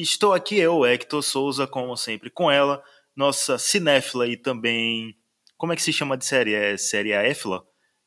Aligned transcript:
Estou 0.00 0.32
aqui 0.32 0.58
eu, 0.58 0.86
Hector 0.86 1.22
Souza, 1.22 1.66
como 1.66 1.94
sempre, 1.94 2.30
com 2.30 2.50
ela, 2.50 2.82
nossa 3.14 3.58
cinéfila 3.58 4.26
e 4.26 4.34
também. 4.34 5.14
Como 5.58 5.74
é 5.74 5.76
que 5.76 5.82
se 5.82 5.92
chama 5.92 6.16
de 6.16 6.24
série? 6.24 6.54
É 6.54 6.74
série 6.78 7.12
Éfila? 7.12 7.62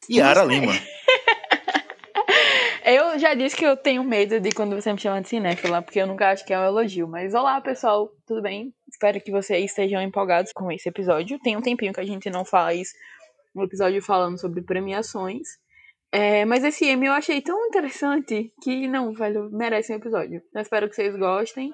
Yara 0.09 0.43
Lima. 0.43 0.73
Eu 2.83 3.17
já 3.17 3.33
disse 3.33 3.55
que 3.55 3.65
eu 3.65 3.77
tenho 3.77 4.03
medo 4.03 4.41
de 4.41 4.51
quando 4.51 4.75
você 4.75 4.91
me 4.91 4.99
chama 4.99 5.21
de 5.21 5.29
cinéfila, 5.29 5.81
porque 5.81 5.99
eu 5.99 6.05
nunca 6.07 6.31
acho 6.31 6.45
que 6.45 6.51
é 6.51 6.59
um 6.59 6.65
elogio. 6.65 7.07
Mas 7.07 7.33
olá, 7.33 7.61
pessoal, 7.61 8.09
tudo 8.27 8.41
bem? 8.41 8.73
Espero 8.89 9.21
que 9.21 9.31
vocês 9.31 9.63
estejam 9.63 10.01
empolgados 10.01 10.51
com 10.51 10.69
esse 10.69 10.89
episódio. 10.89 11.39
Tem 11.39 11.55
um 11.55 11.61
tempinho 11.61 11.93
que 11.93 12.01
a 12.01 12.05
gente 12.05 12.29
não 12.29 12.43
faz 12.43 12.89
um 13.55 13.63
episódio 13.63 14.01
falando 14.01 14.37
sobre 14.37 14.61
premiações. 14.61 15.47
É, 16.11 16.43
mas 16.43 16.63
esse 16.65 16.85
M 16.85 17.05
eu 17.05 17.13
achei 17.13 17.41
tão 17.41 17.65
interessante 17.67 18.51
que, 18.61 18.85
não, 18.85 19.13
velho, 19.13 19.49
merece 19.49 19.93
um 19.93 19.95
episódio. 19.95 20.41
Eu 20.53 20.61
espero 20.61 20.89
que 20.89 20.95
vocês 20.95 21.15
gostem. 21.15 21.71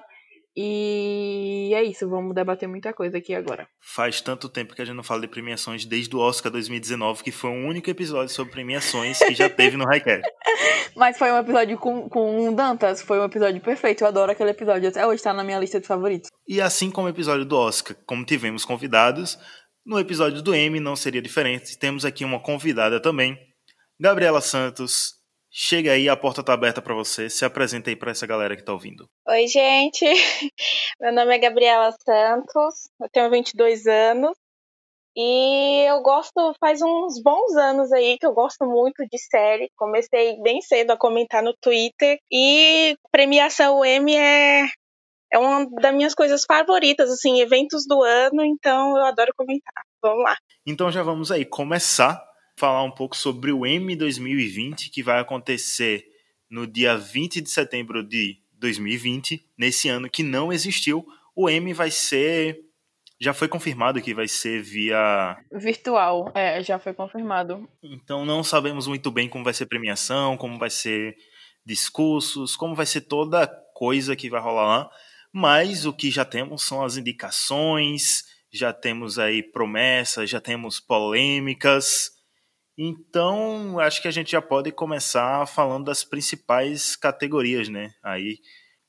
E 0.56 1.70
é 1.74 1.82
isso, 1.84 2.08
vamos 2.08 2.34
debater 2.34 2.68
muita 2.68 2.92
coisa 2.92 3.18
aqui 3.18 3.34
agora. 3.34 3.68
Faz 3.80 4.20
tanto 4.20 4.48
tempo 4.48 4.74
que 4.74 4.82
a 4.82 4.84
gente 4.84 4.96
não 4.96 5.04
fala 5.04 5.20
de 5.20 5.28
premiações 5.28 5.84
desde 5.84 6.14
o 6.16 6.18
Oscar 6.18 6.50
2019, 6.50 7.22
que 7.22 7.30
foi 7.30 7.50
o 7.50 7.66
único 7.68 7.88
episódio 7.88 8.34
sobre 8.34 8.52
premiações 8.52 9.18
que 9.18 9.34
já 9.34 9.48
teve 9.48 9.76
no 9.76 9.84
Highcast. 9.84 10.22
Mas 10.96 11.16
foi 11.16 11.30
um 11.30 11.38
episódio 11.38 11.78
com, 11.78 12.08
com 12.08 12.48
o 12.48 12.54
Dantas, 12.54 13.00
foi 13.00 13.20
um 13.20 13.24
episódio 13.24 13.60
perfeito. 13.60 14.02
Eu 14.02 14.08
adoro 14.08 14.32
aquele 14.32 14.50
episódio, 14.50 14.88
até 14.88 15.06
hoje 15.06 15.22
tá 15.22 15.32
na 15.32 15.44
minha 15.44 15.58
lista 15.58 15.80
de 15.80 15.86
favoritos. 15.86 16.30
E 16.48 16.60
assim 16.60 16.90
como 16.90 17.06
o 17.06 17.10
episódio 17.10 17.44
do 17.44 17.56
Oscar, 17.56 17.96
como 18.04 18.24
tivemos 18.24 18.64
convidados, 18.64 19.38
no 19.86 19.98
episódio 20.00 20.42
do 20.42 20.54
M 20.54 20.80
não 20.80 20.96
seria 20.96 21.22
diferente. 21.22 21.78
Temos 21.78 22.04
aqui 22.04 22.24
uma 22.24 22.40
convidada 22.40 23.00
também, 23.00 23.38
Gabriela 24.00 24.40
Santos. 24.40 25.19
Chega 25.52 25.92
aí, 25.92 26.08
a 26.08 26.16
porta 26.16 26.44
tá 26.44 26.52
aberta 26.52 26.80
para 26.80 26.94
você. 26.94 27.28
Se 27.28 27.44
apresenta 27.44 27.90
aí 27.90 27.96
para 27.96 28.12
essa 28.12 28.26
galera 28.26 28.56
que 28.56 28.64
tá 28.64 28.72
ouvindo. 28.72 29.08
Oi, 29.28 29.46
gente. 29.48 30.04
Meu 31.00 31.12
nome 31.12 31.34
é 31.34 31.38
Gabriela 31.38 31.90
Santos, 32.04 32.88
eu 33.00 33.08
tenho 33.12 33.30
22 33.30 33.86
anos 33.86 34.36
e 35.16 35.88
eu 35.88 36.00
gosto, 36.02 36.54
faz 36.60 36.80
uns 36.80 37.20
bons 37.20 37.56
anos 37.56 37.92
aí 37.92 38.16
que 38.16 38.26
eu 38.26 38.32
gosto 38.32 38.64
muito 38.64 39.04
de 39.10 39.18
série. 39.18 39.68
Comecei 39.76 40.40
bem 40.40 40.60
cedo 40.60 40.92
a 40.92 40.96
comentar 40.96 41.42
no 41.42 41.52
Twitter 41.60 42.18
e 42.30 42.96
premiação 43.10 43.84
M 43.84 44.14
é, 44.16 44.68
é 45.32 45.38
uma 45.38 45.66
das 45.80 45.94
minhas 45.94 46.14
coisas 46.14 46.44
favoritas, 46.44 47.10
assim, 47.10 47.40
eventos 47.40 47.86
do 47.88 48.02
ano, 48.04 48.44
então 48.44 48.96
eu 48.96 49.04
adoro 49.04 49.32
comentar. 49.36 49.82
Vamos 50.00 50.22
lá. 50.22 50.36
Então 50.64 50.92
já 50.92 51.02
vamos 51.02 51.32
aí 51.32 51.44
começar 51.44 52.29
falar 52.60 52.82
um 52.82 52.90
pouco 52.90 53.16
sobre 53.16 53.50
o 53.50 53.64
M 53.64 53.96
2020, 53.96 54.90
que 54.90 55.02
vai 55.02 55.18
acontecer 55.18 56.04
no 56.50 56.66
dia 56.66 56.94
20 56.94 57.40
de 57.40 57.48
setembro 57.48 58.06
de 58.06 58.38
2020, 58.58 59.42
nesse 59.56 59.88
ano 59.88 60.10
que 60.10 60.22
não 60.22 60.52
existiu. 60.52 61.06
O 61.34 61.48
M 61.48 61.72
vai 61.72 61.90
ser. 61.90 62.60
Já 63.18 63.32
foi 63.32 63.48
confirmado 63.48 64.00
que 64.02 64.12
vai 64.12 64.28
ser 64.28 64.62
via. 64.62 65.38
Virtual, 65.50 66.30
é, 66.34 66.62
já 66.62 66.78
foi 66.78 66.92
confirmado. 66.92 67.66
Então 67.82 68.26
não 68.26 68.44
sabemos 68.44 68.86
muito 68.86 69.10
bem 69.10 69.26
como 69.26 69.44
vai 69.44 69.54
ser 69.54 69.64
premiação, 69.64 70.36
como 70.36 70.58
vai 70.58 70.70
ser 70.70 71.16
discursos, 71.64 72.56
como 72.56 72.74
vai 72.74 72.84
ser 72.84 73.02
toda 73.02 73.46
coisa 73.74 74.14
que 74.14 74.28
vai 74.28 74.40
rolar 74.40 74.66
lá. 74.66 74.90
Mas 75.32 75.86
o 75.86 75.94
que 75.94 76.10
já 76.10 76.26
temos 76.26 76.62
são 76.62 76.82
as 76.82 76.98
indicações, 76.98 78.24
já 78.52 78.72
temos 78.72 79.18
aí 79.18 79.42
promessas, 79.42 80.28
já 80.28 80.40
temos 80.40 80.78
polêmicas. 80.78 82.19
Então, 82.82 83.78
acho 83.78 84.00
que 84.00 84.08
a 84.08 84.10
gente 84.10 84.30
já 84.30 84.40
pode 84.40 84.72
começar 84.72 85.46
falando 85.46 85.84
das 85.84 86.02
principais 86.02 86.96
categorias, 86.96 87.68
né? 87.68 87.90
Aí, 88.02 88.38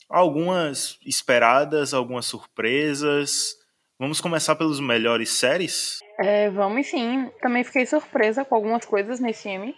algumas 0.09 0.97
esperadas, 1.06 1.94
algumas 1.94 2.25
surpresas. 2.25 3.53
Vamos 4.00 4.22
começar 4.22 4.56
pelos 4.56 4.79
melhores 4.79 5.31
séries? 5.31 6.00
É, 6.24 6.50
vamos 6.50 6.88
sim. 6.88 7.29
Também 7.41 7.66
fiquei 7.66 7.85
surpresa 7.85 8.46
com 8.46 8.56
algumas 8.56 8.85
coisas 8.85 9.19
nesse 9.19 9.50
M. 9.50 9.75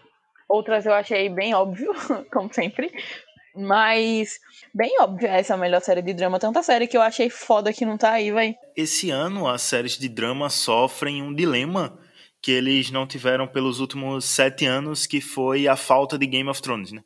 Outras 0.47 0.85
eu 0.85 0.93
achei 0.93 1.27
bem 1.27 1.55
óbvio, 1.55 1.91
como 2.31 2.53
sempre. 2.53 2.91
Mas, 3.55 4.39
bem 4.71 4.95
óbvio, 5.01 5.27
essa 5.27 5.53
é 5.53 5.55
a 5.55 5.59
melhor 5.59 5.81
série 5.81 6.03
de 6.03 6.13
drama. 6.13 6.37
Tanta 6.37 6.61
série 6.61 6.85
que 6.85 6.95
eu 6.95 7.01
achei 7.01 7.31
foda 7.31 7.73
que 7.73 7.83
não 7.83 7.97
tá 7.97 8.11
aí, 8.11 8.31
vai. 8.31 8.53
Esse 8.77 9.09
ano, 9.09 9.47
as 9.47 9.63
séries 9.63 9.97
de 9.97 10.07
drama 10.07 10.51
sofrem 10.51 11.23
um 11.23 11.33
dilema 11.33 11.97
que 12.43 12.51
eles 12.51 12.91
não 12.91 13.07
tiveram 13.07 13.47
pelos 13.47 13.79
últimos 13.79 14.25
sete 14.25 14.65
anos, 14.65 15.07
que 15.07 15.21
foi 15.21 15.65
a 15.65 15.77
falta 15.77 16.17
de 16.17 16.27
Game 16.27 16.49
of 16.49 16.61
Thrones, 16.61 16.91
né? 16.91 17.01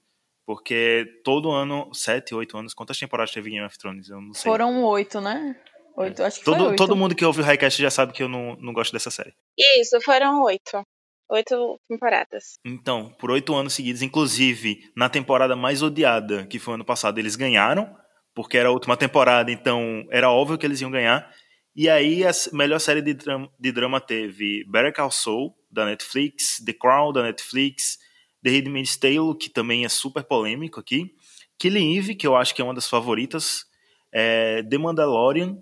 Porque 0.48 1.06
todo 1.24 1.52
ano, 1.52 1.94
sete, 1.94 2.34
oito 2.34 2.58
anos, 2.58 2.74
quantas 2.74 2.98
temporadas 2.98 3.32
teve 3.32 3.52
Game 3.52 3.66
of 3.66 3.78
Thrones? 3.78 4.10
Eu 4.10 4.20
não 4.20 4.34
sei. 4.34 4.50
Foram 4.50 4.84
oito, 4.86 5.22
né? 5.22 5.56
Oito, 5.96 6.24
acho 6.24 6.40
que 6.40 6.46
todo, 6.46 6.58
foi 6.58 6.68
oito. 6.70 6.78
todo 6.78 6.96
mundo 6.96 7.14
que 7.14 7.24
ouve 7.24 7.42
o 7.42 7.44
Highcast 7.44 7.80
já 7.80 7.92
sabe 7.92 8.14
que 8.14 8.24
eu 8.24 8.28
não, 8.28 8.56
não 8.56 8.74
gosto 8.74 8.92
dessa 8.92 9.12
série. 9.12 9.34
Isso, 9.80 10.00
foram 10.02 10.42
oito. 10.44 10.82
Oito 11.30 11.80
temporadas. 11.88 12.58
Então, 12.66 13.14
por 13.20 13.30
oito 13.30 13.54
anos 13.54 13.74
seguidos, 13.74 14.02
inclusive 14.02 14.80
na 14.96 15.10
temporada 15.10 15.56
mais 15.56 15.84
odiada, 15.84 16.48
que 16.48 16.58
foi 16.58 16.76
ano 16.76 16.86
passado, 16.86 17.20
eles 17.20 17.36
ganharam, 17.36 17.94
porque 18.34 18.58
era 18.58 18.70
a 18.70 18.72
última 18.72 18.96
temporada, 18.98 19.52
então 19.52 20.08
era 20.10 20.32
óbvio 20.32 20.58
que 20.58 20.66
eles 20.66 20.82
iam 20.82 20.90
ganhar. 20.90 21.30
E 21.78 21.88
aí 21.88 22.26
a 22.26 22.32
melhor 22.54 22.80
série 22.80 23.04
de 23.04 23.14
drama, 23.14 23.48
de 23.60 23.72
drama 23.72 24.02
teve 24.02 24.64
Better 24.68 24.92
Call 24.92 25.12
Saul, 25.12 25.56
da 25.72 25.86
Netflix, 25.86 26.60
The 26.66 26.74
Crown, 26.74 27.14
da 27.14 27.22
Netflix, 27.22 28.00
The 28.44 28.50
Handmaid's 28.50 28.98
Tale, 28.98 29.38
que 29.40 29.48
também 29.48 29.86
é 29.86 29.90
super 29.90 30.24
polêmico 30.24 30.80
aqui, 30.80 31.16
Killing 31.60 31.96
Eve, 31.96 32.16
que 32.16 32.26
eu 32.26 32.36
acho 32.36 32.56
que 32.56 32.64
é 32.64 32.66
uma 32.66 32.74
das 32.74 32.90
favoritas, 32.90 33.64
é, 34.12 34.64
The 34.64 34.78
Mandalorian, 34.80 35.56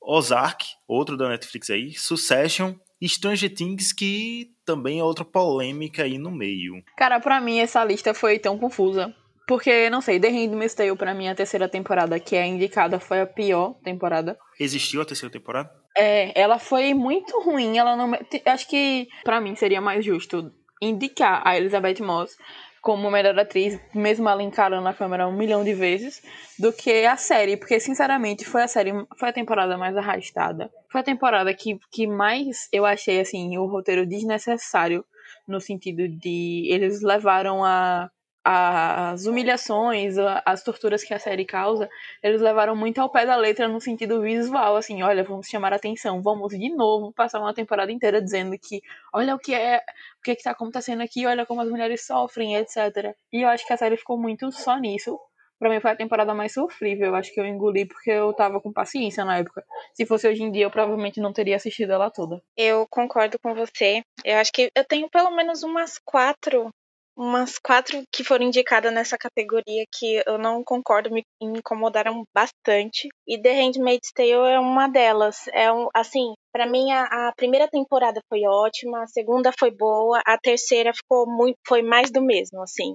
Ozark, 0.00 0.64
outro 0.86 1.16
da 1.16 1.28
Netflix 1.28 1.70
aí, 1.70 1.92
Succession, 1.92 2.74
e 3.00 3.08
Stranger 3.08 3.52
Things, 3.52 3.92
que 3.92 4.52
também 4.64 5.00
é 5.00 5.04
outra 5.04 5.24
polêmica 5.24 6.04
aí 6.04 6.18
no 6.18 6.30
meio. 6.30 6.84
Cara, 6.96 7.18
pra 7.18 7.40
mim 7.40 7.58
essa 7.58 7.84
lista 7.84 8.14
foi 8.14 8.38
tão 8.38 8.56
confusa. 8.56 9.12
Porque, 9.48 9.88
não 9.88 10.02
sei, 10.02 10.20
The 10.20 10.28
Handmaid's 10.28 10.74
Tale, 10.74 10.94
pra 10.94 11.14
mim, 11.14 11.26
a 11.26 11.34
terceira 11.34 11.66
temporada 11.66 12.20
que 12.20 12.36
é 12.36 12.46
indicada 12.46 13.00
foi 13.00 13.22
a 13.22 13.26
pior 13.26 13.76
temporada. 13.82 14.38
Existiu 14.60 15.00
a 15.00 15.06
terceira 15.06 15.32
temporada? 15.32 15.70
É, 15.96 16.38
ela 16.38 16.58
foi 16.58 16.92
muito 16.92 17.40
ruim. 17.40 17.78
Ela 17.78 17.96
não. 17.96 18.12
Acho 18.44 18.68
que, 18.68 19.08
pra 19.24 19.40
mim, 19.40 19.56
seria 19.56 19.80
mais 19.80 20.04
justo 20.04 20.52
indicar 20.82 21.40
a 21.46 21.56
Elizabeth 21.56 22.02
Moss 22.02 22.36
como 22.82 23.10
melhor 23.10 23.38
atriz, 23.38 23.80
mesmo 23.94 24.28
ela 24.28 24.42
encarando 24.42 24.86
a 24.86 24.94
câmera 24.94 25.26
um 25.26 25.36
milhão 25.36 25.64
de 25.64 25.72
vezes, 25.72 26.22
do 26.58 26.70
que 26.70 27.06
a 27.06 27.16
série. 27.16 27.56
Porque, 27.56 27.80
sinceramente, 27.80 28.44
foi 28.44 28.62
a 28.62 28.68
série, 28.68 28.92
foi 29.18 29.30
a 29.30 29.32
temporada 29.32 29.78
mais 29.78 29.96
arrastada. 29.96 30.70
Foi 30.92 31.00
a 31.00 31.04
temporada 31.04 31.54
que, 31.54 31.78
que 31.90 32.06
mais 32.06 32.68
eu 32.70 32.84
achei, 32.84 33.18
assim, 33.18 33.56
o 33.56 33.64
roteiro 33.64 34.06
desnecessário, 34.06 35.02
no 35.46 35.58
sentido 35.58 36.06
de 36.06 36.68
eles 36.70 37.00
levaram 37.00 37.64
a 37.64 38.10
as 38.44 39.26
humilhações, 39.26 40.16
as 40.44 40.62
torturas 40.62 41.04
que 41.04 41.12
a 41.12 41.18
série 41.18 41.44
causa, 41.44 41.88
eles 42.22 42.40
levaram 42.40 42.74
muito 42.74 43.00
ao 43.00 43.10
pé 43.10 43.26
da 43.26 43.36
letra 43.36 43.68
no 43.68 43.80
sentido 43.80 44.22
visual, 44.22 44.76
assim, 44.76 45.02
olha, 45.02 45.22
vamos 45.22 45.48
chamar 45.48 45.72
a 45.72 45.76
atenção, 45.76 46.22
vamos 46.22 46.56
de 46.56 46.70
novo 46.74 47.12
passar 47.12 47.40
uma 47.40 47.52
temporada 47.52 47.92
inteira 47.92 48.22
dizendo 48.22 48.56
que 48.58 48.80
olha 49.12 49.34
o 49.34 49.38
que 49.38 49.54
é, 49.54 49.78
o 49.78 50.22
que 50.22 50.32
está 50.32 50.52
acontecendo 50.52 51.02
aqui, 51.02 51.26
olha 51.26 51.44
como 51.44 51.60
as 51.60 51.68
mulheres 51.68 52.06
sofrem, 52.06 52.56
etc. 52.56 53.14
E 53.32 53.42
eu 53.42 53.48
acho 53.48 53.66
que 53.66 53.72
a 53.72 53.76
série 53.76 53.96
ficou 53.96 54.18
muito 54.18 54.50
só 54.50 54.78
nisso. 54.78 55.18
Pra 55.58 55.68
mim 55.68 55.80
foi 55.80 55.90
a 55.90 55.96
temporada 55.96 56.32
mais 56.34 56.52
sofrível. 56.52 57.08
Eu 57.08 57.14
acho 57.16 57.34
que 57.34 57.40
eu 57.40 57.44
engoli 57.44 57.84
porque 57.84 58.10
eu 58.10 58.32
tava 58.32 58.60
com 58.60 58.72
paciência 58.72 59.24
na 59.24 59.38
época. 59.38 59.64
Se 59.92 60.06
fosse 60.06 60.28
hoje 60.28 60.40
em 60.40 60.52
dia, 60.52 60.64
eu 60.66 60.70
provavelmente 60.70 61.20
não 61.20 61.32
teria 61.32 61.56
assistido 61.56 61.90
ela 61.90 62.10
toda. 62.10 62.40
Eu 62.56 62.86
concordo 62.88 63.38
com 63.40 63.54
você. 63.54 64.02
Eu 64.24 64.38
acho 64.38 64.52
que 64.52 64.70
eu 64.72 64.84
tenho 64.84 65.10
pelo 65.10 65.32
menos 65.32 65.64
umas 65.64 65.98
quatro 65.98 66.72
umas 67.18 67.58
quatro 67.58 68.04
que 68.12 68.22
foram 68.22 68.46
indicadas 68.46 68.92
nessa 68.92 69.18
categoria 69.18 69.84
que 69.92 70.22
eu 70.24 70.38
não 70.38 70.62
concordo, 70.62 71.10
me, 71.10 71.24
incomodaram 71.42 72.22
bastante. 72.32 73.08
E 73.26 73.36
The 73.42 73.52
Handmaid's 73.52 74.12
Tale 74.14 74.30
é 74.30 74.60
uma 74.60 74.86
delas. 74.86 75.48
É 75.52 75.72
um, 75.72 75.88
assim, 75.92 76.32
para 76.52 76.64
mim 76.64 76.92
a, 76.92 77.28
a, 77.28 77.32
primeira 77.36 77.66
temporada 77.66 78.20
foi 78.28 78.42
ótima, 78.46 79.02
a 79.02 79.06
segunda 79.08 79.50
foi 79.58 79.72
boa, 79.72 80.22
a 80.24 80.38
terceira 80.38 80.92
ficou 80.94 81.26
muito, 81.26 81.58
foi 81.66 81.82
mais 81.82 82.12
do 82.12 82.22
mesmo, 82.22 82.62
assim. 82.62 82.94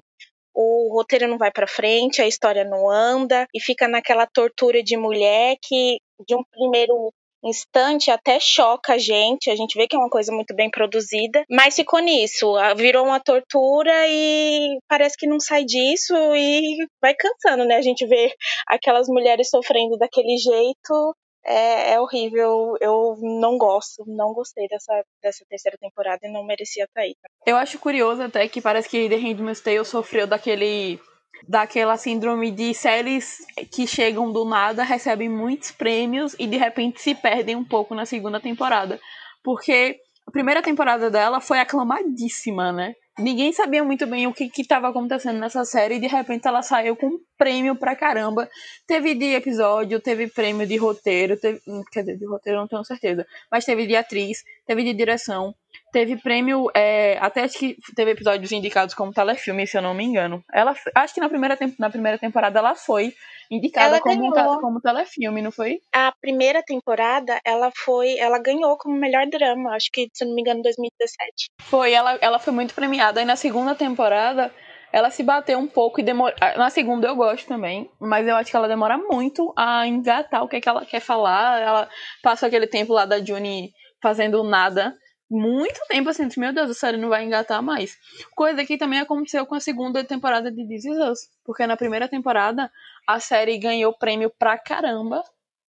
o 0.56 0.96
roteiro 0.96 1.28
não 1.28 1.38
vai 1.38 1.52
para 1.52 1.68
frente, 1.68 2.22
a 2.22 2.28
história 2.28 2.64
não 2.64 2.90
anda 2.90 3.46
e 3.54 3.60
fica 3.60 3.88
naquela 3.90 4.26
tortura 4.26 4.82
de 4.82 4.96
mulher 4.96 5.58
que 5.62 5.98
de 6.26 6.36
um 6.36 6.44
primeiro 6.50 7.12
instante 7.44 8.10
até 8.10 8.40
choca 8.40 8.94
a 8.94 8.98
gente, 8.98 9.50
a 9.50 9.56
gente 9.56 9.78
vê 9.78 9.88
que 9.88 9.96
é 9.96 10.00
uma 10.00 10.10
coisa 10.10 10.32
muito 10.32 10.56
bem 10.56 10.70
produzida, 10.70 11.44
mas 11.50 11.76
ficou 11.76 12.00
nisso, 12.00 12.54
virou 12.76 13.06
uma 13.06 13.20
tortura 13.20 13.94
e 14.08 14.78
parece 14.88 15.18
que 15.18 15.28
não 15.28 15.40
sai 15.40 15.66
disso 15.66 16.14
e 16.36 16.88
vai 17.02 17.14
cansando, 17.14 17.66
né? 17.66 17.76
A 17.76 17.82
gente 17.82 18.06
vê 18.06 18.34
aquelas 18.68 19.08
mulheres 19.08 19.50
sofrendo 19.50 19.98
daquele 19.98 20.38
jeito 20.38 21.16
é, 21.46 21.94
é, 21.94 22.00
horrível. 22.00 22.76
Eu 22.80 23.18
não 23.22 23.58
gosto, 23.58 24.04
não 24.08 24.34
gostei 24.34 24.68
dessa, 24.68 25.04
dessa 25.22 25.46
terceira 25.50 25.78
temporada 25.78 26.20
e 26.24 26.32
não 26.32 26.46
merecia 26.46 26.86
estar 26.86 27.02
aí. 27.02 27.16
Eu 27.46 27.58
acho 27.58 27.80
curioso 27.80 28.22
até 28.24 28.48
que 28.48 28.62
parece 28.62 28.90
que 28.90 29.10
The 29.10 29.16
Handmaid's 29.16 29.62
Tale 29.62 29.86
sofreu 29.86 30.26
daquele 30.26 31.00
daquela 31.48 31.98
síndrome 31.98 32.52
de 32.52 32.74
séries 32.74 33.38
que 33.72 33.86
chegam 33.86 34.32
do 34.32 34.46
nada, 34.46 34.84
recebem 34.84 35.30
muitos 35.30 35.72
prêmios 35.72 36.36
e 36.40 36.48
de 36.48 36.58
repente 36.58 37.02
se 37.02 37.14
perdem 37.16 37.56
um 37.56 37.64
pouco 37.64 37.94
na 37.94 38.06
segunda 38.06 38.40
temporada. 38.40 39.00
Porque 39.44 40.00
a 40.26 40.32
primeira 40.32 40.62
temporada 40.62 41.10
dela 41.10 41.42
foi 41.42 41.60
aclamadíssima, 41.60 42.72
né? 42.72 42.94
Ninguém 43.20 43.54
sabia 43.54 43.84
muito 43.84 44.08
bem 44.08 44.26
o 44.26 44.34
que 44.34 44.50
estava 44.58 44.88
acontecendo 44.88 45.38
nessa 45.38 45.64
série 45.66 45.96
e 45.96 46.00
de 46.00 46.08
repente 46.08 46.48
ela 46.48 46.64
saiu 46.64 46.96
com 46.96 47.08
um 47.08 47.20
prêmio 47.38 47.76
pra 47.76 47.96
caramba. 47.96 48.50
Teve 48.88 49.14
de 49.14 49.36
episódio, 49.36 50.00
teve 50.00 50.28
prêmio 50.28 50.66
de 50.66 50.78
roteiro, 50.78 51.40
teve, 51.40 51.62
hum, 51.68 51.84
quer 51.92 52.00
dizer, 52.00 52.18
de 52.18 52.26
roteiro 52.26 52.60
não 52.60 52.68
tenho 52.68 52.84
certeza, 52.84 53.24
mas 53.52 53.66
teve 53.66 53.86
de 53.86 53.96
atriz, 53.96 54.44
teve 54.66 54.84
de 54.84 54.94
direção, 54.96 55.54
teve 55.94 56.18
prêmio, 56.18 56.70
é, 56.76 57.20
até 57.22 57.44
acho 57.44 57.60
que 57.60 57.78
teve 57.96 58.12
episódios 58.12 58.52
indicados 58.52 58.96
como 58.96 59.14
telefilme, 59.14 59.68
se 59.68 59.78
eu 59.78 59.82
não 59.82 59.94
me 59.94 60.04
engano. 60.04 60.44
Ela, 60.52 60.76
acho 60.96 61.14
que 61.14 61.22
na 61.22 61.30
primeira, 61.30 61.56
na 61.78 61.90
primeira 61.90 62.18
temporada 62.18 62.58
ela 62.58 62.74
foi 62.74 63.14
indicada 63.52 64.02
como, 64.02 64.26
um, 64.26 64.60
como 64.60 64.82
telefilme, 64.82 65.42
não 65.42 65.52
foi? 65.52 65.80
A 65.94 66.12
primeira 66.20 66.64
temporada, 66.64 67.40
ela 67.46 67.72
foi, 67.76 68.18
ela 68.18 68.40
ganhou 68.40 68.76
como 68.78 68.96
melhor 68.96 69.28
drama, 69.28 69.76
acho 69.76 69.90
que, 69.94 70.10
se 70.12 70.26
não 70.26 70.34
me 70.34 70.42
engano, 70.42 70.60
em 70.60 70.64
2017. 70.64 71.52
Foi, 71.62 71.94
ela, 71.94 72.18
ela 72.20 72.40
foi 72.40 72.52
muito 72.52 72.74
premiada. 72.74 73.22
E 73.22 73.26
na 73.26 73.36
segunda 73.36 73.76
temporada, 73.76 74.52
ela 74.92 75.12
se 75.12 75.22
bateu 75.22 75.60
um 75.60 75.68
pouco 75.68 76.00
e 76.00 76.04
demora. 76.04 76.36
Na 76.58 76.72
segunda 76.72 77.08
eu 77.08 77.16
gosto 77.16 77.48
também, 77.48 77.88
mas 78.00 78.28
eu 78.28 78.36
acho 78.36 78.50
que 78.50 78.58
ela 78.58 78.68
demora 78.68 78.98
muito 78.98 79.54
a 79.56 79.86
engatar 79.86 80.44
o 80.44 80.48
que, 80.48 80.56
é 80.56 80.62
que 80.62 80.70
ela 80.70 80.84
quer 80.86 81.02
falar. 81.02 81.62
Ela 81.62 81.90
passa 82.24 82.48
aquele 82.48 82.66
tempo 82.66 82.94
lá 82.94 83.06
da 83.06 83.24
Juni 83.24 83.72
fazendo 84.02 84.44
nada 84.44 84.96
muito 85.34 85.80
tempo 85.88 86.10
assim, 86.10 86.28
meu 86.38 86.54
Deus, 86.54 86.70
a 86.70 86.74
série 86.74 86.98
não 86.98 87.10
vai 87.10 87.24
engatar 87.26 87.62
mais. 87.62 87.98
Coisa 88.36 88.64
que 88.64 88.78
também 88.78 89.00
aconteceu 89.00 89.46
com 89.46 89.56
a 89.56 89.60
segunda 89.60 90.04
temporada 90.04 90.52
de 90.52 90.68
This 90.68 90.86
Is 90.86 90.98
Us, 90.98 91.30
porque 91.44 91.66
na 91.66 91.76
primeira 91.76 92.08
temporada 92.08 92.72
a 93.08 93.20
série 93.20 93.58
ganhou 93.58 93.92
prêmio 93.94 94.30
pra 94.30 94.58
caramba. 94.58 95.24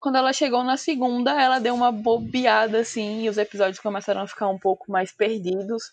Quando 0.01 0.17
ela 0.17 0.33
chegou 0.33 0.63
na 0.63 0.77
segunda, 0.77 1.41
ela 1.41 1.59
deu 1.59 1.75
uma 1.75 1.91
bobeada 1.91 2.81
assim, 2.81 3.23
e 3.23 3.29
os 3.29 3.39
episódios 3.39 3.81
começaram 3.81 4.21
a 4.21 4.27
ficar 4.27 4.49
um 4.49 4.59
pouco 4.59 4.91
mais 4.91 5.13
perdidos. 5.13 5.85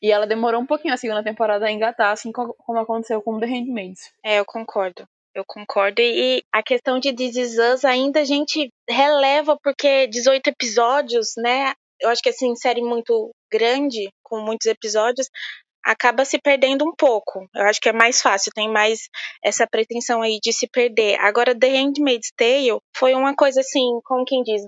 E 0.00 0.12
ela 0.12 0.26
demorou 0.26 0.60
um 0.60 0.66
pouquinho 0.66 0.94
a 0.94 0.98
segunda 0.98 1.22
temporada 1.22 1.66
a 1.66 1.72
engatar, 1.72 2.12
assim 2.12 2.30
como 2.30 2.78
aconteceu 2.78 3.20
com 3.22 3.40
The 3.40 3.46
Handmaids. 3.46 4.12
É, 4.22 4.38
eu 4.38 4.44
concordo. 4.44 5.08
Eu 5.34 5.44
concordo. 5.44 6.00
E 6.00 6.44
a 6.52 6.62
questão 6.62 6.98
de 6.98 7.12
This 7.12 7.36
Is 7.36 7.58
Us 7.58 7.84
ainda 7.84 8.20
a 8.20 8.24
gente 8.24 8.70
releva, 8.88 9.58
porque 9.62 10.06
18 10.06 10.48
episódios, 10.48 11.34
né? 11.36 11.74
Eu 12.00 12.08
acho 12.10 12.22
que 12.22 12.28
assim, 12.28 12.54
série 12.56 12.82
muito 12.82 13.30
grande, 13.50 14.08
com 14.22 14.40
muitos 14.40 14.66
episódios, 14.66 15.28
acaba 15.84 16.24
se 16.24 16.38
perdendo 16.38 16.84
um 16.84 16.94
pouco. 16.96 17.48
Eu 17.54 17.66
acho 17.66 17.80
que 17.80 17.88
é 17.88 17.92
mais 17.92 18.20
fácil, 18.20 18.50
tem 18.54 18.68
mais 18.68 19.08
essa 19.42 19.66
pretensão 19.66 20.20
aí 20.20 20.38
de 20.42 20.52
se 20.52 20.68
perder. 20.68 21.18
Agora, 21.20 21.56
The 21.56 21.68
Handmaid's 21.68 22.32
Tale 22.36 22.80
foi 22.96 23.14
uma 23.14 23.34
coisa 23.34 23.60
assim, 23.60 24.00
como 24.04 24.24
quem 24.24 24.42
diz, 24.42 24.62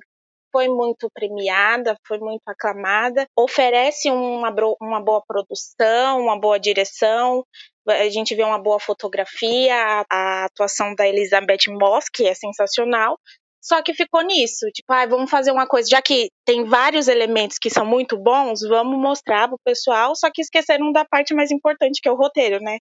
foi 0.52 0.68
muito 0.68 1.10
premiada, 1.12 1.96
foi 2.06 2.18
muito 2.18 2.42
aclamada, 2.46 3.26
oferece 3.36 4.10
uma, 4.10 4.54
uma 4.80 5.00
boa 5.00 5.22
produção, 5.26 6.20
uma 6.20 6.38
boa 6.38 6.58
direção, 6.58 7.44
a 7.86 8.08
gente 8.08 8.34
vê 8.34 8.42
uma 8.42 8.58
boa 8.58 8.78
fotografia, 8.78 9.74
a, 9.74 10.04
a 10.10 10.44
atuação 10.44 10.94
da 10.94 11.06
Elizabeth 11.06 11.68
Moss, 11.68 12.08
que 12.12 12.26
é 12.26 12.34
sensacional, 12.34 13.18
só 13.60 13.82
que 13.82 13.94
ficou 13.94 14.22
nisso, 14.22 14.66
tipo, 14.72 14.92
ah, 14.92 15.06
vamos 15.06 15.30
fazer 15.30 15.50
uma 15.50 15.66
coisa, 15.66 15.88
já 15.90 16.00
que 16.02 16.28
tem 16.44 16.64
vários 16.64 17.08
elementos 17.08 17.58
que 17.58 17.70
são 17.70 17.84
muito 17.84 18.16
bons, 18.16 18.60
vamos 18.68 18.98
mostrar 18.98 19.48
pro 19.48 19.58
pessoal, 19.64 20.14
só 20.16 20.30
que 20.32 20.42
esqueceram 20.42 20.92
da 20.92 21.04
parte 21.04 21.34
mais 21.34 21.50
importante, 21.50 22.00
que 22.00 22.08
é 22.08 22.12
o 22.12 22.16
roteiro, 22.16 22.60
né? 22.60 22.78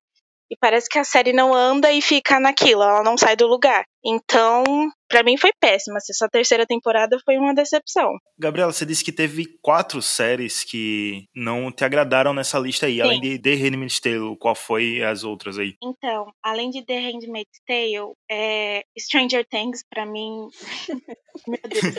E 0.50 0.56
parece 0.60 0.88
que 0.90 0.98
a 0.98 1.04
série 1.04 1.34
não 1.34 1.54
anda 1.54 1.92
e 1.92 2.02
fica 2.02 2.40
naquilo, 2.40 2.84
ela 2.84 3.04
não 3.04 3.18
sai 3.18 3.36
do 3.36 3.48
lugar. 3.48 3.84
Então, 4.06 4.64
para 5.10 5.22
mim 5.22 5.38
foi 5.38 5.52
péssima. 5.60 5.98
Essa 5.98 6.30
terceira 6.30 6.66
temporada 6.66 7.18
foi 7.26 7.38
uma 7.38 7.54
decepção. 7.54 8.18
Gabriela, 8.40 8.72
você 8.72 8.86
disse 8.86 9.04
que 9.04 9.12
teve 9.12 9.46
quatro 9.62 10.02
séries 10.02 10.64
que 10.64 11.26
não 11.36 11.70
te 11.72 11.84
agradaram 11.84 12.34
nessa 12.34 12.58
lista 12.58 12.86
aí, 12.86 12.96
Sim. 12.96 13.02
além 13.02 13.20
de 13.20 13.40
The 13.40 13.56
Handmaid's 13.56 14.00
Tale. 14.00 14.38
Qual 14.40 14.56
foi 14.56 15.04
as 15.04 15.26
outras 15.26 15.58
aí? 15.58 15.76
Então, 15.84 16.32
além 16.42 16.70
de 16.70 16.86
The 16.86 17.00
Handmaid's 17.00 17.60
Tale, 17.68 18.14
é... 18.32 18.84
Stranger 18.98 19.46
Things, 19.50 19.84
para 19.90 20.06
mim. 20.06 20.48
Meu 21.48 21.60
Deus. 21.68 21.96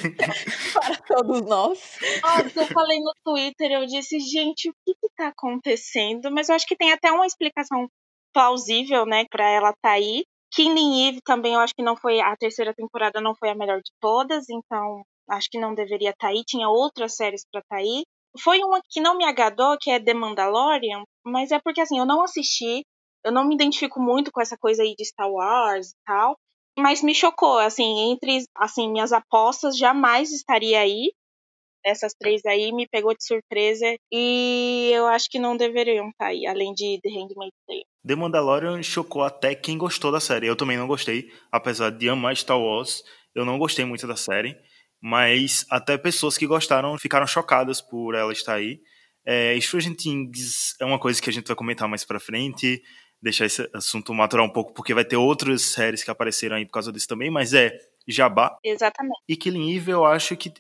para 0.73 0.97
todos 0.97 1.43
nós. 1.43 1.79
Nossa, 2.23 2.61
eu 2.61 2.67
falei 2.69 2.99
no 3.01 3.13
Twitter, 3.25 3.71
eu 3.71 3.87
disse, 3.87 4.19
gente, 4.19 4.71
o 4.71 4.75
que, 4.85 4.95
que 4.95 5.09
tá 5.17 5.29
acontecendo? 5.29 6.31
Mas 6.31 6.49
eu 6.49 6.55
acho 6.55 6.67
que 6.67 6.77
tem 6.77 6.93
até 6.93 7.13
uma 7.13 7.27
explicação 7.27 7.89
plausível, 8.39 9.05
né, 9.05 9.25
para 9.29 9.51
ela 9.51 9.71
estar 9.71 9.81
tá 9.83 9.91
aí. 9.95 10.25
Killing 10.55 11.09
Eve 11.09 11.21
também 11.25 11.55
eu 11.55 11.61
acho 11.61 11.75
que 11.75 11.83
não 11.83 11.97
foi 11.97 12.21
a 12.21 12.37
terceira 12.37 12.73
temporada 12.73 13.21
não 13.21 13.35
foi 13.35 13.51
a 13.51 13.55
melhor 13.55 13.79
de 13.79 13.91
todas, 14.01 14.49
então 14.49 15.03
acho 15.29 15.49
que 15.51 15.59
não 15.59 15.75
deveria 15.75 16.11
estar 16.11 16.29
tá 16.29 16.33
aí. 16.33 16.45
Tinha 16.47 16.69
outras 16.69 17.17
séries 17.17 17.43
para 17.51 17.61
estar 17.61 17.77
tá 17.77 17.83
aí. 17.83 18.05
Foi 18.41 18.61
uma 18.61 18.81
que 18.89 19.01
não 19.01 19.17
me 19.17 19.25
agradou, 19.25 19.77
que 19.81 19.91
é 19.91 19.99
The 19.99 20.15
Mandalorian, 20.15 21.03
mas 21.27 21.51
é 21.51 21.59
porque 21.59 21.81
assim, 21.81 21.99
eu 21.99 22.07
não 22.07 22.23
assisti, 22.23 22.83
eu 23.25 23.33
não 23.33 23.45
me 23.45 23.57
identifico 23.57 24.01
muito 24.01 24.31
com 24.31 24.41
essa 24.41 24.57
coisa 24.57 24.85
aí 24.85 24.95
de 24.97 25.05
Star 25.05 25.29
Wars 25.29 25.89
e 25.89 25.97
tal, 26.07 26.37
mas 26.79 27.03
me 27.03 27.15
chocou, 27.15 27.59
assim, 27.59 28.13
entre 28.13 28.45
assim 28.57 28.89
minhas 28.89 29.13
apostas 29.13 29.77
jamais 29.77 30.31
estaria 30.31 30.79
aí 30.79 31.11
essas 31.85 32.13
três 32.15 32.45
aí 32.45 32.73
me 32.73 32.87
pegou 32.87 33.15
de 33.15 33.25
surpresa 33.25 33.87
e 34.13 34.91
eu 34.93 35.07
acho 35.07 35.29
que 35.31 35.39
não 35.39 35.57
deveriam 35.57 36.09
estar 36.09 36.27
tá 36.27 36.31
aí, 36.31 36.47
além 36.47 36.73
de 36.75 36.99
The 37.03 37.09
Handmaid's 37.09 37.59
Tale. 37.67 37.85
The 38.07 38.15
Mandalorian 38.15 38.83
chocou 38.83 39.23
até 39.23 39.55
quem 39.55 39.77
gostou 39.79 40.11
da 40.11 40.21
série. 40.21 40.47
Eu 40.47 40.57
também 40.57 40.77
não 40.77 40.87
gostei, 40.87 41.31
apesar 41.51 41.91
de 41.91 42.09
amar 42.09 42.37
Star 42.37 42.59
Wars, 42.59 43.03
eu 43.35 43.45
não 43.45 43.59
gostei 43.59 43.85
muito 43.85 44.07
da 44.07 44.17
série, 44.17 44.57
mas 45.01 45.65
até 45.71 45.97
pessoas 45.97 46.37
que 46.37 46.47
gostaram 46.47 46.99
ficaram 46.99 47.27
chocadas 47.27 47.81
por 47.81 48.15
ela 48.15 48.33
estar 48.33 48.55
aí. 48.55 48.81
É, 49.25 49.59
Stranger 49.61 49.95
Things 49.95 50.75
é 50.81 50.85
uma 50.85 50.99
coisa 50.99 51.21
que 51.21 51.29
a 51.29 51.33
gente 51.33 51.47
vai 51.47 51.57
comentar 51.57 51.87
mais 51.87 52.05
pra 52.05 52.19
frente, 52.19 52.83
deixar 53.21 53.47
esse 53.47 53.69
assunto 53.75 54.15
maturar 54.15 54.45
um 54.45 54.53
pouco, 54.53 54.73
porque 54.73 54.95
vai 54.95 55.05
ter 55.05 55.17
outras 55.17 55.63
séries 55.63 56.03
que 56.03 56.11
apareceram 56.11 56.57
aí 56.57 56.65
por 56.65 56.73
causa 56.73 56.93
disso 56.93 57.09
também, 57.09 57.31
mas 57.31 57.53
é 57.53 57.79
Jabá. 58.07 58.57
Exatamente. 58.65 59.21
E 59.29 59.37
Killing 59.37 59.77
Eve 59.77 59.93
eu 59.93 60.05
acho 60.05 60.37
que 60.37 60.51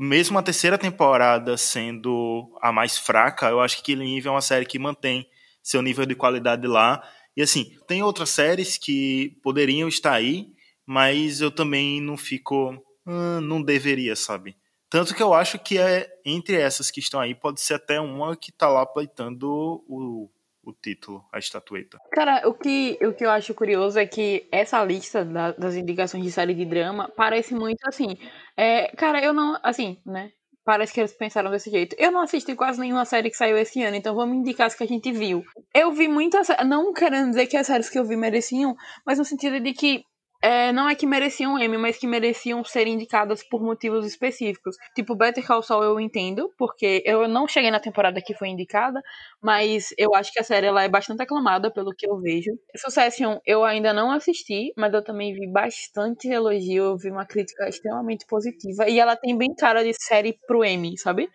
mesmo 0.00 0.38
a 0.38 0.42
terceira 0.42 0.78
temporada 0.78 1.58
sendo 1.58 2.50
a 2.62 2.72
mais 2.72 2.96
fraca, 2.96 3.50
eu 3.50 3.60
acho 3.60 3.76
que 3.76 3.82
Killing 3.82 4.16
Eve 4.16 4.28
é 4.28 4.30
uma 4.30 4.40
série 4.40 4.64
que 4.64 4.78
mantém 4.78 5.28
seu 5.62 5.82
nível 5.82 6.06
de 6.06 6.14
qualidade 6.14 6.66
lá. 6.66 7.06
E 7.36 7.42
assim, 7.42 7.76
tem 7.86 8.02
outras 8.02 8.30
séries 8.30 8.78
que 8.78 9.38
poderiam 9.42 9.86
estar 9.88 10.14
aí, 10.14 10.54
mas 10.86 11.42
eu 11.42 11.50
também 11.50 12.00
não 12.00 12.16
fico. 12.16 12.72
Hum, 13.06 13.40
não 13.42 13.60
deveria, 13.62 14.16
sabe? 14.16 14.56
Tanto 14.88 15.14
que 15.14 15.22
eu 15.22 15.34
acho 15.34 15.58
que 15.58 15.78
é 15.78 16.08
entre 16.24 16.56
essas 16.56 16.90
que 16.90 17.00
estão 17.00 17.20
aí, 17.20 17.34
pode 17.34 17.60
ser 17.60 17.74
até 17.74 18.00
uma 18.00 18.34
que 18.34 18.50
tá 18.50 18.70
lá 18.70 18.86
pleitando 18.86 19.48
o, 19.86 20.30
o 20.70 20.74
título, 20.74 21.24
a 21.32 21.38
estatueta. 21.38 21.98
Cara, 22.12 22.48
o 22.48 22.54
que, 22.54 22.98
o 23.02 23.12
que 23.12 23.24
eu 23.24 23.30
acho 23.30 23.54
curioso 23.54 23.98
é 23.98 24.06
que 24.06 24.48
essa 24.50 24.82
lista 24.84 25.24
da, 25.24 25.52
das 25.52 25.74
indicações 25.74 26.24
de 26.24 26.32
série 26.32 26.54
de 26.54 26.64
drama 26.64 27.10
parece 27.16 27.54
muito 27.54 27.80
assim. 27.86 28.16
É, 28.56 28.88
cara, 28.96 29.22
eu 29.22 29.32
não. 29.32 29.58
Assim, 29.62 29.98
né? 30.04 30.32
Parece 30.64 30.92
que 30.92 31.00
eles 31.00 31.12
pensaram 31.12 31.50
desse 31.50 31.70
jeito. 31.70 31.96
Eu 31.98 32.12
não 32.12 32.20
assisti 32.20 32.54
quase 32.54 32.78
nenhuma 32.78 33.04
série 33.04 33.30
que 33.30 33.36
saiu 33.36 33.56
esse 33.56 33.82
ano, 33.82 33.96
então 33.96 34.14
vamos 34.14 34.36
indicar 34.36 34.66
as 34.66 34.74
que 34.74 34.84
a 34.84 34.86
gente 34.86 35.10
viu. 35.10 35.42
Eu 35.74 35.90
vi 35.92 36.06
muitas. 36.06 36.48
Não 36.66 36.92
querendo 36.92 37.30
dizer 37.30 37.46
que 37.46 37.56
as 37.56 37.66
séries 37.66 37.88
que 37.90 37.98
eu 37.98 38.04
vi 38.04 38.16
mereciam, 38.16 38.76
mas 39.04 39.18
no 39.18 39.24
sentido 39.24 39.58
de 39.58 39.72
que 39.72 40.04
é, 40.42 40.72
não 40.72 40.88
é 40.88 40.94
que 40.94 41.06
mereciam 41.06 41.58
M, 41.58 41.76
mas 41.78 41.98
que 41.98 42.06
mereciam 42.06 42.64
ser 42.64 42.86
indicadas 42.86 43.42
por 43.42 43.62
motivos 43.62 44.06
específicos. 44.06 44.76
Tipo, 44.94 45.14
Better 45.14 45.46
Call 45.46 45.62
Saul 45.62 45.84
eu 45.84 46.00
entendo, 46.00 46.50
porque 46.56 47.02
eu 47.04 47.28
não 47.28 47.46
cheguei 47.46 47.70
na 47.70 47.78
temporada 47.80 48.20
que 48.22 48.34
foi 48.34 48.48
indicada, 48.48 49.00
mas 49.42 49.88
eu 49.98 50.14
acho 50.14 50.32
que 50.32 50.40
a 50.40 50.44
série 50.44 50.66
ela 50.66 50.82
é 50.82 50.88
bastante 50.88 51.22
aclamada 51.22 51.70
pelo 51.70 51.92
que 51.94 52.08
eu 52.08 52.18
vejo. 52.20 52.50
Succession 52.76 53.38
eu 53.44 53.64
ainda 53.64 53.92
não 53.92 54.10
assisti, 54.10 54.72
mas 54.76 54.94
eu 54.94 55.04
também 55.04 55.34
vi 55.34 55.46
bastante 55.50 56.28
elogio, 56.28 56.84
eu 56.84 56.96
vi 56.96 57.10
uma 57.10 57.26
crítica 57.26 57.68
extremamente 57.68 58.24
positiva, 58.26 58.88
e 58.88 58.98
ela 58.98 59.16
tem 59.16 59.36
bem 59.36 59.54
cara 59.54 59.82
de 59.84 59.92
série 59.94 60.38
pro 60.46 60.64
M, 60.64 60.96
sabe? 60.98 61.28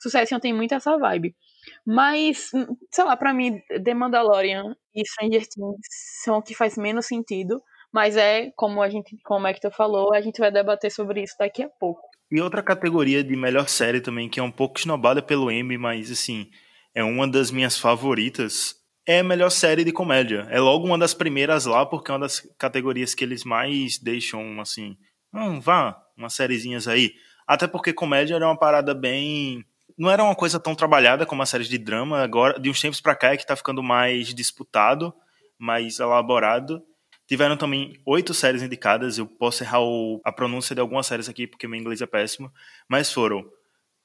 Succession 0.00 0.38
tem 0.38 0.52
muito 0.52 0.74
essa 0.74 0.96
vibe. 0.98 1.34
Mas, 1.86 2.50
sei 2.90 3.04
lá, 3.04 3.16
pra 3.16 3.34
mim, 3.34 3.60
The 3.84 3.94
Mandalorian 3.94 4.74
e 4.94 5.02
Stranger 5.06 5.46
Things 5.46 5.86
são 6.24 6.38
o 6.38 6.42
que 6.42 6.54
faz 6.54 6.76
menos 6.76 7.06
sentido. 7.06 7.62
Mas 7.92 8.16
é, 8.16 8.50
como 8.56 8.82
a 8.82 8.88
gente, 8.88 9.16
como 9.24 9.46
é 9.46 9.54
que 9.54 9.60
tu 9.60 9.70
falou, 9.70 10.14
a 10.14 10.20
gente 10.20 10.38
vai 10.38 10.50
debater 10.50 10.90
sobre 10.90 11.22
isso 11.22 11.34
daqui 11.38 11.62
a 11.62 11.68
pouco. 11.68 12.02
E 12.30 12.40
outra 12.40 12.62
categoria 12.62 13.24
de 13.24 13.34
melhor 13.34 13.68
série 13.68 14.00
também, 14.00 14.28
que 14.28 14.38
é 14.38 14.42
um 14.42 14.52
pouco 14.52 14.78
esnobada 14.78 15.20
pelo 15.20 15.50
Emmy, 15.50 15.76
mas 15.76 16.10
assim, 16.10 16.48
é 16.94 17.02
uma 17.02 17.26
das 17.26 17.50
minhas 17.50 17.76
favoritas, 17.76 18.76
é 19.06 19.18
a 19.18 19.24
melhor 19.24 19.50
série 19.50 19.82
de 19.82 19.92
comédia. 19.92 20.46
É 20.50 20.60
logo 20.60 20.86
uma 20.86 20.96
das 20.96 21.12
primeiras 21.14 21.66
lá, 21.66 21.84
porque 21.84 22.10
é 22.10 22.14
uma 22.14 22.20
das 22.20 22.40
categorias 22.56 23.14
que 23.14 23.24
eles 23.24 23.42
mais 23.44 23.98
deixam, 23.98 24.60
assim, 24.60 24.96
hum, 25.34 25.60
vá, 25.60 26.00
umas 26.16 26.34
sériezinhas 26.34 26.86
aí. 26.86 27.12
Até 27.46 27.66
porque 27.66 27.92
comédia 27.92 28.36
era 28.36 28.46
uma 28.46 28.56
parada 28.56 28.94
bem. 28.94 29.64
Não 29.98 30.08
era 30.08 30.22
uma 30.22 30.36
coisa 30.36 30.60
tão 30.60 30.74
trabalhada 30.74 31.26
como 31.26 31.42
as 31.42 31.48
séries 31.48 31.68
de 31.68 31.78
drama. 31.78 32.22
Agora, 32.22 32.60
de 32.60 32.70
uns 32.70 32.80
tempos 32.80 33.00
pra 33.00 33.16
cá, 33.16 33.32
é 33.32 33.36
que 33.36 33.44
tá 33.44 33.56
ficando 33.56 33.82
mais 33.82 34.32
disputado, 34.32 35.12
mais 35.58 35.98
elaborado. 35.98 36.80
Tiveram 37.30 37.56
também 37.56 37.96
oito 38.04 38.34
séries 38.34 38.60
indicadas. 38.60 39.16
Eu 39.16 39.24
posso 39.24 39.62
errar 39.62 39.80
o, 39.80 40.20
a 40.24 40.32
pronúncia 40.32 40.74
de 40.74 40.80
algumas 40.80 41.06
séries 41.06 41.28
aqui 41.28 41.46
porque 41.46 41.68
meu 41.68 41.78
inglês 41.78 42.02
é 42.02 42.06
péssimo. 42.06 42.52
Mas 42.88 43.12
foram 43.12 43.48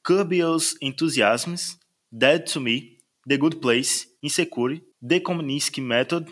Curb 0.05 0.37
Your 0.37 0.61
Enthusiasms, 0.79 1.79
Dead 2.11 2.47
to 2.47 2.61
Me, 2.61 2.99
The 3.27 3.35
Good 3.35 3.55
Place, 3.55 4.05
Insecure, 4.21 4.85
The 5.01 5.19
Kominsky 5.21 5.81
Method, 5.81 6.31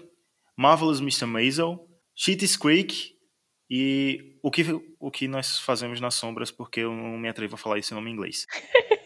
Marvelous 0.56 1.00
Mr. 1.00 1.26
Maisel, 1.26 1.84
Cheats 2.14 2.56
Creek 2.56 3.16
e 3.68 4.38
o 4.44 4.52
que, 4.52 4.64
o 5.00 5.10
que 5.10 5.28
nós 5.28 5.58
fazemos 5.58 6.00
nas 6.00 6.14
sombras, 6.14 6.52
porque 6.52 6.82
eu 6.82 6.94
não 6.94 7.18
me 7.18 7.28
atrevo 7.28 7.56
a 7.56 7.58
falar 7.58 7.80
isso 7.80 7.92
em 7.92 7.96
nome 7.96 8.12
inglês. 8.12 8.46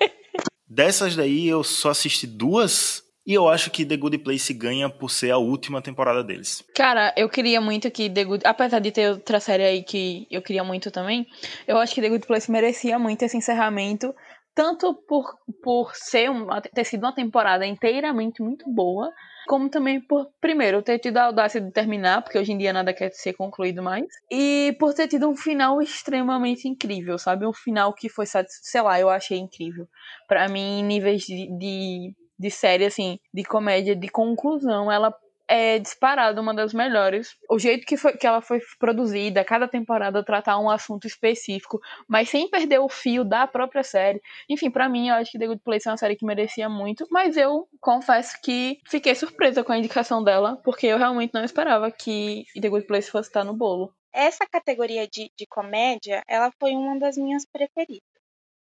Dessas 0.67 1.15
daí 1.15 1.47
eu 1.47 1.63
só 1.63 1.91
assisti 1.91 2.27
duas 2.27 3.01
e 3.27 3.33
eu 3.33 3.49
acho 3.49 3.69
que 3.69 3.85
The 3.85 3.97
Good 3.97 4.19
Place 4.19 4.53
ganha 4.53 4.89
por 4.89 5.11
ser 5.11 5.31
a 5.31 5.37
última 5.37 5.81
temporada 5.81 6.23
deles. 6.23 6.63
Cara, 6.73 7.13
eu 7.17 7.27
queria 7.27 7.59
muito 7.59 7.91
que 7.91 8.09
The 8.09 8.23
Good. 8.23 8.43
Apesar 8.47 8.79
de 8.79 8.89
ter 8.89 9.09
outra 9.09 9.41
série 9.41 9.63
aí 9.63 9.83
que 9.83 10.25
eu 10.31 10.41
queria 10.41 10.63
muito 10.63 10.89
também, 10.89 11.27
eu 11.67 11.77
acho 11.77 11.93
que 11.93 12.01
The 12.01 12.07
Good 12.07 12.25
Place 12.25 12.49
merecia 12.49 12.97
muito 12.97 13.23
esse 13.23 13.35
encerramento. 13.35 14.15
Tanto 14.55 14.95
por, 15.07 15.35
por 15.61 15.93
ser 15.93 16.31
uma, 16.31 16.61
ter 16.61 16.83
sido 16.85 17.03
uma 17.03 17.13
temporada 17.13 17.63
inteiramente 17.63 18.41
muito 18.41 18.67
boa, 18.73 19.11
como 19.45 19.69
também 19.69 20.01
por, 20.01 20.31
primeiro, 20.41 20.81
ter 20.81 20.97
tido 20.97 21.17
a 21.17 21.25
audácia 21.25 21.61
de 21.61 21.69
terminar, 21.71 22.23
porque 22.23 22.39
hoje 22.39 22.53
em 22.53 22.57
dia 22.57 22.73
nada 22.73 22.91
quer 22.91 23.11
ser 23.11 23.33
concluído 23.33 23.83
mais, 23.83 24.07
e 24.31 24.75
por 24.79 24.95
ter 24.95 25.07
tido 25.07 25.29
um 25.29 25.35
final 25.35 25.79
extremamente 25.79 26.67
incrível, 26.67 27.19
sabe? 27.19 27.45
Um 27.45 27.53
final 27.53 27.93
que 27.93 28.09
foi, 28.09 28.25
sei 28.25 28.81
lá, 28.81 28.99
eu 28.99 29.09
achei 29.09 29.37
incrível. 29.37 29.87
para 30.27 30.47
mim, 30.47 30.81
níveis 30.81 31.21
de, 31.21 31.55
de 31.55 32.15
de 32.37 32.49
série, 32.51 32.85
assim, 32.85 33.19
de 33.33 33.43
comédia, 33.43 33.95
de 33.95 34.07
conclusão, 34.09 34.91
ela 34.91 35.13
é 35.47 35.79
disparada 35.79 36.41
uma 36.41 36.53
das 36.53 36.73
melhores. 36.73 37.35
O 37.49 37.57
jeito 37.57 37.85
que, 37.85 37.95
foi, 37.95 38.17
que 38.17 38.27
ela 38.27 38.41
foi 38.41 38.59
produzida, 38.79 39.43
cada 39.45 39.67
temporada 39.67 40.23
tratar 40.23 40.59
um 40.59 40.69
assunto 40.69 41.07
específico, 41.07 41.79
mas 42.07 42.29
sem 42.29 42.49
perder 42.49 42.79
o 42.79 42.89
fio 42.89 43.23
da 43.23 43.47
própria 43.47 43.83
série. 43.83 44.21
Enfim, 44.49 44.69
para 44.69 44.89
mim, 44.89 45.07
eu 45.07 45.15
acho 45.15 45.31
que 45.31 45.39
The 45.39 45.47
Good 45.47 45.61
Place 45.63 45.87
é 45.87 45.91
uma 45.91 45.97
série 45.97 46.15
que 46.15 46.25
merecia 46.25 46.67
muito, 46.67 47.07
mas 47.09 47.37
eu 47.37 47.67
confesso 47.79 48.39
que 48.41 48.79
fiquei 48.85 49.15
surpresa 49.15 49.63
com 49.63 49.71
a 49.71 49.77
indicação 49.77 50.23
dela, 50.23 50.57
porque 50.63 50.87
eu 50.87 50.97
realmente 50.97 51.33
não 51.33 51.43
esperava 51.43 51.89
que 51.89 52.43
The 52.59 52.69
Good 52.69 52.85
Place 52.85 53.09
fosse 53.09 53.29
estar 53.29 53.43
no 53.43 53.53
bolo. 53.53 53.93
Essa 54.13 54.45
categoria 54.45 55.07
de, 55.07 55.31
de 55.37 55.45
comédia, 55.47 56.23
ela 56.27 56.51
foi 56.59 56.71
uma 56.71 56.97
das 56.99 57.17
minhas 57.17 57.45
preferidas 57.45 58.01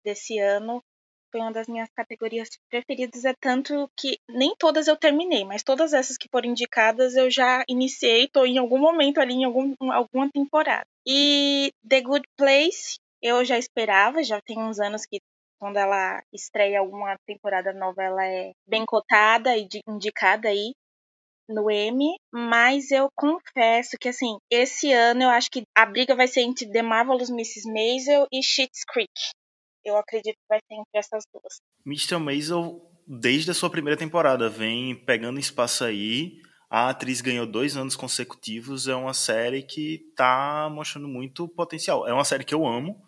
desse 0.03 0.39
ano 0.39 0.83
foi 1.33 1.41
uma 1.41 1.51
das 1.51 1.67
minhas 1.67 1.89
categorias 1.95 2.47
preferidas, 2.69 3.25
é 3.25 3.33
tanto 3.33 3.89
que 3.97 4.19
nem 4.29 4.55
todas 4.55 4.87
eu 4.87 4.95
terminei, 4.95 5.43
mas 5.43 5.63
todas 5.63 5.91
essas 5.91 6.15
que 6.15 6.29
foram 6.31 6.47
indicadas 6.47 7.15
eu 7.15 7.29
já 7.31 7.63
iniciei, 7.67 8.27
tô 8.27 8.45
em 8.45 8.59
algum 8.59 8.77
momento 8.77 9.19
ali, 9.19 9.33
em 9.33 9.43
algum, 9.43 9.73
alguma 9.91 10.29
temporada. 10.31 10.85
E 11.07 11.71
The 11.89 12.01
Good 12.01 12.27
Place, 12.37 12.99
eu 13.19 13.43
já 13.43 13.57
esperava, 13.57 14.23
já 14.23 14.39
tem 14.41 14.59
uns 14.59 14.79
anos 14.79 15.07
que 15.07 15.19
quando 15.59 15.77
ela 15.77 16.21
estreia 16.31 16.79
alguma 16.79 17.17
temporada 17.25 17.73
nova, 17.73 18.03
ela 18.03 18.23
é 18.23 18.51
bem 18.67 18.85
cotada 18.85 19.57
e 19.57 19.67
indicada 19.87 20.49
aí 20.49 20.73
no 21.49 21.71
M, 21.71 22.15
mas 22.31 22.91
eu 22.91 23.09
confesso 23.17 23.97
que 23.99 24.09
assim, 24.09 24.37
esse 24.51 24.93
ano 24.93 25.23
eu 25.23 25.29
acho 25.29 25.49
que 25.49 25.63
a 25.75 25.85
briga 25.85 26.15
vai 26.15 26.27
ser 26.27 26.41
entre 26.41 26.69
The 26.71 26.83
Marvelous 26.83 27.29
Mrs. 27.29 27.71
Maisel 27.71 28.27
e 28.31 28.43
Schitt's 28.43 28.83
Creek 28.85 29.11
eu 29.85 29.97
acredito 29.97 30.35
que 30.35 30.47
vai 30.49 30.59
ser 30.59 30.73
entre 30.73 30.97
essas 30.97 31.23
duas. 31.33 31.61
Mr. 31.85 32.17
Maisel, 32.17 32.81
desde 33.07 33.51
a 33.51 33.53
sua 33.53 33.69
primeira 33.69 33.97
temporada, 33.97 34.49
vem 34.49 34.95
pegando 34.95 35.39
espaço 35.39 35.83
aí. 35.83 36.41
A 36.69 36.89
atriz 36.89 37.21
ganhou 37.21 37.45
dois 37.45 37.77
anos 37.77 37.95
consecutivos. 37.95 38.87
É 38.87 38.95
uma 38.95 39.13
série 39.13 39.61
que 39.61 40.11
tá 40.15 40.69
mostrando 40.71 41.07
muito 41.07 41.47
potencial. 41.47 42.07
É 42.07 42.13
uma 42.13 42.25
série 42.25 42.43
que 42.43 42.53
eu 42.55 42.65
amo 42.65 42.99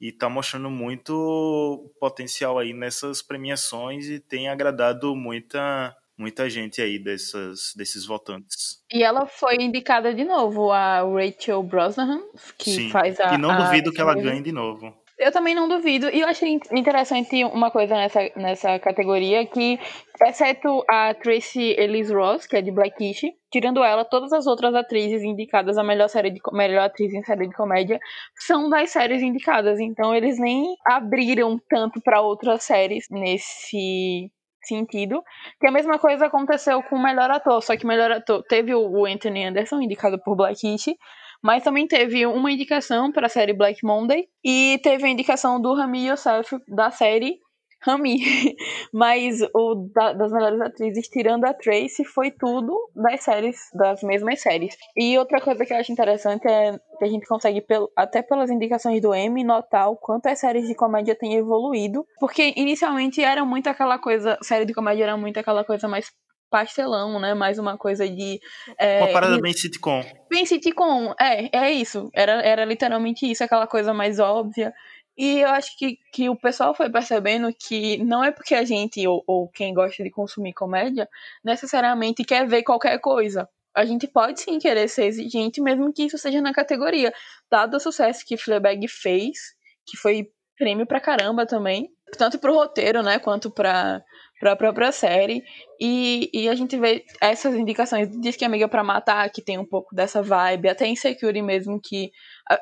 e 0.00 0.12
tá 0.12 0.28
mostrando 0.28 0.70
muito 0.70 1.92
potencial 1.98 2.58
aí 2.58 2.72
nessas 2.72 3.22
premiações 3.22 4.06
e 4.06 4.20
tem 4.20 4.48
agradado 4.48 5.14
muita 5.16 5.96
muita 6.18 6.50
gente 6.50 6.82
aí 6.82 6.98
dessas, 6.98 7.72
desses 7.76 8.04
votantes. 8.04 8.82
E 8.92 9.04
ela 9.04 9.24
foi 9.24 9.54
indicada 9.54 10.12
de 10.12 10.24
novo, 10.24 10.72
a 10.72 11.02
Rachel 11.02 11.62
Brosnahan, 11.62 12.20
que 12.58 12.72
Sim. 12.72 12.90
faz 12.90 13.20
a. 13.20 13.34
E 13.34 13.38
não 13.38 13.50
a 13.50 13.56
duvido 13.56 13.92
que 13.92 14.00
ela 14.00 14.14
ganhe 14.14 14.42
de 14.42 14.50
novo. 14.50 14.92
Eu 15.18 15.32
também 15.32 15.52
não 15.52 15.66
duvido. 15.66 16.08
E 16.10 16.20
eu 16.20 16.28
achei 16.28 16.60
interessante 16.70 17.44
uma 17.44 17.72
coisa 17.72 17.96
nessa, 17.96 18.20
nessa 18.36 18.78
categoria 18.78 19.44
que, 19.46 19.76
exceto 20.22 20.84
a 20.88 21.12
Tracy 21.12 21.74
Ellis 21.76 22.08
Ross, 22.08 22.46
que 22.46 22.56
é 22.56 22.62
de 22.62 22.70
Blackish, 22.70 23.22
tirando 23.50 23.82
ela, 23.82 24.04
todas 24.04 24.32
as 24.32 24.46
outras 24.46 24.72
atrizes 24.76 25.24
indicadas 25.24 25.76
a 25.76 25.82
melhor 25.82 26.08
série 26.08 26.30
de 26.30 26.40
melhor 26.52 26.84
atriz 26.84 27.12
em 27.12 27.24
série 27.24 27.48
de 27.48 27.54
comédia 27.54 27.98
são 28.36 28.70
das 28.70 28.90
séries 28.90 29.20
indicadas. 29.20 29.80
Então 29.80 30.14
eles 30.14 30.38
nem 30.38 30.76
abriram 30.86 31.58
tanto 31.68 32.00
para 32.00 32.20
outras 32.20 32.62
séries 32.62 33.06
nesse 33.10 34.30
sentido. 34.62 35.20
Que 35.60 35.66
a 35.66 35.72
mesma 35.72 35.98
coisa 35.98 36.26
aconteceu 36.26 36.80
com 36.84 36.94
o 36.94 37.02
melhor 37.02 37.28
ator, 37.28 37.60
só 37.60 37.76
que 37.76 37.84
o 37.84 37.88
melhor 37.88 38.12
ator 38.12 38.44
teve 38.44 38.72
o 38.72 39.04
Anthony 39.04 39.46
Anderson 39.46 39.80
indicado 39.80 40.20
por 40.22 40.36
Blackish 40.36 40.94
mas 41.42 41.62
também 41.62 41.86
teve 41.86 42.26
uma 42.26 42.50
indicação 42.50 43.12
para 43.12 43.26
a 43.26 43.30
série 43.30 43.52
Black 43.52 43.84
Monday 43.84 44.28
e 44.44 44.78
teve 44.82 45.06
a 45.06 45.10
indicação 45.10 45.60
do 45.60 45.74
Rami 45.74 46.08
Youssef 46.08 46.56
da 46.68 46.90
série 46.90 47.38
Rami. 47.80 48.18
Mas 48.92 49.40
o 49.54 49.88
da, 49.94 50.12
das 50.12 50.32
melhores 50.32 50.60
atrizes, 50.60 51.08
tirando 51.08 51.44
a 51.44 51.54
Tracy, 51.54 52.04
foi 52.04 52.30
tudo 52.30 52.76
das 52.94 53.22
séries, 53.22 53.56
das 53.74 54.02
mesmas 54.02 54.40
séries. 54.40 54.76
E 54.96 55.16
outra 55.18 55.40
coisa 55.40 55.64
que 55.64 55.72
eu 55.72 55.76
acho 55.76 55.92
interessante 55.92 56.46
é 56.46 56.78
que 56.98 57.04
a 57.04 57.08
gente 57.08 57.26
consegue, 57.26 57.64
até 57.96 58.22
pelas 58.22 58.50
indicações 58.50 59.00
do 59.00 59.14
Emmy, 59.14 59.44
notar 59.44 59.90
o 59.90 59.96
quanto 59.96 60.26
as 60.26 60.38
séries 60.38 60.66
de 60.66 60.74
comédia 60.74 61.14
têm 61.14 61.34
evoluído. 61.34 62.04
Porque 62.18 62.52
inicialmente 62.56 63.22
era 63.22 63.44
muito 63.44 63.68
aquela 63.68 63.98
coisa, 63.98 64.38
série 64.42 64.64
de 64.64 64.74
comédia 64.74 65.04
era 65.04 65.16
muito 65.16 65.38
aquela 65.38 65.64
coisa 65.64 65.86
mais 65.86 66.10
pastelão, 66.50 67.20
né? 67.20 67.34
Mais 67.34 67.58
uma 67.58 67.76
coisa 67.76 68.08
de. 68.08 68.40
É, 68.78 69.02
uma 69.02 69.12
parada 69.12 69.40
bem 69.40 69.52
sitcom. 69.52 70.04
Bem 70.30 70.44
sitcom, 70.46 71.14
é, 71.20 71.56
é 71.56 71.70
isso. 71.70 72.10
Era, 72.14 72.42
era 72.42 72.64
literalmente 72.64 73.30
isso, 73.30 73.44
aquela 73.44 73.66
coisa 73.66 73.92
mais 73.94 74.18
óbvia. 74.18 74.72
E 75.16 75.40
eu 75.40 75.48
acho 75.48 75.76
que, 75.76 75.98
que 76.12 76.28
o 76.28 76.36
pessoal 76.36 76.74
foi 76.74 76.88
percebendo 76.88 77.52
que 77.52 77.98
não 78.04 78.22
é 78.22 78.30
porque 78.30 78.54
a 78.54 78.64
gente, 78.64 79.04
ou, 79.06 79.24
ou 79.26 79.48
quem 79.48 79.74
gosta 79.74 80.04
de 80.04 80.10
consumir 80.10 80.52
comédia, 80.52 81.08
necessariamente 81.44 82.24
quer 82.24 82.46
ver 82.46 82.62
qualquer 82.62 82.98
coisa. 83.00 83.48
A 83.74 83.84
gente 83.84 84.06
pode 84.06 84.40
sim 84.40 84.58
querer 84.58 84.88
ser 84.88 85.06
exigente, 85.06 85.60
mesmo 85.60 85.92
que 85.92 86.04
isso 86.04 86.16
seja 86.18 86.40
na 86.40 86.52
categoria. 86.52 87.12
Dado 87.50 87.76
o 87.76 87.80
sucesso 87.80 88.24
que 88.24 88.36
Fleabag 88.36 88.86
fez, 88.86 89.54
que 89.84 89.96
foi 89.96 90.30
prêmio 90.56 90.86
pra 90.86 91.00
caramba 91.00 91.46
também, 91.46 91.90
tanto 92.16 92.38
pro 92.38 92.54
roteiro, 92.54 93.02
né, 93.02 93.18
quanto 93.18 93.50
pra, 93.50 94.02
para 94.38 94.52
a 94.52 94.56
própria 94.56 94.92
série. 94.92 95.42
E, 95.80 96.30
e 96.32 96.48
a 96.48 96.54
gente 96.54 96.76
vê 96.76 97.04
essas 97.20 97.54
indicações. 97.54 98.08
Diz 98.20 98.36
que 98.36 98.44
Amiga 98.44 98.68
para 98.68 98.84
Matar, 98.84 99.30
que 99.30 99.42
tem 99.42 99.58
um 99.58 99.66
pouco 99.66 99.94
dessa 99.94 100.22
vibe. 100.22 100.68
Até 100.68 100.86
Insecure 100.86 101.42
mesmo, 101.42 101.80
que 101.82 102.10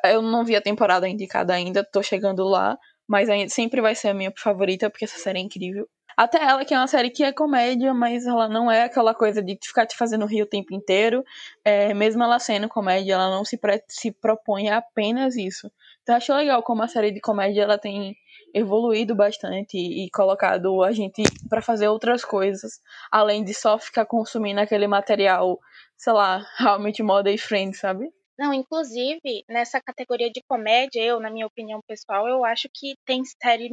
eu 0.05 0.23
não 0.23 0.45
vi 0.45 0.57
a 0.57 0.61
temporada 0.61 1.09
indicada 1.09 1.55
ainda, 1.55 1.85
tô 1.85 2.03
chegando 2.03 2.45
lá. 2.45 2.77
Mas 3.09 3.29
sempre 3.53 3.81
vai 3.81 3.95
ser 3.95 4.09
a 4.09 4.15
minha 4.15 4.33
favorita, 4.37 4.91
porque 4.91 5.05
essa 5.05 5.19
série 5.19 5.39
é 5.39 5.43
incrível. 5.43 5.87
Até 6.17 6.43
ela, 6.43 6.65
que 6.65 6.73
é 6.73 6.79
uma 6.79 6.87
série 6.87 7.11
que 7.11 7.23
é 7.23 7.31
comédia, 7.31 7.93
mas 7.93 8.27
ela 8.27 8.49
não 8.49 8.71
é 8.71 8.85
aquela 8.85 9.15
coisa 9.15 9.43
de 9.43 9.59
ficar 9.63 9.85
te 9.87 9.95
fazendo 9.95 10.25
rir 10.25 10.43
o 10.43 10.47
tempo 10.47 10.75
inteiro. 10.75 11.23
É, 11.63 11.93
mesmo 11.93 12.23
ela 12.25 12.39
sendo 12.39 12.69
comédia, 12.69 13.13
ela 13.15 13.31
não 13.31 13.45
se, 13.45 13.61
se 13.87 14.11
propõe 14.11 14.71
a 14.71 14.79
apenas 14.79 15.37
isso. 15.37 15.71
Então 16.03 16.15
eu 16.15 16.17
acho 16.17 16.35
legal 16.35 16.63
como 16.63 16.83
a 16.83 16.89
série 16.89 17.13
de 17.13 17.21
comédia 17.21 17.63
ela 17.63 17.77
tem 17.77 18.17
evoluído 18.57 19.15
bastante 19.15 19.77
e 19.77 20.09
colocado 20.11 20.83
a 20.83 20.91
gente 20.91 21.23
para 21.49 21.61
fazer 21.61 21.89
outras 21.89 22.25
coisas, 22.25 22.81
além 23.13 23.45
de 23.45 23.53
só 23.53 23.79
ficar 23.79 24.07
consumindo 24.07 24.61
aquele 24.61 24.87
material, 24.87 25.59
sei 25.97 26.13
lá, 26.15 26.43
Met 26.81 27.03
Mother 27.03 27.35
e 27.35 27.39
Friends, 27.39 27.79
sabe? 27.79 28.09
Não, 28.39 28.53
inclusive, 28.53 29.45
nessa 29.49 29.81
categoria 29.81 30.31
de 30.31 30.43
comédia, 30.47 31.03
eu, 31.03 31.21
na 31.21 31.31
minha 31.31 31.47
opinião 31.47 31.81
pessoal, 31.87 32.29
eu 32.29 32.45
acho 32.45 32.69
que 32.75 32.95
tem 33.07 33.23
série. 33.43 33.71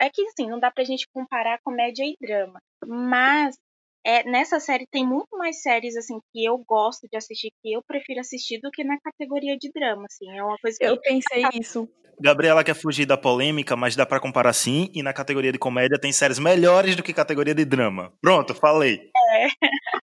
É 0.00 0.10
que, 0.10 0.22
assim, 0.26 0.48
não 0.48 0.60
dá 0.60 0.70
pra 0.70 0.84
gente 0.84 1.06
comparar 1.14 1.58
comédia 1.64 2.04
e 2.04 2.14
drama. 2.20 2.58
Mas 2.86 3.56
é, 4.04 4.24
nessa 4.24 4.58
série 4.58 4.86
tem 4.90 5.06
muito 5.06 5.36
mais 5.36 5.62
séries 5.62 5.96
assim 5.96 6.18
que 6.32 6.44
eu 6.44 6.58
gosto 6.58 7.08
de 7.10 7.16
assistir, 7.16 7.52
que 7.62 7.72
eu 7.72 7.82
prefiro 7.82 8.20
assistir 8.20 8.60
do 8.60 8.70
que 8.70 8.84
na 8.84 8.98
categoria 9.00 9.56
de 9.56 9.70
drama, 9.72 10.04
assim. 10.06 10.30
É 10.30 10.42
uma 10.42 10.58
coisa 10.58 10.76
que 10.78 10.84
Eu 10.84 11.00
pensei 11.00 11.44
isso. 11.54 11.88
Gabriela 12.20 12.62
quer 12.62 12.74
fugir 12.74 13.06
da 13.06 13.16
polêmica, 13.16 13.74
mas 13.74 13.96
dá 13.96 14.06
pra 14.06 14.20
comparar 14.20 14.52
sim. 14.52 14.90
E 14.94 15.02
na 15.02 15.12
categoria 15.12 15.50
de 15.50 15.58
comédia 15.58 15.98
tem 15.98 16.12
séries 16.12 16.38
melhores 16.38 16.94
do 16.94 17.02
que 17.02 17.12
categoria 17.12 17.54
de 17.54 17.64
drama. 17.64 18.12
Pronto, 18.20 18.54
falei. 18.54 19.10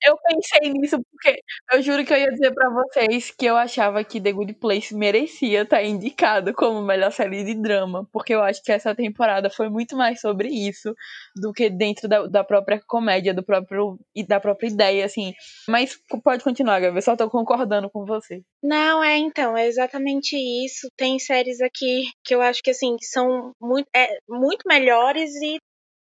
Eu 0.06 0.18
pensei 0.18 0.72
nisso 0.72 0.98
porque 1.12 1.42
eu 1.74 1.82
juro 1.82 2.06
que 2.06 2.14
eu 2.14 2.18
ia 2.18 2.32
dizer 2.32 2.54
pra 2.54 2.70
vocês 2.70 3.32
que 3.32 3.46
eu 3.46 3.58
achava 3.58 4.04
que 4.04 4.22
The 4.22 4.32
Good 4.32 4.54
Place 4.54 4.96
merecia 4.96 5.64
estar 5.64 5.84
indicado 5.84 6.54
como 6.54 6.82
melhor 6.82 7.12
série 7.12 7.44
de 7.44 7.54
drama, 7.56 8.08
porque 8.12 8.34
eu 8.34 8.42
acho 8.42 8.64
que 8.64 8.72
essa 8.72 8.96
temporada 8.96 9.50
foi 9.50 9.70
muito 9.70 9.98
mais 9.98 10.22
sobre 10.22 10.48
isso 10.50 10.94
do 11.36 11.52
que 11.52 11.70
dentro 11.70 12.08
da, 12.08 12.28
da 12.28 12.44
própria 12.44 12.82
comédia, 12.88 13.34
do 13.34 13.44
próprio 13.44 14.00
e 14.16 14.26
da 14.26 14.40
própria 14.40 14.68
ideia, 14.68 15.06
assim. 15.06 15.34
Mas 15.68 15.98
pode 16.24 16.44
continuar, 16.44 16.80
Gabi, 16.80 17.02
só 17.02 17.16
tô 17.16 17.30
concordando 17.30 17.90
com 17.90 18.06
você. 18.06 18.42
Não, 18.64 19.04
é 19.04 19.18
então, 19.18 19.58
é 19.58 19.68
exatamente 19.68 20.36
isso. 20.66 20.88
Tem 20.96 21.20
séries 21.20 21.60
aqui 21.62 22.04
que 22.24 22.34
eu 22.34 22.42
acho 22.42 22.62
que 22.62 22.72
assim 22.72 22.96
são 23.02 23.52
muito, 23.62 23.88
é, 23.96 24.18
muito 24.30 24.64
melhores 24.68 25.32
e 25.42 25.58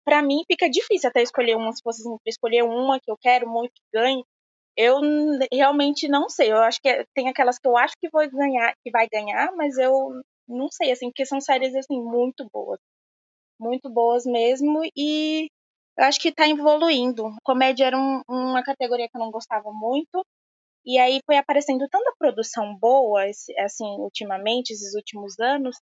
pra 0.06 0.22
mim 0.22 0.44
fica 0.48 0.70
difícil 0.70 1.10
até 1.10 1.22
escolher 1.22 1.56
uma, 1.56 1.72
se 1.74 1.82
fosse 1.84 2.02
escolher 2.26 2.64
uma 2.64 3.00
que 3.00 3.10
eu 3.12 3.18
quero 3.18 3.48
muito 3.50 3.72
que 3.74 3.82
ganhe. 3.94 4.24
Eu 4.76 5.00
realmente 5.52 6.08
não 6.08 6.28
sei. 6.30 6.52
Eu 6.52 6.58
acho 6.58 6.80
que 6.82 6.88
é- 6.88 7.04
tem 7.14 7.28
aquelas 7.28 7.58
que 7.58 7.68
eu 7.68 7.76
acho 7.78 7.94
que 8.00 8.10
vou 8.10 8.28
ganhar, 8.30 8.74
que 8.84 8.90
vai 8.92 9.08
ganhar, 9.08 9.52
mas 9.56 9.78
eu 9.78 10.22
não 10.48 10.68
sei 10.70 10.92
assim, 10.92 11.08
porque 11.10 11.26
são 11.26 11.40
séries 11.40 11.74
assim 11.76 12.00
muito 12.02 12.48
boas. 12.52 12.80
Muito 13.58 13.88
boas 13.90 14.24
mesmo 14.26 14.82
e 14.96 15.48
eu 15.98 16.04
acho 16.04 16.20
que 16.20 16.32
tá 16.32 16.48
evoluindo. 16.48 17.24
Comédia 17.44 17.86
era 17.86 17.96
um- 17.98 18.22
uma 18.28 18.62
categoria 18.62 19.08
que 19.08 19.16
eu 19.16 19.20
não 19.20 19.30
gostava 19.30 19.70
muito. 19.72 20.24
E 20.86 20.98
aí 20.98 21.20
foi 21.26 21.36
aparecendo 21.38 21.88
tanta 21.90 22.14
produção 22.18 22.76
boa, 22.78 23.24
assim, 23.60 23.86
ultimamente, 24.00 24.72
esses 24.72 24.94
últimos 24.96 25.38
anos, 25.40 25.76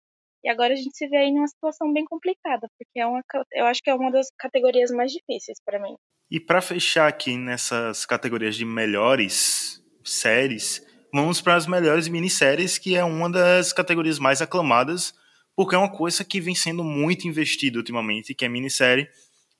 e 0.43 0.49
agora 0.49 0.73
a 0.73 0.75
gente 0.75 0.95
se 0.95 1.07
vê 1.07 1.17
aí 1.17 1.31
numa 1.31 1.47
situação 1.47 1.91
bem 1.93 2.05
complicada, 2.05 2.67
porque 2.77 2.99
é 2.99 3.05
uma, 3.05 3.21
eu 3.53 3.65
acho 3.65 3.81
que 3.81 3.89
é 3.89 3.95
uma 3.95 4.11
das 4.11 4.27
categorias 4.37 4.89
mais 4.91 5.11
difíceis 5.11 5.59
para 5.63 5.79
mim. 5.79 5.95
E 6.29 6.39
pra 6.39 6.61
fechar 6.61 7.07
aqui 7.07 7.37
nessas 7.37 8.05
categorias 8.05 8.55
de 8.55 8.65
melhores 8.65 9.83
séries, 10.03 10.81
vamos 11.13 11.41
para 11.41 11.55
as 11.55 11.67
melhores 11.67 12.07
minisséries, 12.07 12.77
que 12.77 12.95
é 12.95 13.03
uma 13.03 13.29
das 13.29 13.71
categorias 13.71 14.17
mais 14.17 14.41
aclamadas, 14.41 15.13
porque 15.55 15.75
é 15.75 15.77
uma 15.77 15.91
coisa 15.91 16.23
que 16.23 16.39
vem 16.39 16.55
sendo 16.55 16.83
muito 16.83 17.27
investida 17.27 17.77
ultimamente, 17.77 18.33
que 18.33 18.45
é 18.45 18.49
minissérie, 18.49 19.07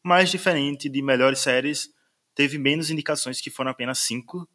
mais 0.04 0.32
diferente 0.32 0.90
de 0.90 1.02
melhores 1.02 1.40
séries, 1.40 1.90
teve 2.34 2.58
menos 2.58 2.90
indicações, 2.90 3.40
que 3.40 3.52
foram 3.52 3.72
apenas 3.72 4.00
cinco. 4.00 4.48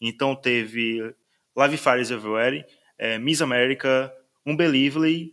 Então 0.00 0.34
teve 0.34 1.14
Live 1.56 1.76
Fires 1.76 2.10
Everywhere, 2.10 2.64
eh, 2.98 3.18
Miss 3.18 3.42
America, 3.42 4.12
Unbelievably, 4.46 5.32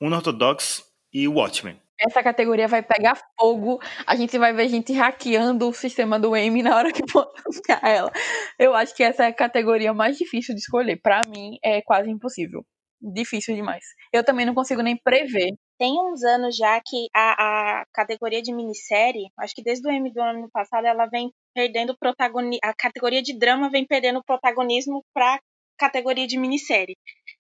Unorthodox 0.00 0.82
e 1.12 1.28
Watchmen. 1.28 1.80
Essa 2.00 2.22
categoria 2.22 2.66
vai 2.66 2.82
pegar 2.82 3.20
fogo. 3.38 3.78
A 4.06 4.16
gente 4.16 4.38
vai 4.38 4.54
ver 4.54 4.68
gente 4.68 4.92
hackeando 4.94 5.68
o 5.68 5.74
sistema 5.74 6.18
do 6.18 6.34
Emmy 6.34 6.62
na 6.62 6.74
hora 6.74 6.90
que 6.90 7.02
for 7.10 7.30
anunciar 7.44 7.84
ela. 7.84 8.10
Eu 8.58 8.74
acho 8.74 8.96
que 8.96 9.02
essa 9.02 9.24
é 9.24 9.26
a 9.26 9.34
categoria 9.34 9.92
mais 9.92 10.16
difícil 10.16 10.54
de 10.54 10.60
escolher. 10.62 10.98
Pra 11.02 11.20
mim, 11.28 11.58
é 11.62 11.82
quase 11.82 12.10
impossível. 12.10 12.64
Difícil 13.02 13.54
demais. 13.54 13.84
Eu 14.12 14.24
também 14.24 14.46
não 14.46 14.54
consigo 14.54 14.82
nem 14.82 14.96
prever. 14.96 15.52
Tem 15.78 15.92
uns 15.92 16.22
anos 16.22 16.56
já 16.56 16.80
que 16.84 17.08
a, 17.14 17.80
a 17.80 17.84
categoria 17.92 18.40
de 18.40 18.54
minissérie, 18.54 19.28
acho 19.38 19.54
que 19.54 19.62
desde 19.62 19.86
o 19.86 19.90
Emmy 19.90 20.12
do 20.12 20.20
ano 20.20 20.48
passado, 20.50 20.86
ela 20.86 21.06
vem 21.06 21.30
perdendo 21.54 21.96
protagonismo. 21.98 22.60
A 22.62 22.74
categoria 22.74 23.22
de 23.22 23.38
drama 23.38 23.70
vem 23.70 23.86
perdendo 23.86 24.22
protagonismo 24.24 25.02
para 25.14 25.38
categoria 25.78 26.26
de 26.26 26.38
minissérie. 26.38 26.94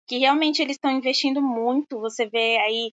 Que 0.08 0.18
realmente 0.18 0.62
eles 0.62 0.76
estão 0.76 0.92
investindo 0.92 1.42
muito. 1.42 2.00
Você 2.00 2.28
vê 2.28 2.58
aí 2.58 2.92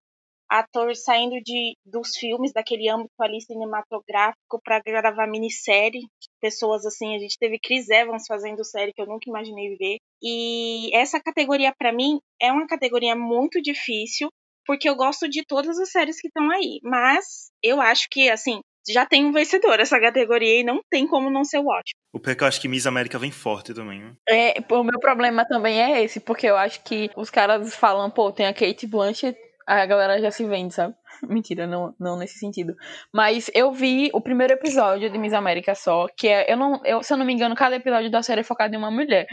ator 0.51 0.97
saindo 0.97 1.41
de, 1.41 1.77
dos 1.87 2.17
filmes, 2.17 2.53
daquele 2.53 2.89
âmbito 2.89 3.15
ali 3.21 3.41
cinematográfico, 3.41 4.61
para 4.65 4.81
gravar 4.81 5.29
minissérie. 5.29 6.09
Pessoas 6.41 6.85
assim, 6.85 7.15
a 7.15 7.19
gente 7.21 7.39
teve 7.39 7.59
Chris 7.61 7.89
Evans 7.89 8.25
fazendo 8.27 8.65
série 8.65 8.93
que 8.93 9.01
eu 9.01 9.07
nunca 9.07 9.29
imaginei 9.31 9.77
ver. 9.77 9.99
E 10.21 10.91
essa 10.95 11.21
categoria, 11.21 11.73
para 11.79 11.93
mim, 11.93 12.19
é 12.43 12.51
uma 12.51 12.67
categoria 12.67 13.15
muito 13.15 13.63
difícil, 13.63 14.29
porque 14.67 14.89
eu 14.89 14.97
gosto 14.97 15.29
de 15.29 15.45
todas 15.45 15.79
as 15.79 15.91
séries 15.91 16.21
que 16.21 16.27
estão 16.27 16.51
aí. 16.51 16.81
Mas 16.83 17.51
eu 17.63 17.81
acho 17.81 18.09
que, 18.11 18.29
assim, 18.29 18.61
já 18.93 19.07
tem 19.07 19.25
um 19.25 19.33
vencedor 19.33 19.81
essa 19.81 20.01
categoria 20.01 20.61
e 20.61 20.65
não 20.65 20.81
tem 20.91 21.07
como 21.07 21.31
não 21.31 21.45
ser 21.45 21.59
o 21.59 21.69
ótimo. 21.69 21.99
O 22.13 22.19
pior 22.19 22.33
é 22.33 22.35
que 22.35 22.43
eu 22.43 22.49
acho 22.49 22.61
que 22.61 22.69
Miss 22.69 22.87
América 22.87 23.19
vem 23.19 23.31
forte 23.31 23.73
também. 23.73 24.01
Né? 24.01 24.13
É, 24.29 24.55
o 24.71 24.83
meu 24.83 24.99
problema 24.99 25.45
também 25.45 25.81
é 25.81 26.03
esse, 26.03 26.21
porque 26.21 26.47
eu 26.47 26.57
acho 26.57 26.83
que 26.83 27.11
os 27.17 27.31
caras 27.31 27.75
falam, 27.75 28.11
pô, 28.11 28.33
tem 28.33 28.47
a 28.47 28.55
Kate 28.55 28.87
Blanchett, 28.87 29.39
a 29.67 29.87
galera 29.87 30.21
já 30.21 30.31
se 30.31 30.45
vende, 30.45 30.75
sabe? 30.75 30.95
Mentira, 31.29 31.67
não, 31.67 31.95
não 31.99 32.17
nesse 32.17 32.39
sentido. 32.39 32.75
Mas 33.13 33.51
eu 33.55 33.73
vi 33.73 34.11
o 34.13 34.21
primeiro 34.21 34.53
episódio 34.53 35.11
de 35.11 35.19
Miss 35.19 35.33
América 35.33 35.75
só, 35.75 36.07
que 36.17 36.27
é, 36.29 36.53
eu 36.53 36.57
não, 36.57 36.81
eu, 36.85 37.03
se 37.03 37.13
eu 37.13 37.17
não 37.17 37.25
me 37.25 37.33
engano, 37.33 37.55
cada 37.55 37.77
episódio 37.77 38.11
da 38.11 38.23
série 38.23 38.41
é 38.41 38.45
focado 38.45 38.75
em 38.75 38.79
uma 38.79 38.91
mulher. 38.91 39.27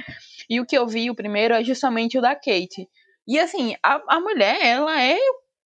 E 0.49 0.59
o 0.59 0.65
que 0.65 0.77
eu 0.77 0.87
vi, 0.87 1.09
o 1.09 1.15
primeiro, 1.15 1.53
é 1.53 1.63
justamente 1.63 2.17
o 2.17 2.21
da 2.21 2.35
Kate. 2.35 2.87
E 3.27 3.39
assim, 3.39 3.75
a, 3.83 4.01
a 4.07 4.19
mulher, 4.19 4.57
ela 4.61 5.01
é. 5.01 5.17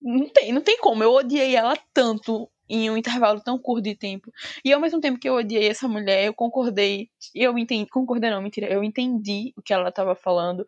Não 0.01 0.29
tem, 0.29 0.53
não 0.53 0.61
tem 0.62 0.79
como. 0.79 1.03
Eu 1.03 1.12
odiei 1.12 1.57
ela 1.57 1.77
tanto 1.93 2.49
em 2.70 2.90
um 2.90 2.96
intervalo 2.96 3.40
tão 3.40 3.59
curto 3.59 3.83
de 3.83 3.96
tempo. 3.96 4.30
E 4.64 4.72
ao 4.72 4.80
mesmo 4.80 5.00
tempo 5.00 5.18
que 5.18 5.28
eu 5.28 5.35
odiei 5.35 5.68
essa 5.68 5.88
mulher, 5.88 6.24
eu 6.26 6.35
concordei. 6.35 7.09
Eu 7.35 7.59
entendi. 7.59 7.88
Concordei, 7.90 8.30
não, 8.30 8.40
mentira. 8.42 8.66
Eu 8.72 8.85
entendi 8.85 9.52
o 9.56 9.62
que 9.62 9.72
ela 9.72 9.92
tava 9.92 10.14
falando, 10.14 10.64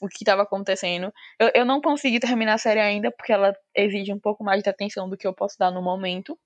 o 0.00 0.08
que 0.08 0.24
tava 0.24 0.42
acontecendo. 0.42 1.12
Eu, 1.38 1.50
eu 1.54 1.64
não 1.64 1.80
consegui 1.80 2.20
terminar 2.20 2.54
a 2.54 2.58
série 2.58 2.80
ainda, 2.80 3.10
porque 3.10 3.32
ela 3.32 3.54
exige 3.74 4.12
um 4.12 4.20
pouco 4.20 4.44
mais 4.44 4.62
de 4.62 4.68
atenção 4.70 5.08
do 5.08 5.16
que 5.16 5.26
eu 5.26 5.34
posso 5.34 5.56
dar 5.58 5.70
no 5.70 5.82
momento. 5.82 6.38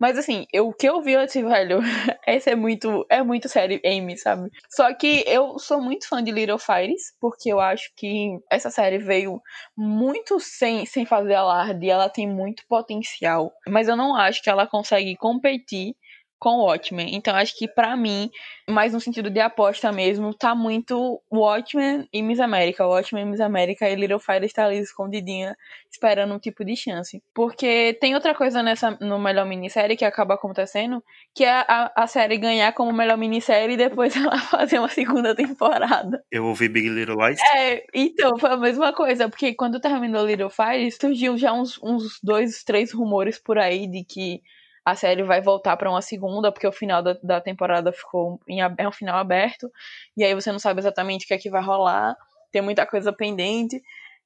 Mas 0.00 0.18
assim, 0.18 0.46
eu, 0.52 0.68
o 0.68 0.72
que 0.72 0.88
eu 0.88 1.00
vi, 1.00 1.12
eu 1.12 1.24
disse, 1.24 1.42
velho, 1.42 1.80
essa 2.26 2.50
é 2.50 2.54
muito, 2.54 3.06
é 3.08 3.22
muito 3.22 3.48
série 3.48 3.80
Amy, 3.84 4.16
sabe? 4.18 4.50
Só 4.70 4.92
que 4.94 5.24
eu 5.26 5.58
sou 5.58 5.80
muito 5.80 6.08
fã 6.08 6.22
de 6.22 6.30
Little 6.32 6.58
Fires, 6.58 7.14
porque 7.20 7.52
eu 7.52 7.60
acho 7.60 7.90
que 7.96 8.38
essa 8.50 8.70
série 8.70 8.98
veio 8.98 9.40
muito 9.76 10.40
sem, 10.40 10.84
sem 10.86 11.06
fazer 11.06 11.34
alarde, 11.34 11.88
ela 11.88 12.08
tem 12.08 12.28
muito 12.28 12.64
potencial. 12.68 13.52
Mas 13.68 13.88
eu 13.88 13.96
não 13.96 14.16
acho 14.16 14.42
que 14.42 14.50
ela 14.50 14.66
consegue 14.66 15.16
competir 15.16 15.94
com 16.42 16.58
o 16.58 16.64
Watchmen. 16.64 17.14
Então 17.14 17.36
acho 17.36 17.56
que 17.56 17.68
pra 17.68 17.96
mim, 17.96 18.28
mais 18.68 18.92
no 18.92 19.00
sentido 19.00 19.30
de 19.30 19.38
aposta 19.38 19.92
mesmo, 19.92 20.34
tá 20.34 20.56
muito 20.56 21.22
Watchmen 21.32 22.08
e 22.12 22.20
Miss 22.20 22.40
América. 22.40 22.84
Watchmen, 22.84 23.26
Miss 23.26 23.40
América 23.40 23.88
e 23.88 23.94
Little 23.94 24.18
Fire 24.18 24.44
está 24.44 24.64
ali 24.64 24.78
escondidinha, 24.78 25.56
esperando 25.88 26.34
um 26.34 26.40
tipo 26.40 26.64
de 26.64 26.74
chance. 26.74 27.22
Porque 27.32 27.96
tem 28.00 28.16
outra 28.16 28.34
coisa 28.34 28.60
nessa 28.60 28.98
no 29.00 29.20
melhor 29.20 29.46
minissérie 29.46 29.96
que 29.96 30.04
acaba 30.04 30.34
acontecendo, 30.34 31.00
que 31.32 31.44
é 31.44 31.64
a, 31.68 31.92
a 31.94 32.08
série 32.08 32.36
ganhar 32.38 32.72
como 32.72 32.92
melhor 32.92 33.16
minissérie 33.16 33.74
e 33.74 33.76
depois 33.76 34.12
ela 34.18 34.36
fazer 34.36 34.80
uma 34.80 34.88
segunda 34.88 35.36
temporada. 35.36 36.24
Eu 36.28 36.46
ouvi 36.46 36.68
Big 36.68 36.88
Little 36.88 37.24
Lies. 37.24 37.38
É, 37.54 37.84
então, 37.94 38.36
foi 38.36 38.50
a 38.50 38.56
mesma 38.56 38.92
coisa, 38.92 39.28
porque 39.28 39.54
quando 39.54 39.78
terminou 39.78 40.26
Little 40.26 40.50
Fire, 40.50 40.90
surgiu 40.90 41.38
já 41.38 41.52
uns, 41.52 41.80
uns 41.80 42.18
dois, 42.20 42.64
três 42.64 42.92
rumores 42.92 43.38
por 43.38 43.58
aí 43.58 43.86
de 43.86 44.02
que 44.02 44.42
a 44.84 44.94
série 44.94 45.22
vai 45.22 45.40
voltar 45.40 45.76
para 45.76 45.90
uma 45.90 46.02
segunda, 46.02 46.50
porque 46.50 46.66
o 46.66 46.72
final 46.72 47.02
da, 47.02 47.16
da 47.22 47.40
temporada 47.40 47.92
ficou 47.92 48.40
em, 48.48 48.60
é 48.60 48.88
um 48.88 48.92
final 48.92 49.18
aberto, 49.18 49.70
e 50.16 50.24
aí 50.24 50.34
você 50.34 50.50
não 50.50 50.58
sabe 50.58 50.80
exatamente 50.80 51.24
o 51.24 51.28
que 51.28 51.34
é 51.34 51.38
que 51.38 51.50
vai 51.50 51.62
rolar, 51.62 52.16
tem 52.50 52.62
muita 52.62 52.86
coisa 52.86 53.12
pendente. 53.12 53.80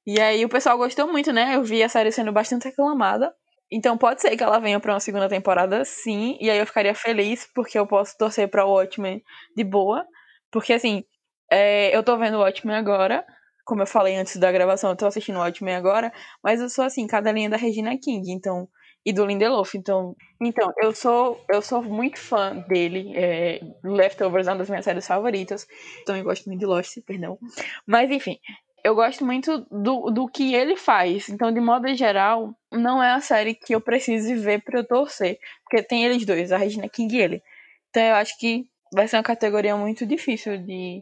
E 0.05 0.19
aí 0.19 0.43
o 0.45 0.49
pessoal 0.49 0.77
gostou 0.77 1.07
muito, 1.07 1.33
né? 1.33 1.55
Eu 1.55 1.63
vi 1.63 1.83
a 1.83 1.89
série 1.89 2.11
sendo 2.11 2.31
bastante 2.31 2.65
reclamada. 2.65 3.33
Então 3.71 3.97
pode 3.97 4.21
ser 4.21 4.35
que 4.37 4.43
ela 4.43 4.59
venha 4.59 4.79
para 4.79 4.93
uma 4.93 4.99
segunda 4.99 5.27
temporada, 5.27 5.83
sim, 5.83 6.37
e 6.39 6.49
aí 6.49 6.57
eu 6.57 6.65
ficaria 6.65 6.95
feliz, 6.95 7.47
porque 7.53 7.77
eu 7.77 7.85
posso 7.85 8.17
torcer 8.17 8.47
para 8.49 8.65
o 8.65 8.71
Watchmen 8.71 9.21
de 9.55 9.63
boa. 9.63 10.05
Porque 10.51 10.73
assim, 10.73 11.03
é, 11.51 11.95
eu 11.95 12.03
tô 12.03 12.17
vendo 12.17 12.37
o 12.37 12.41
Watchmen 12.41 12.75
agora, 12.75 13.25
como 13.65 13.81
eu 13.81 13.87
falei 13.87 14.15
antes 14.15 14.37
da 14.37 14.51
gravação, 14.51 14.91
eu 14.91 14.95
tô 14.95 15.05
assistindo 15.05 15.37
o 15.37 15.39
Watchmen 15.39 15.75
agora, 15.75 16.13
mas 16.41 16.61
eu 16.61 16.69
sou 16.69 16.85
assim, 16.85 17.05
cada 17.05 17.31
linha 17.31 17.49
da 17.49 17.57
Regina 17.57 17.97
King, 17.97 18.31
então 18.31 18.69
e 19.07 19.13
do 19.13 19.25
Lindelof. 19.25 19.73
Então, 19.77 20.13
então 20.41 20.73
eu 20.81 20.93
sou 20.93 21.41
eu 21.49 21.61
sou 21.61 21.81
muito 21.81 22.19
fã 22.19 22.57
dele. 22.67 23.13
É, 23.15 23.61
Leftovers 23.81 24.47
é 24.47 24.51
uma 24.51 24.57
das 24.57 24.69
minhas 24.69 24.83
séries 24.83 25.07
favoritas. 25.07 25.65
Também 26.05 26.23
gosto 26.23 26.47
muito 26.47 26.59
de 26.59 26.65
Lost, 26.65 26.97
perdão. 27.05 27.39
Mas 27.85 28.11
enfim, 28.11 28.37
eu 28.83 28.93
gosto 28.95 29.25
muito 29.25 29.65
do, 29.71 30.11
do 30.11 30.27
que 30.27 30.53
ele 30.53 30.75
faz. 30.75 31.29
Então, 31.29 31.53
de 31.53 31.61
modo 31.61 31.87
geral, 31.95 32.53
não 32.69 33.01
é 33.01 33.13
a 33.13 33.21
série 33.21 33.55
que 33.55 33.73
eu 33.73 33.79
preciso 33.79 34.41
ver 34.41 34.61
pra 34.61 34.79
eu 34.79 34.85
torcer. 34.85 35.39
Porque 35.63 35.81
tem 35.81 36.03
eles 36.03 36.25
dois, 36.25 36.51
a 36.51 36.57
Regina 36.57 36.89
King 36.89 37.15
e 37.15 37.21
ele. 37.21 37.43
Então 37.89 38.03
eu 38.03 38.15
acho 38.15 38.37
que 38.37 38.67
vai 38.93 39.07
ser 39.07 39.15
uma 39.15 39.23
categoria 39.23 39.77
muito 39.77 40.05
difícil 40.05 40.57
de, 40.57 41.01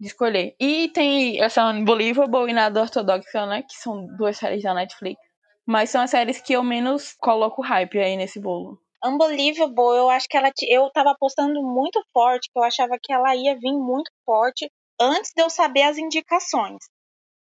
de 0.00 0.06
escolher. 0.08 0.56
E 0.58 0.88
tem 0.88 1.40
essa 1.40 1.64
Unbelievable 1.70 2.50
e 2.50 2.52
Nada 2.52 2.82
Ortodoxa, 2.82 3.46
né? 3.46 3.62
Que 3.62 3.76
são 3.76 4.04
duas 4.16 4.36
séries 4.36 4.64
da 4.64 4.74
Netflix. 4.74 5.25
Mas 5.66 5.90
são 5.90 6.00
as 6.00 6.10
séries 6.10 6.40
que 6.40 6.52
eu 6.52 6.62
menos 6.62 7.14
coloco 7.18 7.60
hype 7.60 7.98
aí 7.98 8.16
nesse 8.16 8.38
bolo. 8.38 8.80
Unbelievable, 9.04 9.96
eu 9.96 10.08
acho 10.08 10.28
que 10.28 10.36
ela. 10.36 10.50
Eu 10.68 10.90
tava 10.90 11.10
apostando 11.10 11.62
muito 11.62 12.02
forte, 12.12 12.48
que 12.52 12.58
eu 12.58 12.62
achava 12.62 12.96
que 13.02 13.12
ela 13.12 13.34
ia 13.34 13.54
vir 13.54 13.72
muito 13.72 14.10
forte 14.24 14.70
antes 15.00 15.32
de 15.34 15.42
eu 15.42 15.50
saber 15.50 15.82
as 15.82 15.98
indicações. 15.98 16.78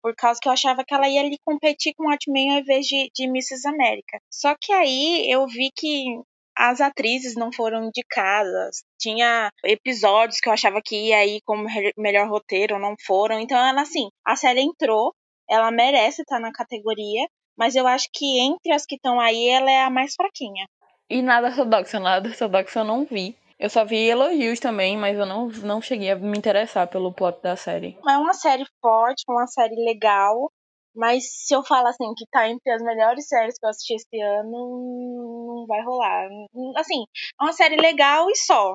Por 0.03 0.15
causa 0.15 0.39
que 0.41 0.49
eu 0.49 0.53
achava 0.53 0.85
que 0.85 0.93
ela 0.93 1.09
ia 1.09 1.21
ali 1.21 1.39
competir 1.45 1.95
com 1.97 2.09
Watchmen 2.09 2.53
ao 2.53 2.59
invés 2.61 2.87
de, 2.87 3.11
de 3.15 3.25
Mrs. 3.25 3.67
América. 3.67 4.19
Só 4.31 4.55
que 4.61 4.73
aí 4.73 5.31
eu 5.31 5.47
vi 5.47 5.71
que 5.75 6.21
as 6.57 6.81
atrizes 6.81 7.35
não 7.35 7.53
foram 7.53 7.85
indicadas. 7.85 8.85
Tinha 8.99 9.51
episódios 9.65 10.41
que 10.41 10.49
eu 10.49 10.53
achava 10.53 10.81
que 10.85 11.09
ia 11.09 11.19
aí 11.19 11.41
como 11.45 11.67
melhor 11.97 12.29
roteiro, 12.29 12.79
não 12.79 12.95
foram. 13.07 13.41
Então, 13.41 13.59
ela 13.59 13.83
assim, 13.83 14.09
a 14.27 14.37
série 14.37 14.61
entrou, 14.61 15.15
ela 15.49 15.71
merece 15.71 16.23
estar 16.23 16.39
na 16.39 16.53
categoria, 16.53 17.27
mas 17.57 17.75
eu 17.75 17.87
acho 17.87 18.09
que 18.13 18.41
entre 18.41 18.73
as 18.73 18.85
que 18.85 18.97
estão 18.97 19.21
aí, 19.21 19.49
ela 19.49 19.71
é 19.71 19.83
a 19.83 19.91
mais 19.91 20.15
fraquinha. 20.15 20.67
E 21.09 21.23
nada 21.23 21.49
ortodoxa, 21.49 22.01
nada 22.01 22.29
ortodoxa 22.29 22.81
eu 22.81 22.85
não 22.85 23.05
vi. 23.05 23.37
Eu 23.59 23.71
só 23.71 23.85
vi 23.85 24.09
elogios 24.09 24.59
também, 24.59 24.97
mas 24.97 25.17
eu 25.17 25.27
não, 25.27 25.49
não 25.49 25.81
cheguei 25.81 26.11
a 26.11 26.17
me 26.17 26.37
interessar 26.37 26.89
pelo 26.89 27.13
plot 27.13 27.41
da 27.41 27.57
série. 27.57 27.97
É 28.07 28.19
uma 28.19 28.33
série 28.33 28.65
forte, 28.81 29.23
uma 29.29 29.47
série 29.47 29.77
legal, 29.85 30.51
mas 30.95 31.25
se 31.25 31.55
eu 31.55 31.63
falar 31.63 31.91
assim 31.91 32.13
que 32.17 32.27
tá 32.31 32.49
entre 32.49 32.71
as 32.73 32.83
melhores 32.83 33.27
séries 33.29 33.59
que 33.59 33.65
eu 33.65 33.71
assisti 33.71 33.95
esse 33.95 34.21
ano, 34.21 35.57
não 35.57 35.67
vai 35.67 35.83
rolar. 35.83 36.29
Assim, 36.77 37.05
é 37.41 37.45
uma 37.45 37.53
série 37.53 37.77
legal 37.77 38.29
e 38.29 38.37
só 38.37 38.75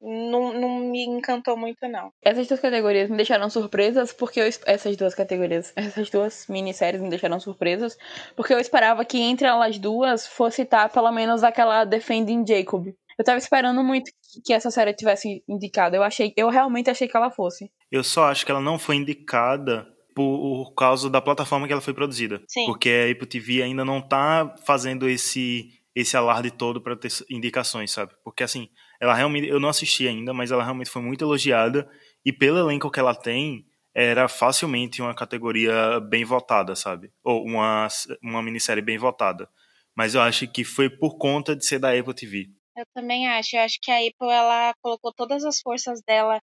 não, 0.00 0.52
não 0.52 0.78
me 0.78 1.04
encantou 1.04 1.56
muito, 1.56 1.86
não. 1.88 2.12
Essas 2.22 2.48
duas 2.48 2.60
categorias 2.60 3.10
me 3.10 3.16
deixaram 3.16 3.50
surpresas, 3.50 4.12
porque 4.12 4.40
eu, 4.40 4.48
essas 4.66 4.96
duas 4.96 5.14
categorias, 5.14 5.72
essas 5.76 6.08
duas 6.08 6.46
minisséries 6.48 7.00
me 7.00 7.10
deixaram 7.10 7.38
surpresas, 7.38 7.96
porque 8.34 8.54
eu 8.54 8.58
esperava 8.58 9.04
que 9.04 9.20
entre 9.20 9.46
elas 9.46 9.78
duas 9.78 10.26
fosse 10.26 10.62
estar 10.62 10.88
pelo 10.88 11.12
menos 11.12 11.44
aquela 11.44 11.84
Defending 11.84 12.44
Jacob. 12.46 12.88
Eu 13.18 13.24
tava 13.24 13.38
esperando 13.38 13.84
muito 13.84 14.10
que 14.44 14.52
essa 14.54 14.70
série 14.70 14.94
tivesse 14.94 15.44
indicada. 15.46 15.94
Eu 15.94 16.02
achei, 16.02 16.32
eu 16.36 16.48
realmente 16.48 16.88
achei 16.88 17.06
que 17.06 17.16
ela 17.16 17.30
fosse. 17.30 17.70
Eu 17.92 18.02
só 18.02 18.24
acho 18.24 18.46
que 18.46 18.50
ela 18.50 18.62
não 18.62 18.78
foi 18.78 18.96
indicada 18.96 19.86
por 20.14 20.72
causa 20.74 21.10
da 21.10 21.20
plataforma 21.20 21.66
que 21.66 21.72
ela 21.72 21.82
foi 21.82 21.92
produzida. 21.92 22.42
Sim. 22.48 22.64
Porque 22.64 22.88
a 22.88 23.12
Apple 23.12 23.26
TV 23.26 23.62
ainda 23.62 23.84
não 23.84 24.00
tá 24.00 24.54
fazendo 24.64 25.08
esse 25.08 25.68
esse 25.94 26.16
alarde 26.16 26.50
todo 26.50 26.80
para 26.80 26.96
ter 26.96 27.10
indicações, 27.28 27.90
sabe? 27.90 28.12
Porque 28.24 28.42
assim, 28.42 28.68
ela 29.00 29.14
realmente, 29.14 29.48
eu 29.48 29.58
não 29.58 29.70
assisti 29.70 30.06
ainda, 30.06 30.34
mas 30.34 30.52
ela 30.52 30.62
realmente 30.62 30.90
foi 30.90 31.00
muito 31.00 31.24
elogiada 31.24 31.90
e 32.24 32.32
pelo 32.32 32.58
elenco 32.58 32.90
que 32.90 33.00
ela 33.00 33.14
tem, 33.14 33.66
era 33.94 34.28
facilmente 34.28 35.00
uma 35.00 35.14
categoria 35.14 35.98
bem 36.00 36.24
votada, 36.24 36.76
sabe? 36.76 37.10
Ou 37.24 37.42
uma, 37.42 37.88
uma 38.22 38.42
minissérie 38.42 38.82
bem 38.82 38.98
votada. 38.98 39.48
Mas 39.96 40.14
eu 40.14 40.20
acho 40.20 40.46
que 40.46 40.64
foi 40.64 40.88
por 40.88 41.18
conta 41.18 41.56
de 41.56 41.64
ser 41.64 41.78
da 41.78 41.98
Apple 41.98 42.14
TV. 42.14 42.46
Eu 42.76 42.84
também 42.94 43.26
acho. 43.26 43.56
Eu 43.56 43.62
acho 43.62 43.78
que 43.82 43.90
a 43.90 43.96
Apple 43.96 44.30
ela 44.30 44.72
colocou 44.80 45.12
todas 45.12 45.44
as 45.44 45.60
forças 45.60 46.00
dela, 46.06 46.40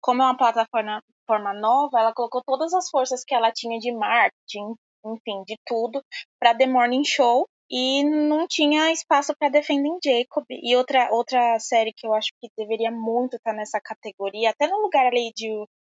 como 0.00 0.20
é 0.22 0.24
uma 0.26 0.36
plataforma 0.36 1.00
forma 1.26 1.54
nova, 1.54 2.00
ela 2.00 2.12
colocou 2.12 2.42
todas 2.44 2.74
as 2.74 2.90
forças 2.90 3.22
que 3.24 3.32
ela 3.32 3.52
tinha 3.52 3.78
de 3.78 3.92
marketing, 3.92 4.74
enfim, 5.06 5.44
de 5.46 5.56
tudo, 5.64 6.02
para 6.40 6.56
The 6.56 6.66
Morning 6.66 7.04
Show 7.04 7.46
e 7.70 8.04
não 8.04 8.46
tinha 8.48 8.90
espaço 8.92 9.34
para 9.38 9.48
Defending 9.48 9.98
Jacob. 10.04 10.44
E 10.50 10.74
outra, 10.76 11.08
outra 11.12 11.58
série 11.58 11.92
que 11.92 12.06
eu 12.06 12.12
acho 12.12 12.30
que 12.40 12.48
deveria 12.58 12.90
muito 12.90 13.36
estar 13.36 13.52
tá 13.52 13.56
nessa 13.56 13.80
categoria, 13.80 14.50
até 14.50 14.66
no 14.66 14.82
lugar 14.82 15.06
ali 15.06 15.32
de 15.34 15.48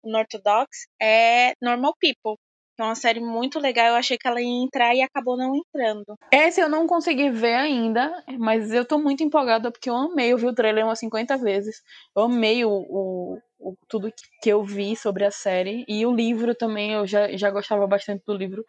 Unorthodox, 0.04 0.86
é 1.00 1.54
Normal 1.62 1.94
People. 1.98 2.38
É 2.78 2.84
uma 2.84 2.94
série 2.94 3.20
muito 3.20 3.60
legal, 3.60 3.88
eu 3.88 3.94
achei 3.94 4.16
que 4.16 4.26
ela 4.26 4.40
ia 4.40 4.64
entrar 4.64 4.94
e 4.94 5.02
acabou 5.02 5.36
não 5.36 5.54
entrando. 5.54 6.16
Essa 6.32 6.62
eu 6.62 6.68
não 6.68 6.86
consegui 6.86 7.30
ver 7.30 7.54
ainda, 7.54 8.24
mas 8.38 8.72
eu 8.72 8.84
tô 8.84 8.98
muito 8.98 9.22
empolgada 9.22 9.70
porque 9.70 9.90
eu 9.90 9.94
amei, 9.94 10.32
eu 10.32 10.38
vi 10.38 10.46
o 10.46 10.54
trailer 10.54 10.84
umas 10.84 10.98
50 10.98 11.36
vezes. 11.36 11.82
Eu 12.16 12.24
amei 12.24 12.64
o, 12.64 12.70
o, 12.70 13.38
o 13.60 13.76
tudo 13.86 14.12
que 14.40 14.48
eu 14.48 14.64
vi 14.64 14.96
sobre 14.96 15.24
a 15.24 15.30
série. 15.30 15.84
E 15.86 16.04
o 16.06 16.14
livro 16.14 16.54
também, 16.54 16.92
eu 16.92 17.06
já, 17.06 17.36
já 17.36 17.50
gostava 17.50 17.86
bastante 17.86 18.22
do 18.26 18.34
livro. 18.34 18.64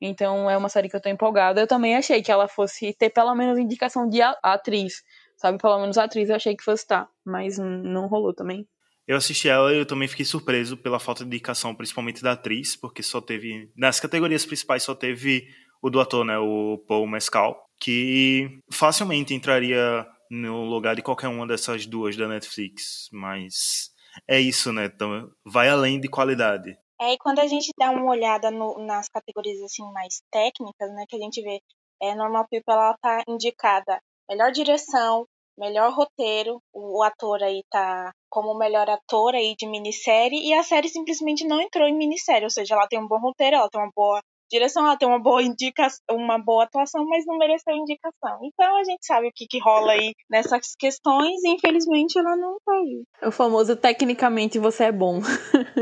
Então 0.00 0.50
é 0.50 0.56
uma 0.56 0.68
série 0.68 0.88
que 0.88 0.96
eu 0.96 1.00
tô 1.00 1.08
empolgada. 1.08 1.60
Eu 1.60 1.66
também 1.66 1.96
achei 1.96 2.22
que 2.22 2.30
ela 2.30 2.48
fosse 2.48 2.92
ter 2.94 3.10
pelo 3.10 3.34
menos 3.34 3.58
indicação 3.58 4.08
de 4.08 4.20
atriz, 4.42 5.02
sabe? 5.36 5.58
Pelo 5.58 5.80
menos 5.80 5.98
atriz 5.98 6.28
eu 6.28 6.36
achei 6.36 6.56
que 6.56 6.64
fosse 6.64 6.82
estar, 6.82 7.08
mas 7.24 7.58
não 7.58 8.06
rolou 8.06 8.34
também. 8.34 8.66
Eu 9.06 9.16
assisti 9.16 9.48
ela 9.48 9.72
e 9.72 9.78
eu 9.78 9.86
também 9.86 10.08
fiquei 10.08 10.24
surpreso 10.24 10.76
pela 10.76 10.98
falta 10.98 11.22
de 11.22 11.28
indicação, 11.28 11.74
principalmente 11.74 12.22
da 12.22 12.32
atriz, 12.32 12.74
porque 12.74 13.02
só 13.02 13.20
teve. 13.20 13.70
Nas 13.76 14.00
categorias 14.00 14.44
principais 14.44 14.82
só 14.82 14.94
teve 14.94 15.46
o 15.80 15.88
do 15.88 16.00
ator, 16.00 16.24
né? 16.24 16.36
O 16.38 16.78
Paul 16.88 17.06
Mescal, 17.06 17.56
que 17.80 18.48
facilmente 18.72 19.32
entraria 19.32 20.04
no 20.28 20.64
lugar 20.64 20.96
de 20.96 21.02
qualquer 21.02 21.28
uma 21.28 21.46
dessas 21.46 21.86
duas 21.86 22.16
da 22.16 22.26
Netflix. 22.26 23.08
Mas 23.12 23.90
é 24.28 24.40
isso, 24.40 24.72
né? 24.72 24.86
Então, 24.86 25.30
vai 25.44 25.68
além 25.68 26.00
de 26.00 26.08
qualidade. 26.08 26.76
É, 27.00 27.12
e 27.12 27.18
quando 27.18 27.40
a 27.40 27.46
gente 27.46 27.72
dá 27.78 27.90
uma 27.90 28.10
olhada 28.10 28.50
no, 28.50 28.78
nas 28.78 29.08
categorias 29.08 29.60
assim 29.62 29.82
mais 29.92 30.22
técnicas, 30.30 30.90
né, 30.94 31.04
que 31.08 31.16
a 31.16 31.18
gente 31.18 31.42
vê, 31.42 31.60
é, 32.00 32.14
Normal 32.14 32.46
People 32.48 32.72
ela 32.72 32.96
tá 33.00 33.22
indicada 33.28 34.00
melhor 34.28 34.50
direção, 34.50 35.26
melhor 35.58 35.92
roteiro, 35.92 36.60
o, 36.72 36.98
o 36.98 37.02
ator 37.02 37.42
aí 37.42 37.62
tá 37.70 38.12
como 38.30 38.56
melhor 38.56 38.88
ator 38.88 39.34
aí 39.34 39.54
de 39.56 39.66
minissérie 39.66 40.46
e 40.48 40.54
a 40.54 40.62
série 40.62 40.88
simplesmente 40.88 41.46
não 41.46 41.60
entrou 41.60 41.86
em 41.86 41.96
minissérie, 41.96 42.44
ou 42.44 42.50
seja, 42.50 42.74
ela 42.74 42.88
tem 42.88 42.98
um 42.98 43.08
bom 43.08 43.18
roteiro, 43.18 43.56
ela 43.56 43.68
tem 43.68 43.80
uma 43.80 43.92
boa 43.94 44.20
direção, 44.50 44.84
ela 44.84 44.96
tem 44.96 45.08
uma 45.08 45.18
boa 45.18 45.42
indicação, 45.42 46.02
uma 46.10 46.38
boa 46.38 46.64
atuação, 46.64 47.04
mas 47.06 47.24
não 47.26 47.36
mereceu 47.38 47.74
indicação. 47.74 48.38
Então 48.42 48.76
a 48.76 48.84
gente 48.84 49.04
sabe 49.04 49.28
o 49.28 49.32
que, 49.34 49.46
que 49.46 49.58
rola 49.58 49.92
aí 49.92 50.12
nessas 50.30 50.74
questões 50.78 51.42
e 51.44 51.48
infelizmente 51.48 52.18
ela 52.18 52.36
não 52.36 52.56
tá 52.64 52.72
aí. 52.72 53.02
O 53.28 53.30
famoso 53.30 53.76
tecnicamente 53.76 54.58
você 54.58 54.84
é 54.84 54.92
bom. 54.92 55.20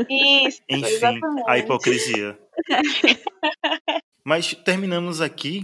Isso. 0.09 0.61
Enfim, 0.69 0.85
exatamente. 0.85 1.49
a 1.49 1.57
hipocrisia. 1.57 2.39
mas 4.23 4.53
terminamos 4.53 5.21
aqui 5.21 5.63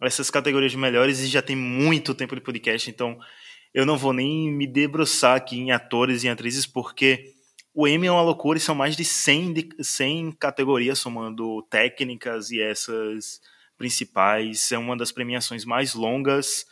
essas 0.00 0.30
categorias 0.30 0.74
melhores 0.74 1.20
e 1.20 1.26
já 1.26 1.42
tem 1.42 1.56
muito 1.56 2.14
tempo 2.14 2.34
de 2.34 2.40
podcast, 2.40 2.90
então 2.90 3.18
eu 3.72 3.84
não 3.84 3.96
vou 3.96 4.12
nem 4.12 4.50
me 4.50 4.66
debruçar 4.66 5.36
aqui 5.36 5.58
em 5.58 5.70
atores 5.70 6.22
e 6.22 6.28
atrizes 6.28 6.66
porque 6.66 7.35
o 7.78 7.86
Emmy 7.86 8.06
é 8.06 8.10
uma 8.10 8.22
loucura 8.22 8.56
e 8.56 8.60
são 8.60 8.74
mais 8.74 8.96
de 8.96 9.04
100, 9.04 9.52
de 9.52 9.68
100 9.80 10.32
categorias, 10.32 10.98
somando 10.98 11.60
técnicas 11.68 12.50
e 12.50 12.58
essas 12.58 13.38
principais. 13.76 14.72
É 14.72 14.78
uma 14.78 14.96
das 14.96 15.12
premiações 15.12 15.66
mais 15.66 15.92
longas. 15.92 16.64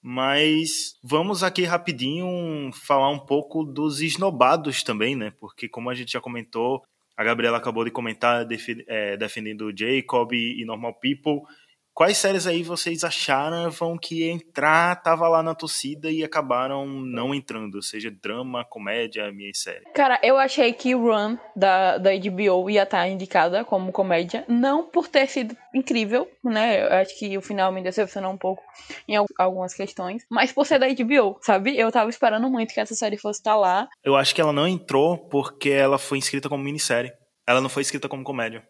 Mas 0.00 0.98
vamos 1.04 1.42
aqui 1.42 1.64
rapidinho 1.64 2.70
falar 2.72 3.10
um 3.10 3.18
pouco 3.18 3.64
dos 3.64 4.00
esnobados 4.00 4.82
também, 4.82 5.14
né? 5.14 5.30
Porque, 5.38 5.68
como 5.68 5.90
a 5.90 5.94
gente 5.94 6.12
já 6.12 6.22
comentou, 6.22 6.82
a 7.14 7.22
Gabriela 7.22 7.58
acabou 7.58 7.84
de 7.84 7.90
comentar 7.90 8.46
é, 8.88 9.14
defendendo 9.18 9.70
Jacob 9.76 10.32
e 10.32 10.64
Normal 10.64 10.94
People. 10.94 11.42
Quais 11.96 12.18
séries 12.18 12.46
aí 12.46 12.62
vocês 12.62 13.02
acharam 13.04 13.96
que 13.96 14.16
ia 14.16 14.30
entrar, 14.30 15.02
tava 15.02 15.26
lá 15.30 15.42
na 15.42 15.54
torcida 15.54 16.10
e 16.10 16.22
acabaram 16.22 16.84
não 16.86 17.34
entrando? 17.34 17.82
Seja 17.82 18.10
drama, 18.10 18.66
comédia, 18.66 19.32
minha 19.32 19.50
série. 19.54 19.86
Cara, 19.94 20.20
eu 20.22 20.36
achei 20.36 20.74
que 20.74 20.92
Run, 20.92 21.38
da, 21.56 21.96
da 21.96 22.10
HBO, 22.10 22.68
ia 22.68 22.82
estar 22.82 22.98
tá 22.98 23.08
indicada 23.08 23.64
como 23.64 23.92
comédia. 23.92 24.44
Não 24.46 24.84
por 24.84 25.08
ter 25.08 25.26
sido 25.26 25.56
incrível, 25.74 26.30
né? 26.44 26.84
Eu 26.84 26.92
acho 26.98 27.18
que 27.18 27.38
o 27.38 27.40
final 27.40 27.72
me 27.72 27.82
decepcionou 27.82 28.30
um 28.30 28.36
pouco 28.36 28.62
em 29.08 29.16
algumas 29.38 29.72
questões. 29.72 30.22
Mas 30.30 30.52
por 30.52 30.66
ser 30.66 30.78
da 30.78 30.88
HBO, 30.88 31.38
sabe? 31.40 31.78
Eu 31.78 31.90
tava 31.90 32.10
esperando 32.10 32.50
muito 32.50 32.74
que 32.74 32.80
essa 32.80 32.94
série 32.94 33.16
fosse 33.16 33.40
estar 33.40 33.52
tá 33.52 33.56
lá. 33.56 33.88
Eu 34.04 34.16
acho 34.16 34.34
que 34.34 34.40
ela 34.42 34.52
não 34.52 34.68
entrou 34.68 35.16
porque 35.16 35.70
ela 35.70 35.96
foi 35.96 36.18
inscrita 36.18 36.46
como 36.46 36.62
minissérie. 36.62 37.10
Ela 37.46 37.62
não 37.62 37.70
foi 37.70 37.80
escrita 37.80 38.06
como 38.06 38.22
comédia. 38.22 38.62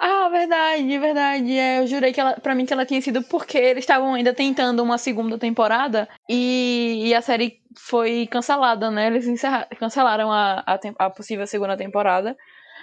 Ah, 0.00 0.28
verdade, 0.28 0.98
verdade. 0.98 1.52
É, 1.58 1.80
eu 1.80 1.86
jurei 1.86 2.12
que 2.12 2.20
ela, 2.20 2.34
pra 2.34 2.54
mim 2.54 2.64
que 2.64 2.72
ela 2.72 2.86
tinha 2.86 3.00
sido 3.02 3.22
porque 3.24 3.58
eles 3.58 3.82
estavam 3.82 4.14
ainda 4.14 4.32
tentando 4.32 4.80
uma 4.82 4.96
segunda 4.96 5.36
temporada 5.36 6.08
e, 6.28 7.02
e 7.06 7.14
a 7.14 7.20
série 7.20 7.60
foi 7.76 8.26
cancelada, 8.30 8.90
né? 8.92 9.08
Eles 9.08 9.26
cancelaram 9.78 10.30
a, 10.30 10.62
a, 10.64 10.78
a, 11.06 11.10
possível 11.10 11.46
segunda 11.48 11.76
temporada. 11.76 12.36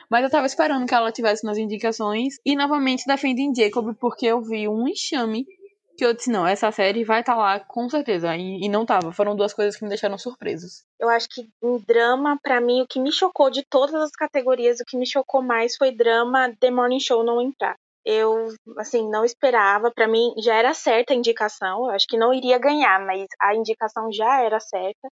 Mas 0.10 0.24
eu 0.24 0.30
tava 0.30 0.46
esperando 0.46 0.86
que 0.86 0.94
ela 0.94 1.12
tivesse 1.12 1.46
nas 1.46 1.58
indicações. 1.58 2.36
E 2.46 2.56
novamente 2.56 3.06
defendem 3.08 3.54
Jacob, 3.56 3.96
porque 4.00 4.26
eu 4.28 4.42
vi 4.42 4.68
um 4.68 4.88
enxame 4.88 5.46
que 5.96 6.06
eu 6.06 6.14
disse, 6.14 6.32
não, 6.32 6.46
essa 6.46 6.72
série 6.72 7.04
vai 7.04 7.22
estar 7.22 7.34
tá 7.34 7.40
lá 7.40 7.60
com 7.60 7.90
certeza. 7.90 8.36
E, 8.36 8.66
e, 8.66 8.70
não 8.70 8.86
tava. 8.86 9.12
Foram 9.12 9.36
duas 9.36 9.54
coisas 9.54 9.76
que 9.76 9.84
me 9.84 9.90
deixaram 9.90 10.18
surpresos. 10.18 10.84
Eu 11.00 11.10
acho 11.10 11.28
que 11.30 11.50
em 11.64 11.78
drama, 11.80 12.38
para 12.42 12.60
mim, 12.62 12.82
o 12.82 12.88
que 12.88 13.00
me 13.00 13.12
chocou 13.12 13.50
de 13.50 13.64
todas 13.64 13.96
as 13.96 14.12
categorias, 14.12 14.80
o 14.80 14.86
que 14.86 14.98
me 14.98 15.08
chocou 15.08 15.42
mais 15.42 15.76
foi 15.76 15.92
drama 15.92 16.54
The 16.60 16.72
Morning 16.72 17.00
Show 17.00 17.24
não 17.24 17.42
entrar. 17.42 17.76
Eu, 18.06 18.48
assim, 18.78 19.10
não 19.10 19.26
esperava. 19.26 19.92
para 19.92 20.08
mim, 20.08 20.34
já 20.38 20.56
era 20.56 20.74
certa 20.74 21.14
a 21.14 21.16
indicação. 21.16 21.86
Eu 21.86 21.92
acho 21.92 22.06
que 22.08 22.18
não 22.18 22.34
iria 22.34 22.60
ganhar, 22.60 23.00
mas 23.06 23.26
a 23.42 23.56
indicação 23.56 24.12
já 24.12 24.42
era 24.42 24.60
certa. 24.60 25.10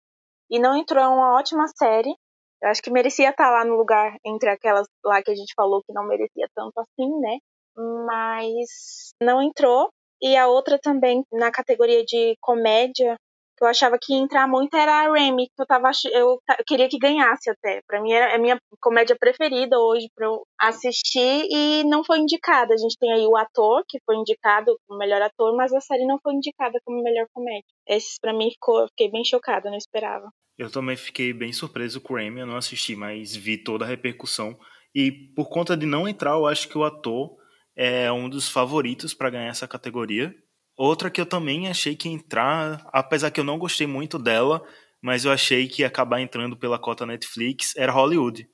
E 0.50 0.58
não 0.58 0.76
entrou, 0.76 1.02
é 1.02 1.08
uma 1.08 1.34
ótima 1.38 1.66
série. 1.68 2.14
Eu 2.62 2.68
acho 2.68 2.82
que 2.82 2.90
merecia 2.90 3.30
estar 3.30 3.46
tá 3.46 3.50
lá 3.50 3.64
no 3.64 3.76
lugar 3.76 4.16
entre 4.24 4.48
aquelas 4.48 4.86
lá 5.04 5.22
que 5.22 5.30
a 5.30 5.34
gente 5.34 5.52
falou 5.56 5.82
que 5.84 5.92
não 5.92 6.06
merecia 6.06 6.46
tanto 6.54 6.78
assim, 6.78 7.10
né? 7.20 7.38
Mas 7.76 9.14
não 9.20 9.42
entrou. 9.42 9.90
E 10.22 10.37
a 10.37 10.46
outra 10.46 10.78
também 10.78 11.24
na 11.32 11.50
categoria 11.50 12.04
de 12.04 12.37
comédia, 12.40 13.16
que 13.58 13.64
eu 13.64 13.68
achava 13.68 13.98
que 14.00 14.12
ia 14.12 14.18
entrar 14.18 14.46
muito 14.46 14.76
era 14.76 15.04
a 15.04 15.12
Remy, 15.12 15.46
que 15.46 15.62
eu 15.62 15.66
tava 15.66 15.90
eu, 16.12 16.38
queria 16.66 16.88
que 16.88 16.98
ganhasse 16.98 17.50
até. 17.50 17.80
Para 17.87 18.00
mim 18.00 18.12
era 18.12 18.35
a 18.35 18.38
minha 18.38 18.56
comédia 18.80 19.16
preferida 19.18 19.78
hoje 19.78 20.08
para 20.14 20.26
eu 20.26 20.42
assistir 20.61 21.46
e 21.50 21.85
não 21.85 22.04
foi 22.04 22.18
indicada. 22.18 22.72
A 22.72 22.76
gente 22.76 22.96
tem 22.98 23.12
aí 23.12 23.26
o 23.26 23.37
ator 23.37 23.82
que 23.88 23.98
foi 24.06 24.16
indicado 24.16 24.76
como 24.87 24.98
melhor 24.98 25.20
ator, 25.22 25.56
mas 25.56 25.72
a 25.72 25.80
série 25.80 26.06
não 26.06 26.18
foi 26.22 26.35
indicada 26.35 26.78
como 26.85 27.02
melhor 27.02 27.26
comédia. 27.32 27.64
Esses 27.88 28.16
para 28.20 28.32
mim 28.32 28.50
ficou, 28.50 28.80
eu 28.80 28.88
fiquei 28.88 29.11
bem 29.11 29.24
chocada, 29.24 29.70
não 29.70 29.76
esperava. 29.76 30.30
Eu 30.56 30.70
também 30.70 30.96
fiquei 30.96 31.32
bem 31.32 31.52
surpreso 31.52 32.00
com 32.00 32.14
o 32.14 32.16
Remy, 32.16 32.40
eu 32.40 32.46
não 32.46 32.56
assisti, 32.56 32.94
mas 32.94 33.35
vi 33.35 33.58
toda 33.58 33.85
a 33.85 33.88
repercussão. 33.88 34.56
E 34.94 35.11
por 35.35 35.48
conta 35.48 35.76
de 35.76 35.87
não 35.87 36.06
entrar, 36.06 36.32
eu 36.32 36.46
acho 36.46 36.68
que 36.68 36.76
o 36.76 36.85
ator 36.85 37.37
é 37.76 38.11
um 38.12 38.28
dos 38.28 38.48
favoritos 38.48 39.14
para 39.14 39.30
ganhar 39.30 39.48
essa 39.48 39.68
categoria. 39.68 40.35
Outra 40.76 41.11
que 41.11 41.20
eu 41.20 41.26
também 41.26 41.68
achei 41.68 41.94
que 41.94 42.08
entrar, 42.08 42.87
apesar 42.92 43.30
que 43.30 43.40
eu 43.40 43.44
não 43.44 43.58
gostei 43.58 43.87
muito 43.87 44.18
dela, 44.18 44.62
mas 45.00 45.24
eu 45.24 45.32
achei 45.32 45.68
que 45.68 45.82
ia 45.82 45.88
acabar 45.88 46.20
entrando 46.20 46.56
pela 46.56 46.78
cota 46.78 47.04
Netflix, 47.04 47.76
era 47.76 47.92
Hollywood. 47.92 48.48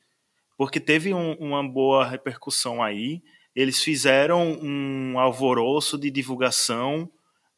Porque 0.57 0.81
teve 0.81 1.15
um, 1.15 1.35
uma 1.35 1.67
boa 1.67 2.05
repercussão 2.05 2.83
aí. 2.83 3.23
Eles 3.55 3.83
fizeram 3.83 4.59
um 4.61 5.19
alvoroço 5.19 5.99
de 5.99 6.11
divulgação, 6.11 7.11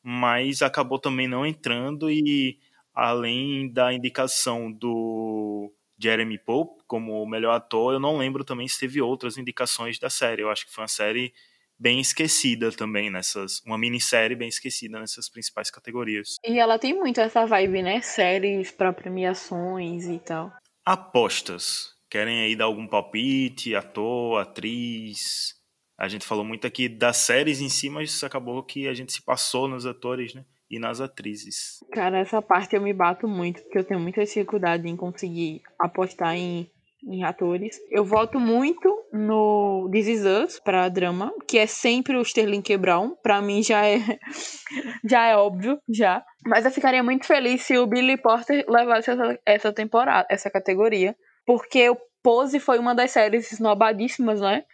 mas 0.02 0.62
acabou 0.62 0.98
também 0.98 1.28
não 1.28 1.46
entrando 1.46 2.10
e 2.10 2.58
além 2.94 3.72
da 3.72 3.92
indicação 3.92 4.70
do 4.70 5.72
Jeremy 5.98 6.38
Pope 6.38 6.82
como 6.86 7.22
o 7.22 7.28
melhor 7.28 7.54
ator, 7.54 7.94
eu 7.94 8.00
não 8.00 8.18
lembro 8.18 8.44
também 8.44 8.66
se 8.66 8.78
teve 8.78 9.00
outras 9.00 9.38
indicações 9.38 9.98
da 9.98 10.10
série. 10.10 10.42
Eu 10.42 10.50
acho 10.50 10.66
que 10.66 10.72
foi 10.72 10.82
uma 10.82 10.88
série 10.88 11.32
bem 11.80 11.98
esquecida 11.98 12.70
também 12.70 13.10
nessas, 13.10 13.62
uma 13.64 13.78
minissérie 13.78 14.36
bem 14.36 14.48
esquecida 14.48 15.00
nessas 15.00 15.30
principais 15.30 15.70
categorias. 15.70 16.36
E 16.44 16.58
ela 16.58 16.78
tem 16.78 16.94
muito 16.94 17.20
essa 17.20 17.46
vibe, 17.46 17.82
né? 17.82 18.00
Séries 18.02 18.70
para 18.70 18.92
premiações 18.92 20.04
e 20.04 20.18
tal. 20.18 20.52
Apostas. 20.84 21.94
Querem 22.10 22.42
aí 22.42 22.56
dar 22.56 22.64
algum 22.64 22.86
palpite, 22.86 23.74
ator, 23.74 24.40
atriz? 24.40 25.54
A 25.98 26.08
gente 26.08 26.26
falou 26.26 26.44
muito 26.44 26.66
aqui 26.66 26.88
das 26.88 27.16
séries 27.18 27.60
em 27.60 27.68
si, 27.68 27.88
mas 27.88 28.22
acabou 28.22 28.62
que 28.62 28.86
a 28.86 28.94
gente 28.94 29.12
se 29.12 29.22
passou 29.22 29.68
nos 29.68 29.86
atores, 29.86 30.34
né? 30.34 30.44
e 30.70 30.78
nas 30.78 31.00
atrizes. 31.00 31.80
Cara, 31.90 32.20
essa 32.20 32.40
parte 32.40 32.76
eu 32.76 32.80
me 32.80 32.92
bato 32.94 33.26
muito, 33.26 33.60
porque 33.62 33.78
eu 33.78 33.84
tenho 33.84 33.98
muita 33.98 34.24
dificuldade 34.24 34.88
em 34.88 34.96
conseguir 34.96 35.62
apostar 35.78 36.36
em, 36.36 36.70
em 37.06 37.24
atores. 37.24 37.78
Eu 37.90 38.04
voto 38.04 38.38
muito 38.38 38.88
no 39.12 39.88
This 39.92 40.06
Is 40.06 40.24
Us 40.24 40.60
pra 40.60 40.88
drama, 40.88 41.32
que 41.46 41.58
é 41.58 41.66
sempre 41.66 42.16
o 42.16 42.22
Sterling 42.22 42.62
K. 42.62 42.76
Brown. 42.76 43.14
Pra 43.22 43.40
mim 43.40 43.62
já 43.62 43.86
é, 43.86 43.98
já 45.08 45.26
é 45.26 45.36
óbvio, 45.36 45.78
já. 45.88 46.24
Mas 46.46 46.64
eu 46.64 46.70
ficaria 46.70 47.02
muito 47.02 47.26
feliz 47.26 47.62
se 47.62 47.76
o 47.78 47.86
Billy 47.86 48.16
Porter 48.16 48.64
levasse 48.68 49.10
essa, 49.10 49.38
essa 49.44 49.72
temporada, 49.72 50.26
essa 50.30 50.50
categoria. 50.50 51.16
Porque 51.46 51.88
o 51.88 51.96
Pose 52.22 52.60
foi 52.60 52.78
uma 52.78 52.94
das 52.94 53.10
séries 53.10 53.50
snobadíssimas, 53.52 54.40
né? 54.40 54.64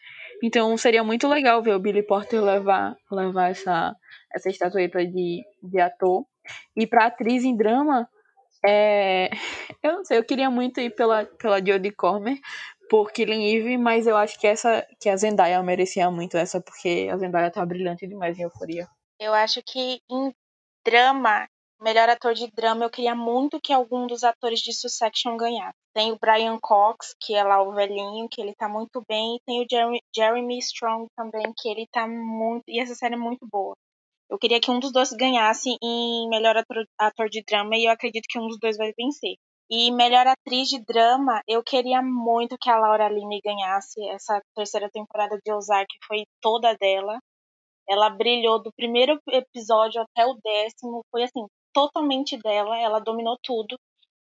Então 0.43 0.77
seria 0.77 1.03
muito 1.03 1.27
legal 1.29 1.63
ver 1.63 1.75
o 1.75 1.79
Billy 1.79 2.03
Porter 2.03 2.43
levar, 2.43 2.97
levar 3.11 3.51
essa, 3.51 3.95
essa 4.35 4.51
estatueta 4.51 5.05
de, 5.07 5.43
de 5.63 5.81
ator. 5.81 6.25
E 6.77 6.87
para 6.87 7.07
atriz 7.07 7.45
em 7.45 7.57
drama, 7.57 8.09
é... 8.67 9.31
eu 9.83 9.93
não 9.93 10.05
sei, 10.05 10.19
eu 10.19 10.25
queria 10.25 10.51
muito 10.51 10.81
ir 10.81 10.91
pela, 10.91 11.25
pela 11.25 11.59
Jodie 11.59 11.93
Comer 11.93 12.39
por 12.89 13.13
Killing 13.13 13.45
Eve, 13.45 13.77
mas 13.77 14.07
eu 14.07 14.17
acho 14.17 14.39
que 14.39 14.47
essa 14.47 14.87
que 15.01 15.09
a 15.09 15.17
Zendaya 15.17 15.63
merecia 15.63 16.11
muito 16.11 16.37
essa, 16.37 16.61
porque 16.61 17.09
a 17.11 17.17
Zendaya 17.17 17.51
tá 17.51 17.65
brilhante 17.65 18.07
demais 18.07 18.39
em 18.39 18.43
Euforia. 18.43 18.89
Eu 19.19 19.35
acho 19.35 19.63
que 19.63 20.01
em 20.11 20.33
drama, 20.85 21.49
melhor 21.81 22.09
ator 22.09 22.35
de 22.35 22.51
drama, 22.53 22.85
eu 22.85 22.91
queria 22.91 23.15
muito 23.15 23.61
que 23.61 23.73
algum 23.73 24.07
dos 24.07 24.23
atores 24.23 24.61
de 24.61 24.73
Succession 24.73 25.37
ganhasse. 25.37 25.75
Tem 25.95 26.13
o 26.13 26.19
Brian 26.19 26.59
Cox, 26.61 27.15
que 27.21 27.35
é 27.35 27.43
lá 27.43 27.63
o 27.63 27.73
velhinho, 27.73 28.29
que 28.31 28.41
ele 28.41 28.55
tá 28.55 28.69
muito 28.69 29.03
bem, 29.09 29.37
e 29.37 29.41
tem 29.45 29.63
o 29.63 29.67
Jeremy, 29.69 30.01
Jeremy 30.15 30.59
Strong 30.59 31.07
também, 31.17 31.53
que 31.57 31.69
ele 31.69 31.87
tá 31.91 32.07
muito. 32.07 32.65
E 32.69 32.81
essa 32.81 32.95
série 32.95 33.15
é 33.15 33.19
muito 33.19 33.47
boa. 33.51 33.75
Eu 34.31 34.39
queria 34.39 34.61
que 34.61 34.71
um 34.71 34.81
dos 34.81 34.93
dois 34.93 35.11
ganhasse 35.13 35.77
em 35.83 36.29
melhor 36.29 36.57
ator, 36.57 36.85
ator 36.99 37.29
de 37.29 37.43
drama 37.45 37.77
e 37.77 37.87
eu 37.87 37.93
acredito 37.93 38.27
que 38.29 38.39
um 38.39 38.49
dos 38.49 38.59
dois 38.59 38.77
vai 38.77 38.93
vencer. 38.97 39.37
E 39.71 39.91
melhor 39.93 40.27
atriz 40.27 40.69
de 40.69 40.81
drama, 40.85 41.43
eu 41.49 41.63
queria 41.63 42.01
muito 42.03 42.57
que 42.61 42.71
a 42.71 42.79
Laura 42.79 43.09
Linney 43.09 43.41
ganhasse. 43.45 44.01
Essa 44.11 44.41
terceira 44.55 44.89
temporada 44.91 45.39
de 45.45 45.53
Ozark 45.53 45.89
foi 46.07 46.25
toda 46.41 46.77
dela. 46.77 47.19
Ela 47.89 48.11
brilhou 48.11 48.63
do 48.63 48.73
primeiro 48.77 49.19
episódio 49.29 50.03
até 50.03 50.27
o 50.27 50.35
décimo. 50.45 51.05
Foi 51.11 51.25
assim, 51.25 51.47
totalmente 51.73 52.37
dela. 52.39 52.79
Ela 52.79 53.01
dominou 53.01 53.37
tudo. 53.43 53.77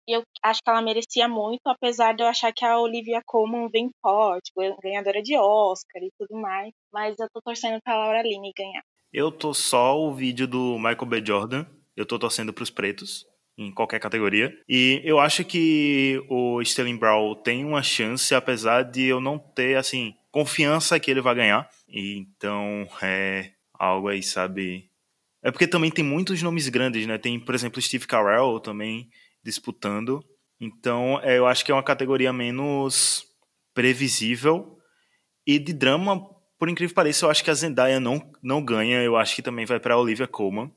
E 0.09 0.13
eu 0.13 0.23
acho 0.43 0.61
que 0.63 0.71
ela 0.71 0.83
merecia 0.83 1.29
muito, 1.29 1.67
apesar 1.67 2.15
de 2.15 2.23
eu 2.23 2.27
achar 2.29 2.53
que 2.53 2.65
a 2.65 2.79
Olivia 2.79 3.23
Colman 3.27 3.69
vem 3.71 3.91
forte, 4.03 4.53
ganhadora 4.83 5.23
de 5.23 5.37
Oscar 5.37 6.03
e 6.03 6.11
tudo 6.19 6.41
mais. 6.41 6.73
Mas 6.93 7.19
eu 7.19 7.29
tô 7.33 7.41
torcendo 7.43 7.81
pra 7.83 7.97
Laura 7.97 8.23
Linney 8.23 8.53
ganhar. 8.57 8.83
Eu 9.15 9.31
tô 9.31 9.55
só 9.55 9.97
o 9.97 10.13
vídeo 10.13 10.45
do 10.45 10.77
Michael 10.77 11.07
B. 11.07 11.25
Jordan. 11.25 11.65
Eu 11.97 12.05
tô 12.05 12.19
torcendo 12.19 12.53
pros 12.53 12.69
pretos 12.69 13.25
em 13.57 13.71
qualquer 13.71 14.01
categoria. 14.01 14.53
E 14.69 15.01
eu 15.05 15.21
acho 15.21 15.45
que 15.45 16.21
o 16.29 16.61
Sterling 16.61 16.97
Brown 16.97 17.37
tem 17.37 17.65
uma 17.65 17.81
chance, 17.81 18.35
apesar 18.35 18.83
de 18.83 19.05
eu 19.05 19.21
não 19.21 19.39
ter, 19.39 19.77
assim, 19.77 20.17
confiança 20.33 20.99
que 20.99 21.13
ele 21.13 21.21
vai 21.21 21.33
ganhar. 21.37 21.71
E 21.89 22.19
então, 22.19 22.89
é 23.01 23.53
algo 23.73 24.09
aí, 24.09 24.21
sabe? 24.21 24.91
É 25.45 25.53
porque 25.53 25.69
também 25.69 25.93
tem 25.93 26.05
muitos 26.05 26.43
nomes 26.43 26.69
grandes, 26.69 27.07
né? 27.07 27.17
Tem, 27.17 27.39
por 27.39 27.55
exemplo, 27.55 27.81
Steve 27.81 28.09
Carell 28.09 28.59
também 28.59 29.09
disputando. 29.45 30.25
Então, 30.61 31.21
é, 31.23 31.39
eu 31.39 31.47
acho 31.47 31.65
que 31.65 31.71
é 31.71 31.75
uma 31.75 31.85
categoria 31.85 32.33
menos 32.33 33.25
previsível. 33.73 34.77
E 35.47 35.57
de 35.61 35.73
drama, 35.73 36.34
por 36.59 36.69
incrível 36.69 36.91
que 36.91 36.95
pareça, 36.95 37.27
eu 37.27 37.31
acho 37.31 37.43
que 37.43 37.51
a 37.51 37.55
Zendaya 37.55 38.01
não, 38.01 38.23
não 38.43 38.65
ganha. 38.65 39.03
Eu 39.03 39.17
acho 39.17 39.35
que 39.35 39.43
também 39.43 39.67
vai 39.67 39.81
para 39.81 39.99
Olivia 39.99 40.27
Colman. 40.27 40.71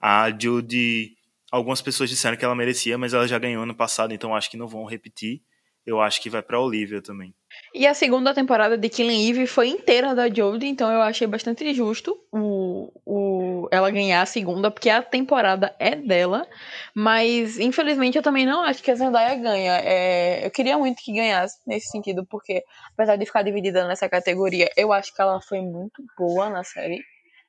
A 0.00 0.30
Judy, 0.30 1.16
algumas 1.50 1.82
pessoas 1.82 2.10
disseram 2.10 2.36
que 2.36 2.44
ela 2.44 2.54
merecia, 2.54 2.96
mas 2.96 3.14
ela 3.14 3.26
já 3.26 3.38
ganhou 3.38 3.62
ano 3.62 3.74
passado, 3.74 4.12
então 4.12 4.34
acho 4.34 4.50
que 4.50 4.56
não 4.56 4.68
vão 4.68 4.84
repetir. 4.84 5.42
Eu 5.84 6.00
acho 6.00 6.20
que 6.20 6.28
vai 6.28 6.42
para 6.42 6.60
Olivia 6.60 7.00
também. 7.00 7.34
E 7.74 7.86
a 7.86 7.94
segunda 7.94 8.34
temporada 8.34 8.76
de 8.76 8.88
Killing 8.88 9.30
Eve 9.30 9.46
foi 9.46 9.68
inteira 9.68 10.14
da 10.14 10.28
Jodie, 10.28 10.68
então 10.68 10.92
eu 10.92 11.00
achei 11.00 11.26
bastante 11.26 11.72
justo 11.72 12.18
o, 12.30 12.92
o, 13.06 13.37
ela 13.70 13.90
ganhar 13.90 14.22
a 14.22 14.26
segunda, 14.26 14.70
porque 14.70 14.90
a 14.90 15.02
temporada 15.02 15.74
é 15.78 15.94
dela. 15.94 16.46
Mas, 16.94 17.58
infelizmente, 17.58 18.16
eu 18.16 18.22
também 18.22 18.46
não 18.46 18.62
acho 18.62 18.82
que 18.82 18.90
a 18.90 18.94
Zendaya 18.94 19.34
ganha. 19.36 19.80
É, 19.84 20.46
eu 20.46 20.50
queria 20.50 20.78
muito 20.78 21.02
que 21.02 21.12
ganhasse 21.12 21.58
nesse 21.66 21.88
sentido, 21.90 22.26
porque, 22.26 22.64
apesar 22.92 23.16
de 23.16 23.26
ficar 23.26 23.42
dividida 23.42 23.86
nessa 23.86 24.08
categoria, 24.08 24.70
eu 24.76 24.92
acho 24.92 25.14
que 25.14 25.20
ela 25.22 25.40
foi 25.40 25.60
muito 25.60 26.02
boa 26.16 26.50
na 26.50 26.64
série. 26.64 27.00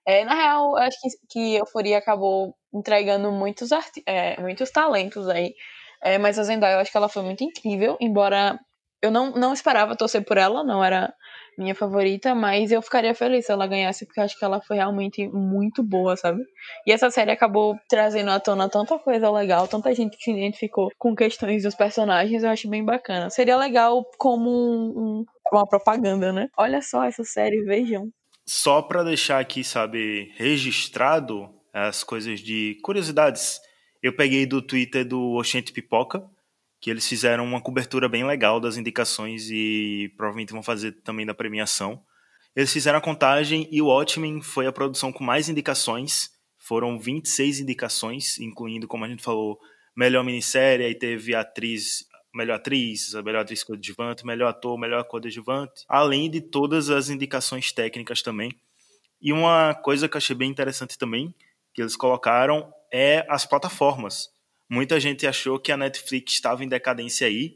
É, 0.06 0.24
na 0.26 0.34
real, 0.34 0.72
eu 0.72 0.84
acho 0.84 0.98
que, 1.02 1.10
que 1.30 1.56
Euforia 1.56 1.98
acabou 1.98 2.56
entregando 2.74 3.32
muitos, 3.32 3.70
é, 4.06 4.40
muitos 4.42 4.72
talentos 4.72 5.28
aí. 5.30 5.54
É, 6.02 6.18
mas 6.18 6.40
a 6.40 6.44
Zendaya, 6.44 6.76
eu 6.76 6.80
acho 6.80 6.92
que 6.92 6.98
ela 6.98 7.10
foi 7.10 7.24
muito 7.24 7.44
incrível, 7.44 7.98
embora 8.00 8.60
eu 9.02 9.12
não, 9.12 9.32
não 9.32 9.54
esperava 9.54 9.96
torcer 9.96 10.24
por 10.24 10.38
ela, 10.38 10.64
não 10.64 10.84
era 10.84 11.14
minha 11.60 11.76
favorita, 11.76 12.34
mas 12.34 12.72
eu 12.72 12.82
ficaria 12.82 13.14
feliz 13.14 13.46
se 13.46 13.52
ela 13.52 13.68
ganhasse, 13.68 14.06
porque 14.06 14.20
eu 14.20 14.24
acho 14.24 14.38
que 14.38 14.46
ela 14.46 14.62
foi 14.62 14.78
realmente 14.78 15.28
muito 15.28 15.84
boa, 15.84 16.16
sabe? 16.16 16.42
E 16.88 16.92
essa 16.92 17.12
série 17.12 17.32
acabou 17.32 17.78
trazendo 17.90 18.32
à 18.32 18.40
tona 18.40 18.70
tanta 18.70 18.98
coisa 18.98 19.30
legal, 19.30 19.68
tanta 19.68 19.94
gente 19.94 20.18
que 20.18 20.24
se 20.24 20.32
identificou 20.32 20.90
com 20.98 21.16
questões 21.16 21.64
dos 21.64 21.76
personagens, 21.76 22.44
eu 22.44 22.50
acho 22.50 22.70
bem 22.70 22.84
bacana. 22.84 23.30
Seria 23.30 23.58
legal 23.58 24.04
como 24.18 24.50
um, 24.50 25.00
um, 25.00 25.26
uma 25.52 25.68
propaganda, 25.68 26.32
né? 26.32 26.48
Olha 26.58 26.82
só 26.82 27.04
essa 27.04 27.24
série, 27.24 27.62
vejam. 27.64 28.10
Só 28.48 28.82
para 28.82 29.04
deixar 29.04 29.40
aqui, 29.40 29.64
sabe, 29.64 30.32
registrado 30.36 31.50
as 31.74 32.04
coisas 32.04 32.40
de 32.40 32.78
curiosidades, 32.82 33.60
eu 34.02 34.16
peguei 34.16 34.46
do 34.46 34.62
Twitter 34.62 35.06
do 35.06 35.34
Oxente 35.34 35.72
Pipoca, 35.72 36.24
que 36.80 36.90
eles 36.90 37.08
fizeram 37.08 37.46
uma 37.46 37.62
cobertura 37.62 38.08
bem 38.08 38.26
legal 38.26 38.60
das 38.60 38.78
indicações 38.78 39.50
e 39.50 40.14
provavelmente 40.16 40.54
vão 40.54 40.64
fazer 40.64 40.94
também 41.04 41.26
da 41.26 41.34
premiação. 41.34 42.02
Eles 42.56 42.72
fizeram 42.72 43.00
a 43.00 43.02
contagem 43.02 43.68
e 43.72 43.82
o 43.82 43.88
Watchmen 43.88 44.42
foi 44.42 44.66
a 44.66 44.72
produção 44.72 45.12
com 45.12 45.24
mais 45.24 45.50
indicações. 45.50 46.30
Foram 46.58 47.00
26 47.00 47.60
indicações, 47.60 48.40
incluindo, 48.40 48.88
como 48.88 49.06
a 49.06 49.08
gente 49.08 49.24
falou, 49.24 49.60
melhor 49.96 50.24
minissérie, 50.24 50.86
aí 50.86 50.96
teve 50.96 51.36
atriz, 51.36 52.06
melhor 52.34 52.56
atriz, 52.56 53.14
melhor 53.24 53.42
atriz 53.42 53.64
coadjuvante, 53.64 54.26
melhor 54.26 54.50
ator, 54.50 54.78
melhor 54.78 55.04
coadjuvante, 55.04 55.84
além 55.88 56.30
de 56.30 56.42
todas 56.42 56.90
as 56.90 57.10
indicações 57.10 57.72
técnicas 57.72 58.22
também. 58.22 58.52
E 59.22 59.34
uma 59.34 59.74
coisa 59.76 60.08
que 60.08 60.16
eu 60.16 60.20
achei 60.20 60.36
bem 60.36 60.50
interessante 60.50 60.98
também, 60.98 61.34
que 61.74 61.82
eles 61.82 61.96
colocaram, 61.96 62.72
é 62.92 63.26
as 63.30 63.46
plataformas. 63.46 64.30
Muita 64.70 65.00
gente 65.00 65.26
achou 65.26 65.60
que 65.60 65.72
a 65.72 65.78
Netflix 65.78 66.34
estava 66.34 66.64
em 66.64 66.68
decadência 66.68 67.26
aí, 67.26 67.56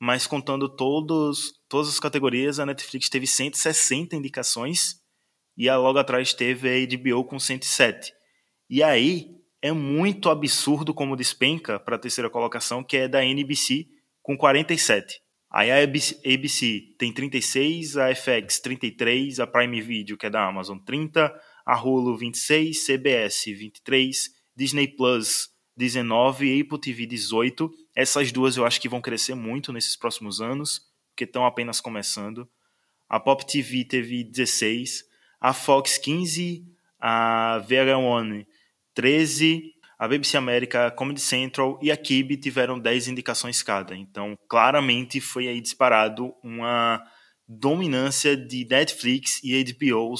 mas 0.00 0.26
contando 0.26 0.68
todos, 0.68 1.52
todas 1.68 1.88
as 1.88 2.00
categorias, 2.00 2.58
a 2.58 2.64
Netflix 2.64 3.08
teve 3.08 3.26
160 3.26 4.16
indicações 4.16 4.96
e 5.56 5.70
logo 5.70 5.98
atrás 5.98 6.32
teve 6.32 6.68
a 6.68 6.96
HBO 6.96 7.24
com 7.24 7.38
107. 7.38 8.12
E 8.68 8.82
aí 8.82 9.30
é 9.60 9.72
muito 9.72 10.30
absurdo 10.30 10.94
como 10.94 11.16
despenca 11.16 11.78
para 11.78 11.96
a 11.96 11.98
terceira 11.98 12.30
colocação, 12.30 12.82
que 12.82 12.96
é 12.96 13.08
da 13.08 13.24
NBC 13.24 13.86
com 14.22 14.36
47. 14.36 15.20
Aí 15.50 15.70
a 15.70 15.82
ABC 15.84 16.82
tem 16.98 17.12
36, 17.12 17.96
a 17.96 18.12
FX 18.14 18.58
33, 18.60 19.38
a 19.38 19.46
Prime 19.46 19.80
Video, 19.80 20.16
que 20.16 20.26
é 20.26 20.30
da 20.30 20.48
Amazon, 20.48 20.78
30, 20.78 21.32
a 21.64 21.80
Hulu 21.80 22.16
26, 22.16 22.84
CBS 22.84 23.44
23, 23.44 24.30
Disney 24.56 24.88
Plus 24.88 25.53
19 25.76 26.60
Apple 26.60 26.80
TV 26.80 27.06
18. 27.06 27.70
Essas 27.94 28.32
duas 28.32 28.56
eu 28.56 28.64
acho 28.64 28.80
que 28.80 28.88
vão 28.88 29.00
crescer 29.00 29.34
muito 29.34 29.72
nesses 29.72 29.96
próximos 29.96 30.40
anos, 30.40 30.82
porque 31.10 31.24
estão 31.24 31.44
apenas 31.44 31.80
começando. 31.80 32.48
A 33.08 33.20
Pop 33.20 33.46
TV 33.46 33.84
teve 33.84 34.24
16, 34.24 35.04
a 35.40 35.52
Fox 35.52 35.98
15, 35.98 36.64
a 36.98 37.64
VH1 37.68 38.46
13, 38.94 39.74
a 39.98 40.08
BBC 40.08 40.36
América, 40.36 40.90
Comedy 40.90 41.20
Central 41.20 41.78
e 41.82 41.90
a 41.90 41.96
Kib 41.96 42.36
tiveram 42.36 42.78
10 42.78 43.08
indicações 43.08 43.62
cada. 43.62 43.96
Então, 43.96 44.38
claramente 44.48 45.20
foi 45.20 45.48
aí 45.48 45.60
disparado 45.60 46.34
uma 46.42 47.02
dominância 47.46 48.36
de 48.36 48.66
Netflix 48.68 49.40
e 49.42 49.62
HBO 49.72 50.14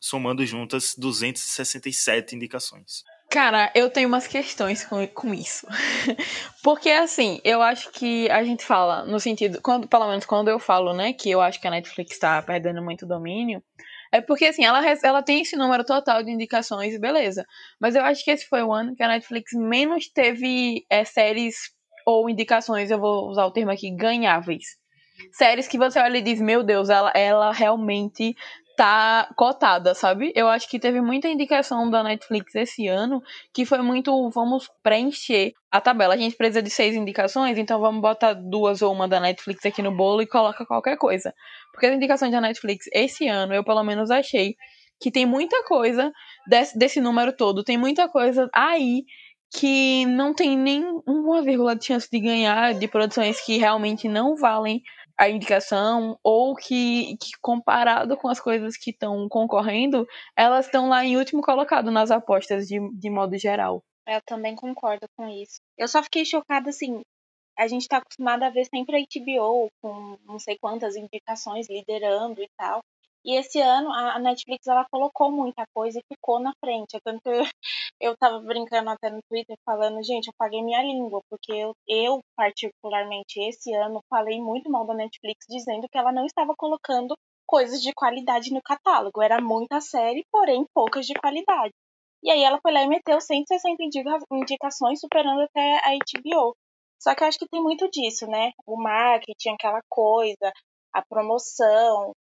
somando 0.00 0.44
juntas 0.44 0.94
267 0.96 2.34
indicações. 2.34 3.04
Cara, 3.30 3.72
eu 3.74 3.90
tenho 3.90 4.08
umas 4.08 4.26
questões 4.26 4.84
com, 4.84 5.06
com 5.08 5.34
isso. 5.34 5.66
Porque, 6.62 6.90
assim, 6.90 7.40
eu 7.44 7.60
acho 7.60 7.90
que 7.90 8.30
a 8.30 8.42
gente 8.44 8.64
fala, 8.64 9.04
no 9.04 9.18
sentido, 9.18 9.60
quando, 9.60 9.88
pelo 9.88 10.08
menos 10.08 10.24
quando 10.24 10.48
eu 10.48 10.58
falo, 10.58 10.92
né, 10.92 11.12
que 11.12 11.30
eu 11.30 11.40
acho 11.40 11.60
que 11.60 11.66
a 11.66 11.70
Netflix 11.70 12.18
tá 12.18 12.40
perdendo 12.40 12.82
muito 12.82 13.06
domínio, 13.06 13.62
é 14.12 14.20
porque, 14.20 14.46
assim, 14.46 14.64
ela, 14.64 14.80
ela 15.02 15.22
tem 15.22 15.42
esse 15.42 15.56
número 15.56 15.84
total 15.84 16.22
de 16.22 16.30
indicações, 16.30 16.98
beleza. 17.00 17.44
Mas 17.80 17.96
eu 17.96 18.04
acho 18.04 18.24
que 18.24 18.30
esse 18.30 18.46
foi 18.48 18.62
o 18.62 18.72
ano 18.72 18.94
que 18.94 19.02
a 19.02 19.08
Netflix 19.08 19.52
menos 19.52 20.08
teve 20.08 20.86
é, 20.88 21.04
séries 21.04 21.56
ou 22.06 22.30
indicações, 22.30 22.90
eu 22.90 23.00
vou 23.00 23.28
usar 23.28 23.44
o 23.44 23.50
termo 23.50 23.72
aqui, 23.72 23.90
ganháveis. 23.90 24.64
Séries 25.32 25.66
que 25.66 25.76
você 25.76 25.98
olha 25.98 26.18
e 26.18 26.22
diz, 26.22 26.40
meu 26.40 26.62
Deus, 26.62 26.88
ela, 26.88 27.10
ela 27.14 27.52
realmente 27.52 28.34
tá 28.76 29.28
cotada, 29.36 29.94
sabe? 29.94 30.32
Eu 30.34 30.48
acho 30.48 30.68
que 30.68 30.78
teve 30.78 31.00
muita 31.00 31.28
indicação 31.28 31.88
da 31.90 32.02
Netflix 32.02 32.54
esse 32.54 32.86
ano 32.86 33.22
que 33.52 33.64
foi 33.64 33.78
muito, 33.78 34.28
vamos 34.30 34.68
preencher 34.82 35.54
a 35.70 35.80
tabela. 35.80 36.14
A 36.14 36.16
gente 36.16 36.36
precisa 36.36 36.62
de 36.62 36.68
seis 36.68 36.94
indicações, 36.94 37.56
então 37.56 37.80
vamos 37.80 38.02
botar 38.02 38.34
duas 38.34 38.82
ou 38.82 38.92
uma 38.92 39.08
da 39.08 39.18
Netflix 39.18 39.64
aqui 39.64 39.80
no 39.80 39.96
bolo 39.96 40.20
e 40.20 40.26
coloca 40.26 40.66
qualquer 40.66 40.98
coisa. 40.98 41.34
Porque 41.72 41.86
as 41.86 41.94
indicações 41.94 42.30
da 42.32 42.40
Netflix 42.40 42.86
esse 42.92 43.26
ano, 43.26 43.54
eu 43.54 43.64
pelo 43.64 43.82
menos 43.82 44.10
achei 44.10 44.54
que 45.00 45.10
tem 45.10 45.24
muita 45.24 45.64
coisa 45.64 46.12
desse, 46.46 46.78
desse 46.78 47.00
número 47.00 47.32
todo, 47.34 47.64
tem 47.64 47.78
muita 47.78 48.08
coisa 48.08 48.48
aí 48.54 49.04
que 49.54 50.04
não 50.06 50.34
tem 50.34 50.56
nem 50.56 50.84
uma 51.06 51.40
vírgula 51.40 51.74
de 51.74 51.86
chance 51.86 52.08
de 52.10 52.20
ganhar 52.20 52.74
de 52.74 52.88
produções 52.88 53.40
que 53.40 53.56
realmente 53.56 54.08
não 54.08 54.36
valem 54.36 54.82
a 55.18 55.28
indicação 55.28 56.18
ou 56.22 56.54
que, 56.54 57.16
que 57.18 57.30
comparado 57.40 58.16
com 58.16 58.28
as 58.28 58.40
coisas 58.40 58.76
que 58.76 58.90
estão 58.90 59.28
concorrendo, 59.28 60.06
elas 60.36 60.66
estão 60.66 60.88
lá 60.88 61.04
em 61.04 61.16
último 61.16 61.42
colocado 61.42 61.90
nas 61.90 62.10
apostas 62.10 62.66
de, 62.66 62.78
de 62.92 63.10
modo 63.10 63.36
geral. 63.38 63.82
Eu 64.06 64.20
também 64.24 64.54
concordo 64.54 65.06
com 65.16 65.28
isso. 65.28 65.60
Eu 65.76 65.88
só 65.88 66.02
fiquei 66.02 66.24
chocada 66.24 66.70
assim, 66.70 67.02
a 67.58 67.66
gente 67.66 67.82
está 67.82 67.96
acostumado 67.98 68.42
a 68.42 68.50
ver 68.50 68.66
sempre 68.66 68.96
a 68.96 69.00
HBO 69.00 69.68
com 69.80 70.18
não 70.24 70.38
sei 70.38 70.58
quantas 70.58 70.94
indicações 70.94 71.68
liderando 71.68 72.42
e 72.42 72.48
tal. 72.56 72.80
E 73.26 73.34
esse 73.34 73.60
ano 73.60 73.92
a 73.92 74.20
Netflix 74.20 74.68
ela 74.68 74.86
colocou 74.88 75.32
muita 75.32 75.66
coisa 75.74 75.98
e 75.98 76.14
ficou 76.14 76.38
na 76.38 76.52
frente. 76.64 76.96
É 76.96 77.00
tanto 77.04 77.26
eu, 77.26 77.42
eu 78.00 78.16
tava 78.16 78.38
brincando 78.38 78.88
até 78.90 79.10
no 79.10 79.20
Twitter 79.28 79.56
falando, 79.64 80.00
gente, 80.04 80.28
eu 80.28 80.34
paguei 80.38 80.62
minha 80.62 80.80
língua, 80.80 81.20
porque 81.28 81.52
eu, 81.52 81.74
eu, 81.88 82.20
particularmente, 82.36 83.40
esse 83.40 83.74
ano, 83.74 84.00
falei 84.08 84.40
muito 84.40 84.70
mal 84.70 84.86
da 84.86 84.94
Netflix, 84.94 85.44
dizendo 85.50 85.88
que 85.90 85.98
ela 85.98 86.12
não 86.12 86.24
estava 86.24 86.54
colocando 86.56 87.16
coisas 87.46 87.82
de 87.82 87.92
qualidade 87.92 88.52
no 88.52 88.62
catálogo. 88.62 89.20
Era 89.20 89.40
muita 89.40 89.80
série, 89.80 90.24
porém 90.30 90.64
poucas 90.72 91.04
de 91.04 91.14
qualidade. 91.14 91.72
E 92.22 92.30
aí 92.30 92.44
ela 92.44 92.60
foi 92.62 92.72
lá 92.72 92.82
e 92.82 92.88
meteu 92.88 93.20
160 93.20 93.82
indicações, 94.32 95.00
superando 95.00 95.40
até 95.42 95.78
a 95.78 95.90
HBO. 95.96 96.56
Só 97.02 97.12
que 97.14 97.24
eu 97.24 97.28
acho 97.28 97.38
que 97.38 97.48
tem 97.48 97.62
muito 97.62 97.90
disso, 97.90 98.26
né? 98.28 98.52
O 98.64 98.80
marketing, 98.80 99.50
aquela 99.50 99.80
coisa, 99.88 100.52
a 100.92 101.02
promoção, 101.04 102.12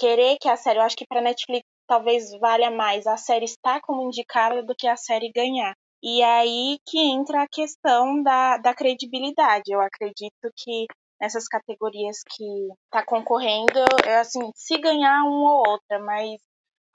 querer 0.00 0.38
que 0.40 0.48
a 0.48 0.56
série, 0.56 0.78
eu 0.78 0.82
acho 0.82 0.96
que 0.96 1.06
para 1.06 1.20
Netflix 1.20 1.66
talvez 1.86 2.30
valha 2.40 2.70
mais 2.70 3.06
a 3.06 3.16
série 3.16 3.44
estar 3.44 3.80
como 3.82 4.02
indicada 4.02 4.62
do 4.62 4.74
que 4.74 4.88
a 4.88 4.96
série 4.96 5.30
ganhar. 5.30 5.74
E 6.02 6.22
aí 6.22 6.78
que 6.86 6.98
entra 6.98 7.42
a 7.42 7.48
questão 7.48 8.22
da, 8.22 8.56
da 8.56 8.74
credibilidade. 8.74 9.64
Eu 9.68 9.80
acredito 9.82 10.50
que 10.56 10.86
nessas 11.20 11.46
categorias 11.46 12.22
que 12.34 12.44
está 12.86 13.04
concorrendo, 13.04 13.84
é 14.06 14.16
assim, 14.16 14.40
se 14.54 14.78
ganhar 14.78 15.22
uma 15.24 15.52
ou 15.56 15.68
outra, 15.68 15.98
mas 15.98 16.40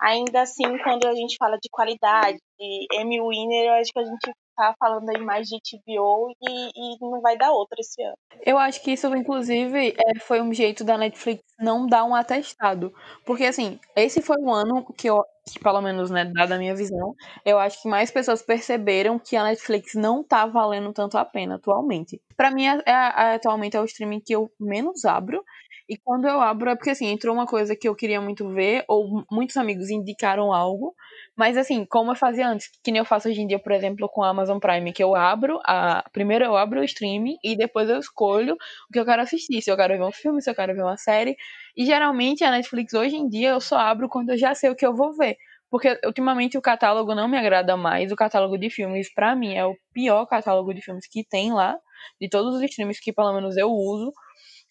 ainda 0.01 0.41
assim, 0.41 0.63
quando 0.83 1.07
a 1.07 1.13
gente 1.13 1.35
fala 1.37 1.57
de 1.61 1.69
qualidade, 1.69 2.39
de 2.57 2.87
Emmy 2.93 3.21
Winner, 3.21 3.67
eu 3.67 3.73
acho 3.73 3.91
que 3.93 3.99
a 3.99 4.05
gente 4.05 4.31
tá 4.55 4.75
falando 4.79 5.09
aí 5.09 5.21
mais 5.21 5.47
de 5.47 5.59
TBO 5.59 6.31
e, 6.41 6.69
e 6.75 6.97
não 7.01 7.21
vai 7.21 7.37
dar 7.37 7.51
outra 7.51 7.79
esse 7.79 8.01
ano. 8.01 8.17
Eu 8.45 8.57
acho 8.57 8.81
que 8.81 8.91
isso, 8.91 9.07
inclusive, 9.15 9.95
é, 9.97 10.19
foi 10.19 10.41
um 10.41 10.53
jeito 10.53 10.83
da 10.83 10.97
Netflix 10.97 11.43
não 11.59 11.87
dar 11.87 12.03
um 12.03 12.15
atestado. 12.15 12.93
Porque, 13.25 13.45
assim, 13.45 13.79
esse 13.95 14.21
foi 14.21 14.37
um 14.39 14.53
ano 14.53 14.85
que 14.97 15.07
eu, 15.09 15.23
que 15.51 15.59
pelo 15.59 15.81
menos, 15.81 16.09
né, 16.09 16.25
dada 16.25 16.55
a 16.55 16.57
minha 16.57 16.75
visão, 16.75 17.15
eu 17.45 17.57
acho 17.57 17.81
que 17.81 17.87
mais 17.87 18.11
pessoas 18.11 18.41
perceberam 18.41 19.19
que 19.19 19.35
a 19.35 19.43
Netflix 19.43 19.93
não 19.95 20.23
tá 20.23 20.45
valendo 20.45 20.91
tanto 20.93 21.17
a 21.17 21.25
pena 21.25 21.55
atualmente. 21.55 22.21
Para 22.35 22.51
mim, 22.51 22.67
é, 22.67 22.81
é, 22.85 23.35
atualmente 23.35 23.77
é 23.77 23.81
o 23.81 23.85
streaming 23.85 24.21
que 24.21 24.33
eu 24.33 24.49
menos 24.59 25.05
abro. 25.05 25.43
E 25.88 25.98
quando 25.98 26.28
eu 26.28 26.41
abro, 26.41 26.67
é 26.71 26.76
porque 26.76 26.89
assim, 26.89 27.06
entrou 27.08 27.36
uma 27.36 27.45
coisa 27.45 27.76
que 27.76 27.88
eu 27.88 27.95
queria 27.95 28.19
muito 28.19 28.50
ver, 28.50 28.84
ou 28.88 29.24
muitos 29.32 29.56
amigos 29.56 29.91
indicaram 29.91 30.52
algo, 30.52 30.95
mas 31.36 31.58
assim, 31.58 31.86
como 31.86 32.12
eu 32.12 32.15
fazia 32.15 32.48
antes, 32.48 32.67
que 32.84 32.91
nem 32.91 32.98
eu 33.00 33.06
faço 33.06 33.30
hoje 33.30 33.39
em 33.41 33.45
dia, 33.45 33.60
por 33.60 33.71
exemplo, 33.71 34.10
com 34.10 34.24
a 34.24 34.30
Amazon 34.30 34.58
Prime, 34.58 34.91
que 34.91 35.04
eu 35.04 35.15
abro, 35.15 35.60
a... 35.63 36.04
primeiro 36.12 36.43
eu 36.43 36.58
abro 36.58 36.80
o 36.82 36.84
streaming 36.84 37.38
e 37.43 37.56
depois 37.56 37.88
eu 37.88 38.00
escolho 38.00 38.56
o 38.56 38.93
que 38.93 39.00
eu 39.00 39.06
quero 39.06 39.21
assistir, 39.21 39.62
se 39.62 39.69
eu 39.71 39.78
quero 39.78 39.95
ver 39.95 40.04
um 40.04 40.12
filme, 40.12 40.41
se 40.41 40.50
eu 40.50 40.56
quero 40.56 40.74
ver 40.74 40.82
uma 40.82 40.98
série. 40.98 41.36
E 41.78 41.86
geralmente 41.86 42.43
a 42.43 42.50
Netflix 42.50 42.93
hoje 42.95 43.15
em 43.15 43.30
dia 43.30 43.50
eu 43.50 43.62
só 43.62 43.78
abro 43.78 44.10
quando 44.10 44.32
eu 44.32 44.38
já 44.38 44.56
sei 44.56 44.71
o 44.71 44.76
que 44.76 44.86
eu 44.86 44.95
vou 44.95 45.13
ver. 45.15 45.38
Porque 45.69 46.00
ultimamente 46.06 46.58
o 46.58 46.62
catálogo 46.62 47.13
não 47.13 47.28
me 47.28 47.38
agrada 47.38 47.76
mais. 47.76 48.12
O 48.12 48.15
catálogo 48.15 48.58
de 48.58 48.69
filmes, 48.69 49.13
para 49.13 49.36
mim, 49.36 49.56
é 49.56 49.65
o 49.65 49.76
pior 49.93 50.26
catálogo 50.26 50.74
de 50.74 50.82
filmes 50.82 51.06
que 51.08 51.24
tem 51.28 51.52
lá, 51.54 51.76
de 52.21 52.30
todos 52.30 52.56
os 52.56 52.62
streams 52.63 53.00
que 53.02 53.12
pelo 53.12 53.34
menos 53.34 53.58
eu 53.58 53.69
uso 53.69 54.12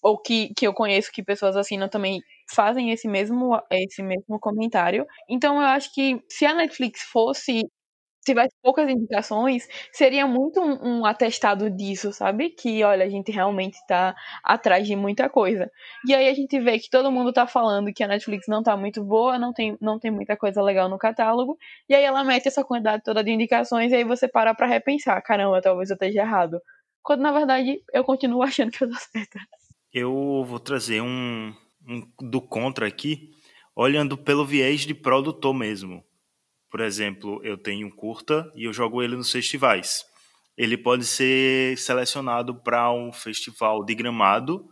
ou 0.05 0.19
que, 0.19 0.53
que 0.55 0.67
eu 0.67 0.75
conheço 0.75 1.11
que 1.11 1.23
pessoas 1.25 1.57
assinam 1.57 1.89
também 1.89 2.21
fazem 2.55 2.91
esse 2.91 3.09
mesmo, 3.09 3.59
esse 3.71 4.03
mesmo 4.03 4.39
comentário. 4.39 5.07
Então 5.29 5.57
eu 5.57 5.67
acho 5.67 5.93
que 5.95 6.21
se 6.29 6.45
a 6.45 6.55
Netflix 6.55 7.03
fosse 7.05 7.63
tivesse 8.27 8.55
poucas 8.63 8.89
indicações, 8.91 9.69
seria 9.93 10.27
muito 10.27 10.61
um, 10.61 11.01
um, 11.01 11.07
atestado 11.07 11.71
disso, 11.71 12.13
sabe? 12.13 12.51
Que, 12.51 12.83
olha, 12.85 13.05
a 13.05 13.09
gente 13.09 13.31
realmente 13.33 13.79
tá 13.87 14.15
atrás 14.45 14.87
de 14.87 14.97
muita 14.97 15.29
coisa. 15.31 15.71
E 16.09 16.15
aí 16.15 16.29
a 16.29 16.35
gente 16.35 16.59
vê 16.61 16.79
que 16.79 16.91
todo 16.91 17.13
mundo 17.13 17.33
tá 17.33 17.47
falando 17.47 17.93
que 17.93 18.03
a 18.05 18.09
Netflix 18.09 18.47
não 18.49 18.63
tá 18.63 18.77
muito 18.77 19.05
boa, 19.05 19.39
não 19.39 19.53
tem, 19.53 19.77
não 19.81 19.99
tem 19.99 20.11
muita 20.11 20.37
coisa 20.37 20.63
legal 20.63 20.89
no 20.89 20.99
catálogo, 20.99 21.57
e 21.89 21.95
aí 21.95 22.03
ela 22.05 22.25
mete 22.25 22.49
essa 22.49 22.65
quantidade 22.65 23.03
toda 23.05 23.23
de 23.25 23.31
indicações, 23.31 23.93
e 23.93 23.97
aí 23.97 24.05
você 24.05 24.27
para 24.29 24.55
pra 24.55 24.67
repensar, 24.67 25.21
caramba, 25.23 25.61
talvez 25.63 25.91
eu 25.91 25.95
esteja 25.95 26.21
errado. 26.23 26.61
Quando, 27.03 27.21
na 27.23 27.33
verdade, 27.33 27.83
eu 27.93 28.05
continuo 28.05 28.43
achando 28.45 28.71
que 28.71 28.85
eu 28.85 28.91
tô 28.91 28.97
certa. 28.97 29.39
Eu 29.97 30.45
vou 30.45 30.59
trazer 30.59 31.01
um, 31.01 31.55
um 31.87 32.03
do 32.21 32.43
contra 32.43 32.85
aqui, 32.85 33.31
olhando 33.77 34.19
pelo 34.19 34.45
viés 34.45 34.81
de 34.81 34.93
produtor 34.93 35.55
mesmo. 35.55 36.05
Por 36.69 36.81
exemplo, 36.81 37.41
eu 37.45 37.57
tenho 37.57 37.87
um 37.87 37.91
curta 37.93 38.51
e 38.57 38.65
eu 38.65 38.73
jogo 38.73 39.01
ele 39.05 39.15
nos 39.15 39.31
festivais. 39.31 40.05
Ele 40.57 40.77
pode 40.77 41.05
ser 41.05 41.79
selecionado 41.79 42.61
para 42.61 42.91
um 42.91 43.13
festival 43.13 43.85
de 43.85 43.95
gramado 43.95 44.69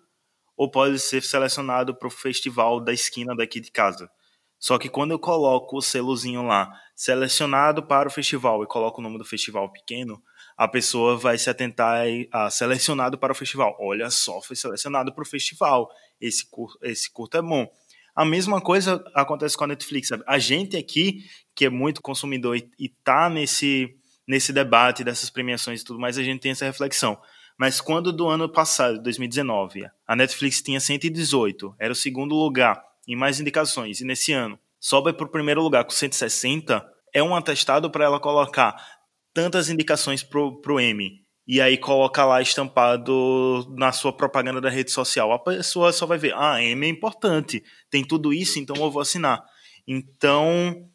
ou 0.56 0.68
pode 0.68 0.98
ser 0.98 1.22
selecionado 1.22 1.94
para 1.94 2.08
o 2.08 2.10
festival 2.10 2.80
da 2.80 2.92
esquina 2.92 3.32
daqui 3.36 3.60
de 3.60 3.70
casa. 3.70 4.10
Só 4.58 4.76
que 4.76 4.88
quando 4.88 5.12
eu 5.12 5.20
coloco 5.20 5.76
o 5.76 5.82
selozinho 5.82 6.42
lá, 6.42 6.68
selecionado 6.96 7.86
para 7.86 8.08
o 8.08 8.12
festival, 8.12 8.64
e 8.64 8.66
coloco 8.66 9.00
o 9.00 9.04
nome 9.04 9.18
do 9.18 9.24
festival 9.24 9.70
pequeno, 9.70 10.20
a 10.62 10.68
pessoa 10.68 11.16
vai 11.16 11.36
se 11.36 11.50
atentar 11.50 12.04
a 12.30 12.48
selecionado 12.48 13.18
para 13.18 13.32
o 13.32 13.34
festival. 13.34 13.76
Olha 13.80 14.08
só, 14.10 14.40
foi 14.40 14.54
selecionado 14.54 15.12
para 15.12 15.22
o 15.22 15.26
festival. 15.26 15.90
Esse 16.20 16.48
curto, 16.48 16.78
esse 16.84 17.10
curto 17.10 17.36
é 17.36 17.42
bom. 17.42 17.66
A 18.14 18.24
mesma 18.24 18.60
coisa 18.60 19.04
acontece 19.12 19.56
com 19.56 19.64
a 19.64 19.66
Netflix. 19.66 20.06
Sabe? 20.06 20.22
A 20.24 20.38
gente 20.38 20.76
aqui, 20.76 21.24
que 21.52 21.64
é 21.64 21.68
muito 21.68 22.00
consumidor 22.00 22.56
e, 22.56 22.70
está 22.78 23.28
nesse, 23.28 23.92
nesse 24.24 24.52
debate 24.52 25.02
dessas 25.02 25.30
premiações 25.30 25.80
e 25.80 25.84
tudo 25.84 25.98
mais, 25.98 26.16
a 26.16 26.22
gente 26.22 26.40
tem 26.40 26.52
essa 26.52 26.64
reflexão. 26.64 27.20
Mas 27.58 27.80
quando 27.80 28.12
do 28.12 28.28
ano 28.28 28.48
passado, 28.48 29.02
2019, 29.02 29.90
a 30.06 30.14
Netflix 30.14 30.62
tinha 30.62 30.78
118, 30.78 31.74
era 31.76 31.92
o 31.92 31.96
segundo 31.96 32.36
lugar 32.36 32.80
em 33.08 33.16
mais 33.16 33.40
indicações, 33.40 34.00
e 34.00 34.04
nesse 34.04 34.32
ano 34.32 34.56
sobe 34.78 35.12
para 35.12 35.26
o 35.26 35.28
primeiro 35.28 35.60
lugar 35.60 35.84
com 35.84 35.90
160, 35.90 36.88
é 37.12 37.20
um 37.20 37.34
atestado 37.34 37.90
para 37.90 38.04
ela 38.04 38.20
colocar 38.20 39.01
tantas 39.32 39.68
indicações 39.68 40.22
pro, 40.22 40.60
pro 40.60 40.80
M 40.80 41.22
e 41.46 41.60
aí 41.60 41.76
coloca 41.76 42.24
lá 42.24 42.40
estampado 42.40 43.66
na 43.76 43.90
sua 43.90 44.12
propaganda 44.12 44.60
da 44.60 44.70
rede 44.70 44.90
social. 44.90 45.32
A 45.32 45.38
pessoa 45.38 45.92
só 45.92 46.06
vai 46.06 46.16
ver, 46.16 46.32
ah, 46.34 46.62
M 46.62 46.86
é 46.86 46.88
importante, 46.88 47.62
tem 47.90 48.04
tudo 48.04 48.32
isso, 48.32 48.58
então 48.58 48.76
eu 48.76 48.90
vou 48.90 49.02
assinar. 49.02 49.44
Então 49.86 50.88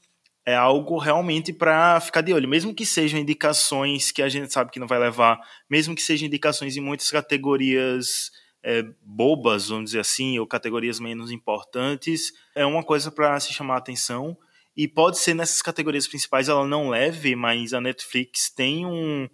é 0.45 0.55
algo 0.55 0.97
realmente 0.97 1.51
para 1.51 1.99
ficar 1.99 2.21
de 2.21 2.31
olho, 2.33 2.47
mesmo 2.47 2.73
que 2.73 2.85
sejam 2.85 3.19
indicações 3.19 4.11
que 4.11 4.21
a 4.21 4.29
gente 4.29 4.51
sabe 4.51 4.71
que 4.71 4.79
não 4.79 4.87
vai 4.87 4.97
levar, 4.97 5.37
mesmo 5.69 5.93
que 5.93 6.01
sejam 6.01 6.25
indicações 6.25 6.77
em 6.77 6.81
muitas 6.81 7.11
categorias 7.11 8.31
é, 8.63 8.83
bobas, 9.01 9.67
vamos 9.67 9.85
dizer 9.85 9.99
assim, 9.99 10.39
ou 10.39 10.47
categorias 10.47 11.01
menos 11.01 11.31
importantes, 11.31 12.31
é 12.55 12.65
uma 12.65 12.81
coisa 12.81 13.11
para 13.11 13.37
se 13.41 13.53
chamar 13.53 13.75
a 13.75 13.79
atenção. 13.79 14.37
E 14.77 14.87
pode 14.87 15.17
ser 15.17 15.33
nessas 15.33 15.59
categorias 15.59 16.07
principais 16.07 16.47
ela 16.47 16.65
não 16.65 16.89
leve, 16.89 17.35
mas 17.35 17.73
a 17.73 17.81
Netflix 17.81 18.51
tem 18.51 18.85
um, 18.85 19.27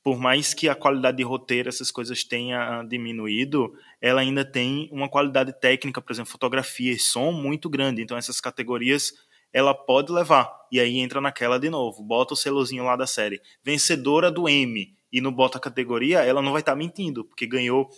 por 0.00 0.16
mais 0.16 0.54
que 0.54 0.68
a 0.68 0.76
qualidade 0.76 1.16
de 1.16 1.24
roteiro, 1.24 1.68
essas 1.68 1.90
coisas 1.90 2.22
tenha 2.22 2.84
diminuído, 2.84 3.74
ela 4.00 4.20
ainda 4.20 4.44
tem 4.44 4.88
uma 4.92 5.08
qualidade 5.08 5.52
técnica, 5.58 6.00
por 6.00 6.12
exemplo, 6.12 6.30
fotografia 6.30 6.92
e 6.92 6.98
som 7.00 7.32
muito 7.32 7.68
grande. 7.68 8.00
Então 8.00 8.16
essas 8.16 8.40
categorias 8.40 9.12
ela 9.52 9.74
pode 9.74 10.12
levar. 10.12 10.48
E 10.70 10.78
aí 10.78 10.98
entra 10.98 11.20
naquela 11.20 11.58
de 11.58 11.68
novo, 11.68 12.04
bota 12.04 12.34
o 12.34 12.36
selozinho 12.36 12.84
lá 12.84 12.94
da 12.94 13.08
série. 13.08 13.40
Vencedora 13.64 14.30
do 14.30 14.48
M 14.48 14.94
e 15.12 15.20
não 15.20 15.32
bota 15.32 15.58
a 15.58 15.60
categoria, 15.60 16.20
ela 16.20 16.40
não 16.40 16.52
vai 16.52 16.60
estar 16.60 16.72
tá 16.72 16.78
mentindo, 16.78 17.24
porque 17.24 17.44
ganhou 17.44 17.90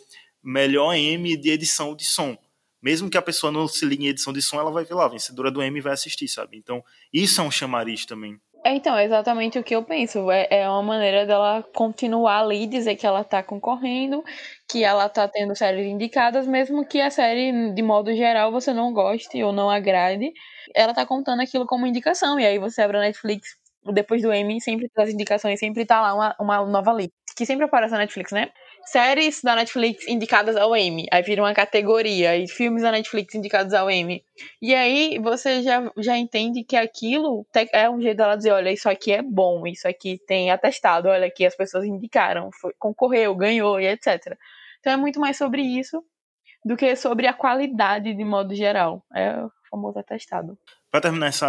melhor 0.43 0.95
M 0.95 1.37
de 1.37 1.51
edição 1.51 1.95
de 1.95 2.07
som. 2.07 2.39
Mesmo 2.83 3.11
que 3.11 3.19
a 3.19 3.23
pessoa 3.23 3.53
não 3.53 3.67
se 3.67 3.85
ligue 3.85 4.07
em 4.07 4.09
edição 4.09 4.33
de 4.33 4.41
som, 4.41 4.59
ela 4.59 4.71
vai 4.71 4.85
ver 4.85 4.95
lá, 4.95 5.09
vencedora 5.09 5.51
do 5.51 5.63
M 5.63 5.81
vai 5.81 5.93
assistir, 5.93 6.29
sabe? 6.29 6.57
Então, 6.57 6.83
isso 7.13 7.41
é 7.41 7.45
um 7.45 7.51
chamariz 7.51 8.07
também. 8.07 8.41
É, 8.65 8.75
então, 8.75 8.97
é 8.97 9.05
exatamente 9.05 9.59
o 9.59 9.65
que 9.65 9.75
eu 9.75 9.83
penso. 9.83 10.31
É, 10.31 10.47
é 10.51 10.69
uma 10.69 10.83
maneira 10.83 11.25
dela 11.25 11.65
continuar 11.75 12.41
ali, 12.41 12.67
dizer 12.67 12.97
que 12.97 13.07
ela 13.07 13.25
tá 13.25 13.43
concorrendo, 13.43 14.23
que 14.69 14.85
ela 14.85 15.09
tá 15.09 15.29
tendo 15.29 15.55
séries 15.57 15.87
indicadas, 15.87 16.47
mesmo 16.47 16.85
que 16.87 17.01
a 17.01 17.11
série, 17.11 17.73
de 17.73 17.83
modo 17.83 18.15
geral, 18.15 18.51
você 18.53 18.73
não 18.73 18.93
goste 18.93 19.43
ou 19.43 19.53
não 19.53 19.71
agrade, 19.71 20.33
ela 20.75 20.93
tá 20.93 21.07
contando 21.07 21.41
aquilo 21.41 21.67
como 21.67 21.87
indicação. 21.87 22.39
E 22.39 22.45
aí 22.45 22.59
você 22.59 22.83
abre 22.83 22.99
a 22.99 23.01
Netflix, 23.01 23.57
depois 23.93 24.23
do 24.23 24.33
Emmy, 24.33 24.61
sempre 24.61 24.91
das 24.95 25.11
indicações, 25.11 25.59
sempre 25.59 25.87
tá 25.87 26.01
lá 26.01 26.15
uma, 26.15 26.37
uma 26.41 26.67
nova 26.67 26.93
lista. 26.93 27.15
Que 27.37 27.47
sempre 27.47 27.65
aparece 27.65 27.93
na 27.93 27.99
Netflix, 27.99 28.33
né? 28.33 28.51
Séries 28.91 29.43
da 29.43 29.55
Netflix 29.55 30.07
indicadas 30.07 30.57
ao 30.57 30.77
Emmy. 30.77 31.07
Aí 31.13 31.23
vira 31.23 31.43
uma 31.43 31.55
categoria. 31.55 32.37
E 32.37 32.49
filmes 32.49 32.83
da 32.83 32.93
Netflix 32.93 33.35
indicados 33.35 33.73
ao 33.75 33.91
Emmy. 33.91 34.25
E 34.61 34.75
aí 34.75 35.19
você 35.19 35.63
já, 35.63 35.91
já 35.97 36.17
entende 36.17 36.65
que 36.65 36.77
aquilo 36.77 37.47
é 37.73 37.89
um 37.89 38.01
jeito 38.01 38.17
dela 38.17 38.37
dizer: 38.37 38.53
olha, 38.53 38.73
isso 38.73 38.89
aqui 38.89 39.13
é 39.13 39.23
bom, 39.23 39.67
isso 39.67 39.87
aqui 39.87 40.19
tem 40.27 40.51
atestado, 40.51 41.09
olha 41.09 41.27
aqui, 41.27 41.45
as 41.45 41.57
pessoas 41.57 41.85
indicaram, 41.85 42.51
foi, 42.53 42.73
concorreu, 42.79 43.35
ganhou 43.35 43.81
e 43.81 43.87
etc. 43.87 44.37
Então 44.81 44.93
é 44.93 44.97
muito 44.97 45.21
mais 45.21 45.37
sobre 45.37 45.63
isso 45.63 46.03
do 46.65 46.77
que 46.77 46.95
sobre 46.97 47.27
a 47.27 47.33
qualidade 47.33 48.15
de 48.15 48.25
modo 48.25 48.55
geral. 48.55 49.05
É 49.15 49.43
o 49.43 49.51
famoso 49.71 49.99
atestado. 49.99 50.59
Para 50.91 51.03
terminar 51.03 51.27
essa 51.29 51.49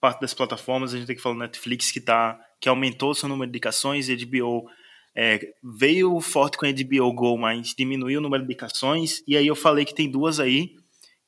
parte 0.00 0.20
das 0.20 0.34
plataformas, 0.34 0.94
a 0.94 0.96
gente 0.96 1.06
tem 1.06 1.16
que 1.16 1.22
falar 1.22 1.34
do 1.34 1.40
Netflix 1.40 1.90
que 1.90 2.00
tá 2.00 2.38
que 2.60 2.68
aumentou 2.68 3.14
seu 3.14 3.28
número 3.28 3.50
de 3.50 3.56
indicações 3.56 4.08
e 4.08 4.16
HBO 4.16 4.68
é, 5.14 5.40
veio 5.62 6.20
forte 6.20 6.56
com 6.56 6.66
a 6.66 6.72
HBO 6.72 7.12
Go, 7.12 7.36
mas 7.36 7.74
diminuiu 7.76 8.20
o 8.20 8.22
número 8.22 8.42
de 8.42 8.52
indicações. 8.52 9.22
E 9.26 9.36
aí 9.36 9.46
eu 9.46 9.56
falei 9.56 9.84
que 9.84 9.94
tem 9.94 10.10
duas 10.10 10.38
aí 10.38 10.76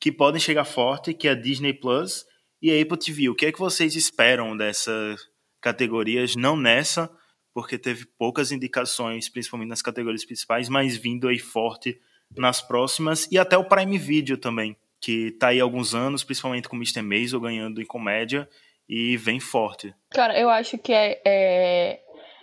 que 0.00 0.10
podem 0.10 0.40
chegar 0.40 0.64
forte, 0.64 1.14
que 1.14 1.28
é 1.28 1.32
a 1.32 1.34
Disney 1.34 1.72
Plus 1.72 2.24
e 2.60 2.70
a 2.70 2.80
Apple 2.80 2.98
TV. 2.98 3.28
O 3.28 3.34
que 3.34 3.46
é 3.46 3.52
que 3.52 3.58
vocês 3.58 3.94
esperam 3.94 4.56
dessas 4.56 5.20
categorias? 5.60 6.36
Não 6.36 6.56
nessa, 6.56 7.10
porque 7.54 7.78
teve 7.78 8.06
poucas 8.18 8.52
indicações, 8.52 9.28
principalmente 9.28 9.68
nas 9.68 9.82
categorias 9.82 10.24
principais, 10.24 10.68
mas 10.68 10.96
vindo 10.96 11.28
aí 11.28 11.38
forte 11.38 12.00
nas 12.36 12.60
próximas. 12.60 13.28
E 13.30 13.38
até 13.38 13.56
o 13.56 13.64
Prime 13.64 13.98
Video 13.98 14.36
também, 14.36 14.76
que 15.00 15.32
tá 15.32 15.48
aí 15.48 15.60
há 15.60 15.62
alguns 15.62 15.94
anos, 15.94 16.24
principalmente 16.24 16.68
com 16.68 16.76
o 16.76 16.78
Mr. 16.78 17.02
Maisel 17.02 17.40
ganhando 17.40 17.80
em 17.80 17.86
comédia 17.86 18.48
e 18.88 19.16
vem 19.16 19.40
forte. 19.40 19.94
Cara, 20.10 20.38
eu 20.38 20.50
acho 20.50 20.76
que 20.78 20.92
é, 20.92 21.20
é, 21.24 22.01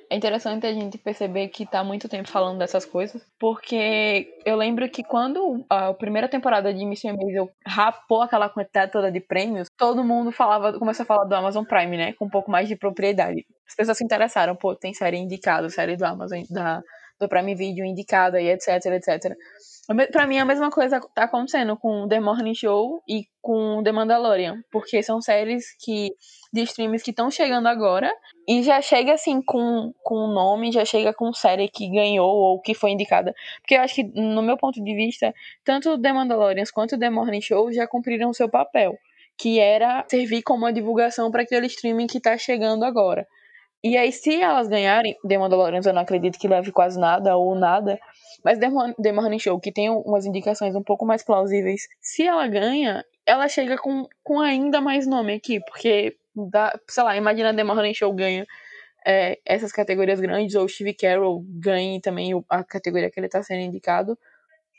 é 0.10 0.16
interessante 0.16 0.66
a 0.66 0.74
gente 0.74 0.98
perceber 0.98 1.50
que 1.50 1.66
tá 1.66 1.84
muito 1.84 2.10
tempo 2.10 2.28
falando 2.28 2.58
dessas 2.58 2.84
coisas, 2.84 3.22
porque 3.40 4.34
eu 4.44 4.56
lembro 4.56 4.90
que 4.90 5.04
quando 5.04 5.64
a 5.70 5.94
primeira 5.94 6.28
temporada 6.28 6.74
de 6.74 6.84
Mission 6.84 7.16
Maisel 7.16 7.50
rapou 7.66 8.24
aquela 8.24 8.50
quantidade 8.50 8.92
toda 8.92 9.12
de 9.12 9.20
prêmios, 9.20 9.70
todo 9.78 10.04
mundo 10.04 10.32
falava, 10.32 10.78
começou 10.80 11.04
a 11.04 11.06
falar 11.06 11.26
do 11.26 11.36
Amazon 11.36 11.64
Prime, 11.64 11.96
né, 11.96 12.14
com 12.14 12.26
um 12.26 12.30
pouco 12.30 12.50
mais 12.50 12.68
de 12.68 12.76
propriedade. 12.76 13.46
As 13.68 13.76
pessoas 13.76 13.98
se 13.98 14.04
interessaram, 14.04 14.56
pô, 14.56 14.76
tem 14.76 14.94
série 14.94 15.18
indicada, 15.18 15.70
série 15.70 15.96
do 15.96 16.06
Amazon, 16.06 16.42
da, 16.50 16.82
do 17.20 17.30
Prime 17.30 17.54
Video 17.54 17.86
indicada 17.86 18.42
e 18.42 18.50
etc, 18.50 18.86
etc. 18.86 19.36
Pra 20.12 20.28
mim, 20.28 20.38
a 20.38 20.46
mesma 20.46 20.70
coisa 20.70 21.02
tá 21.16 21.24
acontecendo 21.24 21.76
com 21.76 22.08
The 22.08 22.20
Morning 22.20 22.54
Show 22.54 23.02
e 23.08 23.24
com 23.42 23.82
The 23.82 23.92
Mandalorian, 23.92 24.64
porque 24.72 25.02
são 25.02 25.20
séries 25.20 25.76
que 25.84 26.12
de 26.54 26.62
streams 26.62 27.04
que 27.04 27.10
estão 27.10 27.32
chegando 27.32 27.68
agora 27.68 28.12
e 28.48 28.62
já 28.62 28.80
chega 28.82 29.14
assim 29.14 29.42
com 29.42 29.92
o 30.06 30.28
nome, 30.28 30.72
já 30.72 30.86
chega 30.86 31.12
com 31.12 31.34
série 31.34 31.68
que 31.68 31.90
ganhou 31.90 32.30
ou 32.30 32.62
que 32.62 32.76
foi 32.76 32.92
indicada. 32.92 33.34
Porque 33.62 33.74
eu 33.74 33.82
acho 33.82 33.96
que, 33.96 34.04
no 34.04 34.44
meu 34.44 34.58
ponto 34.58 34.84
de 34.84 34.96
vista, 34.96 35.34
tanto 35.64 36.00
The 36.00 36.14
Mandalorian 36.14 36.66
quanto 36.72 36.98
The 36.98 37.10
Morning 37.10 37.42
Show 37.42 37.72
já 37.74 37.88
cumpriram 37.88 38.32
seu 38.32 38.48
papel, 38.48 38.96
que 39.36 39.60
era 39.60 40.06
servir 40.08 40.44
como 40.44 40.66
uma 40.66 40.74
divulgação 40.74 41.32
para 41.32 41.42
aquele 41.42 41.66
streaming 41.66 42.06
que 42.06 42.20
tá 42.20 42.38
chegando 42.38 42.86
agora. 42.86 43.28
E 43.84 43.98
aí, 43.98 44.12
se 44.12 44.42
elas 44.42 44.68
ganharem, 44.68 45.16
The 45.26 45.38
Mandalorian 45.38 45.80
eu 45.86 45.94
não 45.94 46.02
acredito 46.02 46.38
que 46.38 46.48
leve 46.48 46.72
quase 46.72 47.00
nada 47.00 47.38
ou 47.38 47.56
nada, 47.56 47.98
mas 48.44 48.60
The 48.60 49.12
Morning 49.12 49.40
Show, 49.40 49.60
que 49.60 49.72
tem 49.72 49.90
umas 49.90 50.26
indicações 50.26 50.76
um 50.76 50.84
pouco 50.84 51.06
mais 51.06 51.24
plausíveis, 51.24 51.88
se 52.02 52.28
ela 52.28 52.46
ganha, 52.48 53.06
ela 53.26 53.48
chega 53.48 53.78
com, 53.78 54.06
com 54.22 54.40
ainda 54.42 54.82
mais 54.82 55.08
nome 55.08 55.34
aqui, 55.34 55.62
porque, 55.62 56.18
dá, 56.36 56.78
sei 56.90 57.04
lá, 57.04 57.16
imagina 57.16 57.56
The 57.56 57.64
Morning 57.64 57.94
Show 57.94 58.14
ganha 58.14 58.46
é, 59.08 59.40
essas 59.46 59.72
categorias 59.72 60.20
grandes, 60.20 60.56
ou 60.56 60.68
Steve 60.68 60.94
Carroll 60.94 61.42
ganhe 61.48 62.02
também 62.02 62.32
a 62.50 62.64
categoria 62.64 63.10
que 63.10 63.20
ele 63.20 63.28
está 63.28 63.42
sendo 63.42 63.62
indicado. 63.62 64.18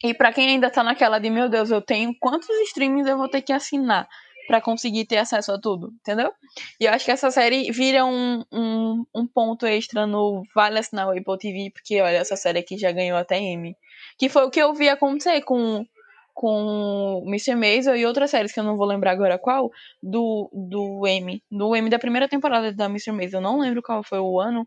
E 0.03 0.14
para 0.14 0.32
quem 0.32 0.48
ainda 0.48 0.70
tá 0.70 0.82
naquela 0.82 1.18
de, 1.18 1.28
meu 1.30 1.48
Deus, 1.48 1.70
eu 1.70 1.80
tenho 1.82 2.14
quantos 2.18 2.48
streamings 2.68 3.07
eu 3.07 3.18
vou 3.18 3.28
ter 3.28 3.42
que 3.42 3.53
assinar? 3.53 4.09
Para 4.51 4.61
conseguir 4.61 5.05
ter 5.05 5.18
acesso 5.18 5.53
a 5.53 5.61
tudo, 5.61 5.92
entendeu? 6.01 6.32
E 6.80 6.84
eu 6.86 6.92
acho 6.92 7.05
que 7.05 7.12
essa 7.12 7.30
série 7.30 7.70
vira 7.70 8.05
um, 8.05 8.44
um, 8.51 9.07
um 9.14 9.24
ponto 9.24 9.64
extra 9.64 10.09
no 10.09 10.42
Vale 10.53 10.80
assinar 10.80 11.07
o 11.07 11.12
Apple 11.12 11.38
TV, 11.38 11.70
porque 11.72 12.01
olha, 12.01 12.16
essa 12.16 12.34
série 12.34 12.59
aqui 12.59 12.76
já 12.76 12.90
ganhou 12.90 13.16
até 13.16 13.38
M. 13.40 13.76
Que 14.18 14.28
foi 14.28 14.42
o 14.42 14.51
que 14.51 14.61
eu 14.61 14.74
vi 14.74 14.88
acontecer 14.88 15.40
com 15.42 15.86
com 16.34 17.22
Mr. 17.28 17.55
Maisel 17.55 17.96
e 17.96 18.05
outras 18.05 18.30
séries 18.30 18.51
que 18.51 18.59
eu 18.59 18.64
não 18.64 18.76
vou 18.76 18.86
lembrar 18.86 19.12
agora 19.12 19.38
qual, 19.38 19.70
do, 20.03 20.51
do 20.53 21.07
M. 21.07 21.40
Do 21.48 21.76
M 21.76 21.88
da 21.88 21.98
primeira 21.98 22.26
temporada 22.26 22.72
da 22.72 22.86
Mr. 22.86 23.12
Maisel. 23.12 23.38
Eu 23.38 23.44
não 23.44 23.61
lembro 23.61 23.80
qual 23.80 24.03
foi 24.03 24.18
o 24.18 24.40
ano. 24.40 24.66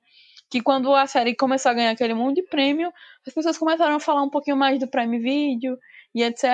Que 0.49 0.61
quando 0.61 0.93
a 0.95 1.07
série 1.07 1.35
começou 1.35 1.71
a 1.71 1.73
ganhar 1.73 1.91
aquele 1.91 2.13
monte 2.13 2.35
de 2.35 2.43
prêmio, 2.43 2.89
as 3.27 3.33
pessoas 3.33 3.57
começaram 3.57 3.95
a 3.95 3.99
falar 3.99 4.23
um 4.23 4.29
pouquinho 4.29 4.55
mais 4.55 4.79
do 4.79 4.87
Prime 4.87 5.19
Video 5.19 5.77
e 6.13 6.23
etc. 6.23 6.45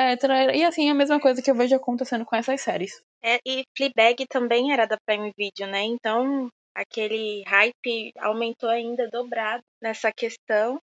E 0.56 0.64
assim, 0.64 0.90
a 0.90 0.94
mesma 0.94 1.20
coisa 1.20 1.42
que 1.42 1.52
eu 1.52 1.56
vejo 1.56 1.76
acontecendo 1.76 2.26
com 2.26 2.36
essas 2.36 2.62
séries. 2.62 3.02
É, 3.24 3.40
e 3.46 3.64
Fleabag 3.76 4.26
também 4.28 4.72
era 4.72 4.86
da 4.86 4.98
Prime 5.06 5.34
Video, 5.38 5.68
né? 5.68 5.82
Então 5.84 6.50
aquele 6.74 7.44
hype 7.44 8.14
aumentou 8.20 8.70
ainda 8.70 9.10
dobrado 9.10 9.64
nessa 9.82 10.12
questão. 10.12 10.80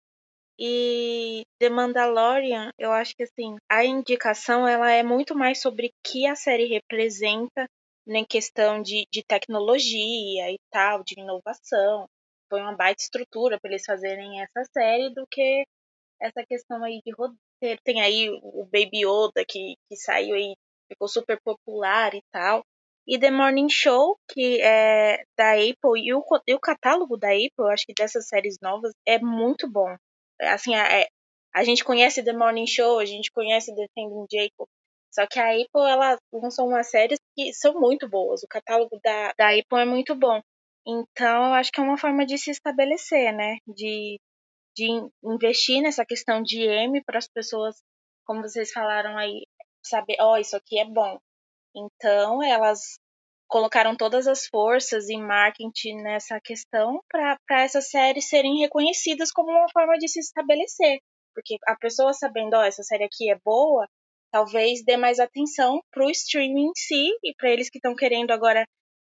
E 0.58 1.42
The 1.58 1.68
Mandalorian, 1.68 2.70
eu 2.78 2.90
acho 2.90 3.14
que 3.14 3.24
assim, 3.24 3.56
a 3.70 3.84
indicação 3.84 4.66
ela 4.66 4.90
é 4.90 5.02
muito 5.02 5.34
mais 5.34 5.60
sobre 5.60 5.88
o 5.88 5.90
que 6.02 6.26
a 6.26 6.34
série 6.34 6.66
representa 6.66 7.66
em 8.06 8.24
questão 8.24 8.80
de, 8.80 9.06
de 9.10 9.22
tecnologia 9.22 10.50
e 10.50 10.58
tal, 10.70 11.02
de 11.02 11.20
inovação. 11.20 12.06
Foi 12.48 12.60
uma 12.60 12.74
baita 12.74 13.02
estrutura 13.02 13.58
para 13.60 13.70
eles 13.70 13.84
fazerem 13.84 14.40
essa 14.40 14.64
série 14.72 15.10
do 15.12 15.26
que 15.30 15.64
essa 16.20 16.44
questão 16.46 16.82
aí 16.84 17.00
de 17.04 17.12
roteiro. 17.12 17.45
Tem 17.84 18.00
aí 18.00 18.28
o 18.30 18.64
Baby 18.64 19.04
Yoda 19.04 19.44
que, 19.46 19.76
que 19.88 19.96
saiu 19.96 20.34
aí 20.34 20.54
ficou 20.88 21.08
super 21.08 21.40
popular 21.42 22.14
e 22.14 22.22
tal. 22.32 22.64
E 23.06 23.18
The 23.18 23.30
Morning 23.30 23.68
Show, 23.68 24.18
que 24.28 24.60
é 24.60 25.22
da 25.36 25.52
Apple, 25.52 26.00
e 26.02 26.12
o, 26.12 26.22
e 26.46 26.54
o 26.54 26.60
catálogo 26.60 27.16
da 27.16 27.28
Apple, 27.28 27.52
eu 27.58 27.68
acho 27.68 27.86
que 27.86 27.94
dessas 27.94 28.26
séries 28.26 28.56
novas, 28.60 28.92
é 29.06 29.18
muito 29.18 29.70
bom. 29.70 29.94
Assim, 30.40 30.74
é, 30.74 31.06
a 31.54 31.64
gente 31.64 31.84
conhece 31.84 32.24
The 32.24 32.32
Morning 32.32 32.66
Show, 32.66 32.98
a 32.98 33.04
gente 33.04 33.30
conhece 33.30 33.74
Defending 33.74 34.26
Jacob, 34.30 34.68
só 35.16 35.26
que 35.26 35.38
a 35.38 35.50
Apple, 35.50 35.88
ela 35.88 36.18
lançou 36.32 36.68
umas 36.68 36.90
séries 36.90 37.18
que 37.34 37.52
são 37.54 37.80
muito 37.80 38.08
boas. 38.08 38.42
O 38.42 38.48
catálogo 38.48 39.00
da, 39.02 39.32
da 39.38 39.48
Apple 39.50 39.80
é 39.80 39.84
muito 39.86 40.14
bom. 40.14 40.42
Então, 40.86 41.46
eu 41.46 41.54
acho 41.54 41.72
que 41.72 41.80
é 41.80 41.82
uma 41.82 41.96
forma 41.96 42.26
de 42.26 42.36
se 42.36 42.50
estabelecer, 42.50 43.32
né? 43.32 43.56
De, 43.66 44.20
de 44.76 44.86
investir 45.24 45.80
nessa 45.82 46.04
questão 46.04 46.42
de 46.42 46.60
M 46.60 47.02
para 47.04 47.18
as 47.18 47.26
pessoas, 47.26 47.76
como 48.26 48.42
vocês 48.42 48.70
falaram 48.70 49.16
aí, 49.16 49.46
saber, 49.82 50.16
ó, 50.20 50.34
oh, 50.34 50.36
isso 50.36 50.56
aqui 50.56 50.78
é 50.78 50.84
bom. 50.84 51.18
Então, 51.74 52.42
elas 52.42 52.98
colocaram 53.48 53.96
todas 53.96 54.26
as 54.26 54.46
forças 54.46 55.08
e 55.08 55.16
marketing 55.16 56.02
nessa 56.02 56.38
questão 56.40 57.00
para 57.08 57.62
essas 57.62 57.88
séries 57.88 58.28
serem 58.28 58.58
reconhecidas 58.58 59.30
como 59.30 59.50
uma 59.50 59.68
forma 59.72 59.96
de 59.98 60.08
se 60.08 60.20
estabelecer. 60.20 61.00
Porque 61.34 61.56
a 61.66 61.76
pessoa 61.76 62.12
sabendo, 62.12 62.54
ó, 62.54 62.60
oh, 62.60 62.64
essa 62.64 62.82
série 62.82 63.04
aqui 63.04 63.30
é 63.30 63.38
boa, 63.44 63.88
talvez 64.30 64.84
dê 64.84 64.96
mais 64.96 65.18
atenção 65.18 65.80
para 65.90 66.04
o 66.04 66.10
streaming 66.10 66.66
em 66.66 66.74
si 66.74 67.08
e 67.22 67.34
para 67.36 67.50
eles 67.50 67.70
que 67.70 67.78
estão 67.78 67.94
querendo 67.94 68.32
agora 68.32 68.66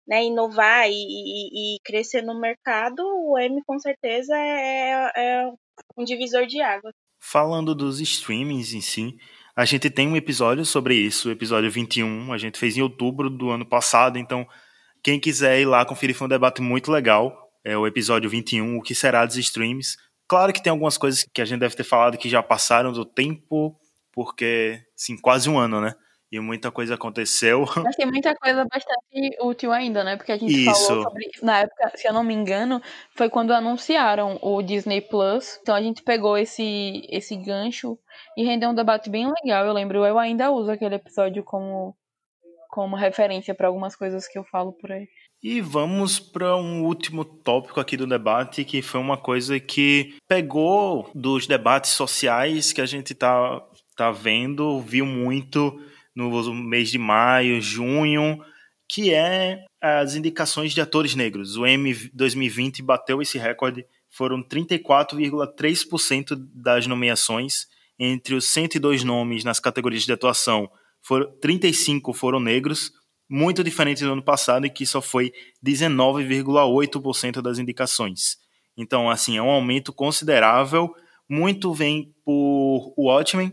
né, 0.09 0.25
inovar 0.25 0.89
e, 0.89 0.95
e, 0.95 1.77
e, 1.77 1.79
crescer 1.85 2.23
no 2.23 2.41
mercado, 2.41 3.03
o 3.03 3.39
M 3.39 3.63
com 3.67 3.79
certeza 3.79 4.35
é, 4.35 5.13
é 5.15 5.51
um 5.97 6.05
divisor 6.05 6.47
de 6.47 6.63
água. 6.63 6.91
Falando 7.21 7.75
dos 7.75 8.01
streamings 8.01 8.73
em 8.73 8.81
si, 8.81 9.17
a 9.55 9.67
gente 9.67 9.91
tem 9.91 10.09
um 10.09 10.17
episódio 10.17 10.65
sobre 10.65 10.95
isso, 10.95 11.29
o 11.29 11.33
episódio 11.33 11.71
21, 11.71 12.33
a 12.33 12.39
gente 12.39 12.59
fez 12.59 12.77
em 12.77 12.81
outubro 12.81 13.29
do 13.29 13.51
ano 13.51 13.67
passado, 13.67 14.19
então 14.19 14.47
quem 15.03 15.21
quiser 15.21 15.61
ir 15.61 15.67
lá 15.67 15.85
conferir 15.85 16.17
foi 16.17 16.27
um 16.27 16.31
debate 16.31 16.63
muito 16.63 16.91
legal, 16.91 17.37
é 17.63 17.77
o 17.77 17.87
episódio 17.87 18.31
21, 18.31 18.79
o 18.79 18.83
que 18.83 18.95
será 18.95 19.27
dos 19.27 19.37
streams. 19.37 19.97
Claro 20.27 20.53
que 20.53 20.63
tem 20.63 20.71
algumas 20.71 20.97
coisas 20.97 21.25
que 21.35 21.43
a 21.43 21.45
gente 21.45 21.61
deve 21.61 21.77
ter 21.77 21.85
falado 21.85 22.17
que 22.17 22.29
já 22.29 22.43
passaram 22.43 22.93
do 22.93 23.05
tempo, 23.05 23.77
porque, 24.13 24.81
sim, 24.97 25.17
quase 25.17 25.51
um 25.51 25.59
ano, 25.59 25.81
né? 25.81 25.95
E 26.31 26.39
muita 26.41 26.71
coisa 26.71 26.95
aconteceu. 26.95 27.65
Mas 27.83 27.97
tem 27.97 28.07
muita 28.07 28.35
coisa 28.35 28.65
bastante 28.71 29.37
útil 29.41 29.73
ainda, 29.73 30.05
né? 30.05 30.17
Porque 30.17 30.33
a 30.33 30.37
gente 30.37 30.53
Isso. 30.53 30.87
falou 30.87 31.05
sobre. 31.05 31.25
Na 31.43 31.61
época, 31.61 31.93
se 31.97 32.07
eu 32.07 32.13
não 32.13 32.23
me 32.23 32.35
engano, 32.35 32.83
foi 33.17 33.31
quando 33.31 33.53
anunciaram 33.53 34.39
o 34.43 34.61
Disney 34.63 35.01
Plus. 35.01 35.59
Então 35.63 35.75
a 35.75 35.81
gente 35.81 36.03
pegou 36.03 36.37
esse, 36.37 37.07
esse 37.09 37.35
gancho 37.37 37.99
e 38.37 38.45
rendeu 38.45 38.69
um 38.69 38.75
debate 38.75 39.09
bem 39.09 39.33
legal. 39.43 39.65
Eu 39.65 39.73
lembro, 39.73 40.05
eu 40.05 40.19
ainda 40.19 40.51
uso 40.51 40.71
aquele 40.71 40.97
episódio 40.97 41.43
como, 41.43 41.97
como 42.69 42.95
referência 42.95 43.55
para 43.55 43.69
algumas 43.69 43.97
coisas 43.97 44.29
que 44.29 44.39
eu 44.39 44.45
falo 44.45 44.73
por 44.73 44.93
aí. 44.93 45.09
E 45.43 45.61
vamos 45.61 46.19
para 46.19 46.57
um 46.57 46.83
último 46.85 47.25
tópico 47.25 47.79
aqui 47.79 47.97
do 47.97 48.09
debate, 48.09 48.65
que 48.65 48.83
foi 48.83 49.01
uma 49.01 49.17
coisa 49.17 49.59
que 49.61 50.17
pegou 50.27 51.09
dos 51.15 51.47
debates 51.47 51.93
sociais 51.93 52.73
que 52.73 52.81
a 52.81 52.87
gente 52.87 53.15
tá, 53.15 53.63
tá 53.97 54.11
vendo, 54.11 54.81
viu 54.81 55.07
muito 55.07 55.81
no 56.19 56.53
mês 56.53 56.91
de 56.91 56.99
maio, 56.99 57.61
junho, 57.61 58.45
que 58.89 59.15
é 59.15 59.65
as 59.81 60.17
indicações 60.17 60.73
de 60.73 60.81
atores 60.81 61.15
negros. 61.15 61.57
O 61.57 61.65
M 61.65 61.95
2020 62.13 62.83
bateu 62.83 63.23
esse 63.23 63.39
recorde, 63.39 63.87
foram 64.11 64.43
34,3% 64.43 66.35
das 66.53 66.89
nomeações 66.89 67.69
entre 67.97 68.35
os 68.35 68.49
102 68.49 69.05
nomes 69.05 69.45
nas 69.45 69.61
categorias 69.61 70.03
de 70.03 70.13
atuação. 70.13 70.69
Foram 71.03 71.31
35 71.41 72.13
foram 72.13 72.41
negros, 72.41 72.91
muito 73.31 73.63
diferente 73.63 74.03
do 74.03 74.11
ano 74.13 74.23
passado 74.23 74.67
em 74.67 74.71
que 74.71 74.85
só 74.85 75.01
foi 75.01 75.33
19,8% 75.65 77.41
das 77.41 77.61
indicações. 77.61 78.39
Então, 78.77 79.09
assim, 79.09 79.37
é 79.37 79.43
um 79.43 79.51
aumento 79.51 79.93
considerável. 79.93 80.93
Muito 81.29 81.73
vem 81.73 82.13
por 82.25 82.93
Watchmen, 82.99 83.53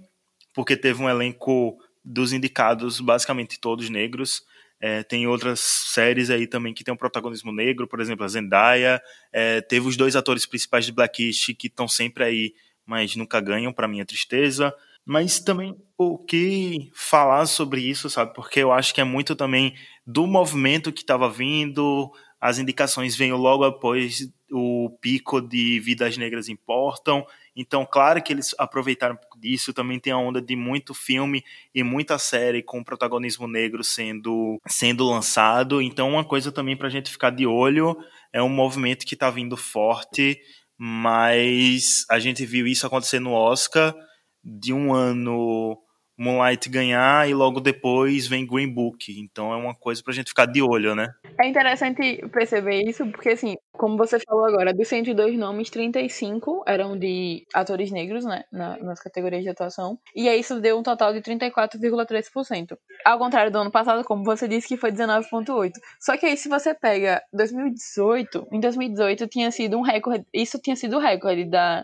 porque 0.54 0.76
teve 0.76 1.04
um 1.04 1.10
elenco 1.10 1.78
dos 2.06 2.32
indicados, 2.32 3.00
basicamente 3.00 3.60
todos 3.60 3.90
negros. 3.90 4.44
É, 4.80 5.04
tem 5.04 5.26
outras 5.26 5.60
séries 5.62 6.30
aí 6.30 6.46
também 6.46 6.74
que 6.74 6.84
tem 6.84 6.94
um 6.94 6.98
protagonismo 6.98 7.52
negro, 7.52 7.88
por 7.88 8.00
exemplo, 8.00 8.24
a 8.24 8.28
Zendaya. 8.28 9.02
É, 9.34 9.62
teve 9.62 9.88
os 9.88 9.98
dois 9.98 10.16
atores 10.16 10.46
principais 10.46 10.86
de 10.86 10.92
Blackish 10.92 11.56
que 11.58 11.68
estão 11.68 11.88
sempre 11.88 12.24
aí, 12.24 12.54
mas 12.86 13.16
nunca 13.16 13.40
ganham, 13.40 13.74
para 13.74 13.88
minha 13.88 14.06
tristeza. 14.06 14.74
Mas 15.04 15.40
também 15.40 15.76
o 15.98 16.18
que 16.18 16.90
falar 16.94 17.46
sobre 17.46 17.82
isso, 17.82 18.10
sabe? 18.10 18.34
Porque 18.34 18.60
eu 18.60 18.72
acho 18.72 18.94
que 18.94 19.02
é 19.02 19.04
muito 19.04 19.36
também 19.36 19.74
do 20.06 20.28
movimento 20.28 20.92
que 20.92 21.02
estava 21.02 21.30
vindo, 21.30 22.12
as 22.40 22.60
indicações 22.60 23.16
vêm 23.16 23.32
logo 23.34 23.64
após 23.64 24.28
o 24.52 24.90
pico 25.02 25.42
de 25.42 25.80
Vidas 25.80 26.18
Negras 26.18 26.50
Importam. 26.50 27.26
Então, 27.56 27.86
claro 27.86 28.22
que 28.22 28.32
eles 28.32 28.54
aproveitaram 28.58 29.18
disso. 29.38 29.74
Também 29.74 30.00
tem 30.00 30.14
a 30.14 30.18
onda 30.18 30.42
de 30.42 30.56
muito 30.56 30.94
filme 30.94 31.44
e 31.74 31.84
muita 31.84 32.18
série 32.18 32.62
com 32.62 32.84
protagonismo 32.84 33.48
negro 33.48 33.84
sendo, 33.84 34.60
sendo 34.68 35.06
lançado. 35.06 35.82
Então, 35.82 36.10
uma 36.10 36.24
coisa 36.24 36.52
também 36.52 36.76
para 36.76 36.88
a 36.88 36.92
gente 36.92 37.12
ficar 37.12 37.30
de 37.30 37.46
olho 37.46 37.98
é 38.32 38.42
um 38.42 38.50
movimento 38.50 39.06
que 39.06 39.14
está 39.14 39.30
vindo 39.30 39.56
forte, 39.56 40.40
mas 40.78 42.06
a 42.10 42.20
gente 42.20 42.46
viu 42.46 42.68
isso 42.68 42.86
acontecer 42.86 43.20
no 43.20 43.32
Oscar 43.32 43.96
de 44.44 44.74
um 44.74 44.94
ano 44.94 45.82
Moonlight 46.18 46.70
ganhar 46.70 47.30
e 47.30 47.34
logo 47.34 47.60
depois 47.60 48.28
vem 48.28 48.46
Green 48.46 48.72
Book. 48.74 49.12
Então 49.20 49.54
é 49.54 49.56
uma 49.56 49.76
coisa 49.76 50.02
pra 50.04 50.14
gente 50.14 50.30
ficar 50.30 50.46
de 50.46 50.62
olho, 50.62 50.96
né? 50.96 51.14
É 51.40 51.48
interessante 51.48 52.26
perceber 52.32 52.82
isso, 52.84 53.06
porque 53.12 53.30
assim, 53.30 53.56
como 53.74 53.98
você 53.98 54.20
falou 54.20 54.46
agora, 54.46 54.74
dos 54.74 54.88
102 54.88 55.38
nomes, 55.38 55.70
35 55.70 56.64
eram 56.66 56.98
de 56.98 57.46
atores 57.54 57.92
negros, 57.92 58.24
né, 58.24 58.44
na, 58.52 58.78
nas 58.78 59.02
categorias 59.02 59.44
de 59.44 59.50
atuação, 59.50 60.00
e 60.16 60.30
aí 60.30 60.40
isso 60.40 60.62
deu 60.62 60.80
um 60.80 60.84
total 60.84 61.14
de 61.14 61.22
34,3%. 61.22 62.78
Ao 63.06 63.20
contrário 63.20 63.52
do 63.52 63.60
ano 63.60 63.72
passado, 63.72 64.04
como 64.04 64.24
você 64.24 64.48
disse, 64.48 64.68
que 64.68 64.78
foi 64.78 64.92
19,8%. 64.92 65.72
Só 66.00 66.18
que 66.18 66.26
aí 66.26 66.38
se 66.38 66.48
você 66.48 66.74
pega 66.74 67.22
2018, 67.34 68.48
em 68.52 68.60
2018 68.60 69.28
tinha 69.28 69.52
sido 69.52 69.78
um 69.78 69.82
recorde, 69.82 70.26
isso 70.34 70.58
tinha 70.60 70.76
sido 70.76 70.98
o 70.98 71.00
recorde 71.00 71.46
da 71.46 71.84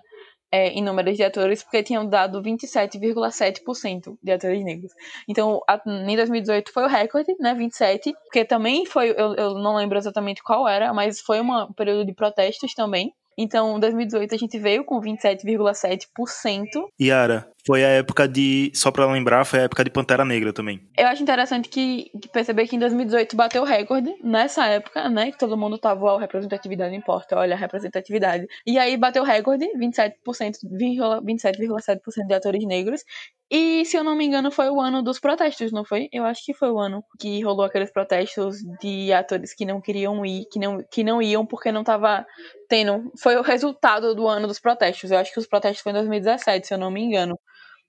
é, 0.52 0.70
em 0.70 0.84
números 0.84 1.16
de 1.16 1.24
atores, 1.24 1.64
porque 1.64 1.82
tinham 1.82 2.06
dado 2.06 2.42
27,7% 2.42 4.18
de 4.22 4.32
atores 4.32 4.64
negros. 4.64 4.92
Então, 5.28 5.62
a, 5.68 5.82
em 5.86 6.16
2018 6.16 6.72
foi 6.74 6.84
o 6.84 6.88
recorde, 6.88 7.34
né, 7.40 7.54
27, 7.54 8.14
porque 8.24 8.44
também 8.44 8.86
foi, 8.86 9.12
eu, 9.12 9.36
eu 9.36 9.54
não 9.56 9.76
lembro 9.76 9.98
exatamente 9.98 10.44
qual 10.44 10.68
era, 10.68 10.94
mas 10.94 11.22
foi 11.22 11.40
um 11.42 11.72
período 11.74 12.06
de 12.06 12.14
protestos 12.14 12.74
também. 12.74 13.14
Então, 13.38 13.78
em 13.78 13.80
2018 13.80 14.36
a 14.36 14.38
gente 14.38 14.60
veio 14.60 14.84
com 14.84 15.00
27,7%. 15.00 16.08
Yara, 17.02 17.50
foi 17.66 17.84
a 17.84 17.90
época 17.90 18.28
de, 18.28 18.72
só 18.74 18.92
para 18.92 19.06
lembrar, 19.06 19.46
foi 19.46 19.60
a 19.60 19.64
época 19.64 19.84
de 19.84 19.90
Pantera 19.90 20.26
Negra 20.26 20.52
também. 20.52 20.82
Eu 20.98 21.08
acho 21.08 21.22
interessante 21.22 21.70
que, 21.70 22.10
que 22.22 22.30
perceber 22.30 22.68
que 22.68 22.76
em 22.76 22.80
2018 22.80 23.36
bateu 23.36 23.62
o 23.62 23.66
recorde, 23.66 24.14
nessa 24.24 24.66
época, 24.68 25.10
né, 25.10 25.32
que 25.32 25.38
todo 25.38 25.58
mundo 25.58 25.78
tava, 25.78 26.06
ó, 26.06 26.18
representatividade 26.18 26.96
importa, 26.96 27.38
olha 27.38 27.56
a 27.56 27.58
representatividade. 27.58 28.48
E 28.66 28.78
aí 28.80 28.98
bateu 28.98 29.24
o 29.24 29.26
recorde, 29.26 29.66
27%, 29.78 30.14
27,7% 31.24 32.28
de 32.28 32.34
atores 32.34 32.66
negros. 32.66 33.04
E, 33.54 33.84
se 33.84 33.98
eu 33.98 34.04
não 34.04 34.16
me 34.16 34.26
engano, 34.26 34.50
foi 34.50 34.70
o 34.70 34.80
ano 34.80 35.04
dos 35.04 35.20
protestos, 35.20 35.74
não 35.74 35.84
foi? 35.84 36.08
Eu 36.14 36.24
acho 36.24 36.42
que 36.46 36.54
foi 36.54 36.72
o 36.72 36.80
ano 36.80 37.04
que 37.20 37.44
rolou 37.44 37.66
aqueles 37.66 37.92
protestos 37.92 38.60
de 38.80 39.12
atores 39.12 39.54
que 39.54 39.66
não 39.66 39.82
queriam 39.82 40.26
ir, 40.26 40.46
que 40.50 40.58
não, 40.58 40.82
que 40.90 41.04
não 41.04 41.22
iam 41.22 41.46
porque 41.46 41.70
não 41.70 41.84
tava 41.84 42.26
tendo. 42.70 43.12
Foi 43.22 43.36
o 43.36 43.42
resultado 43.42 44.16
do 44.16 44.26
ano 44.26 44.48
dos 44.48 44.58
protestos. 44.58 45.12
Eu 45.12 45.18
acho 45.18 45.34
que 45.34 45.40
os 45.40 45.48
protestos 45.48 45.84
foi 45.84 45.92
em 45.92 45.96
2017, 45.96 46.66
se 46.66 46.74
eu 46.74 46.78
não 46.78 46.90
me 46.90 47.02
engano. 47.02 47.38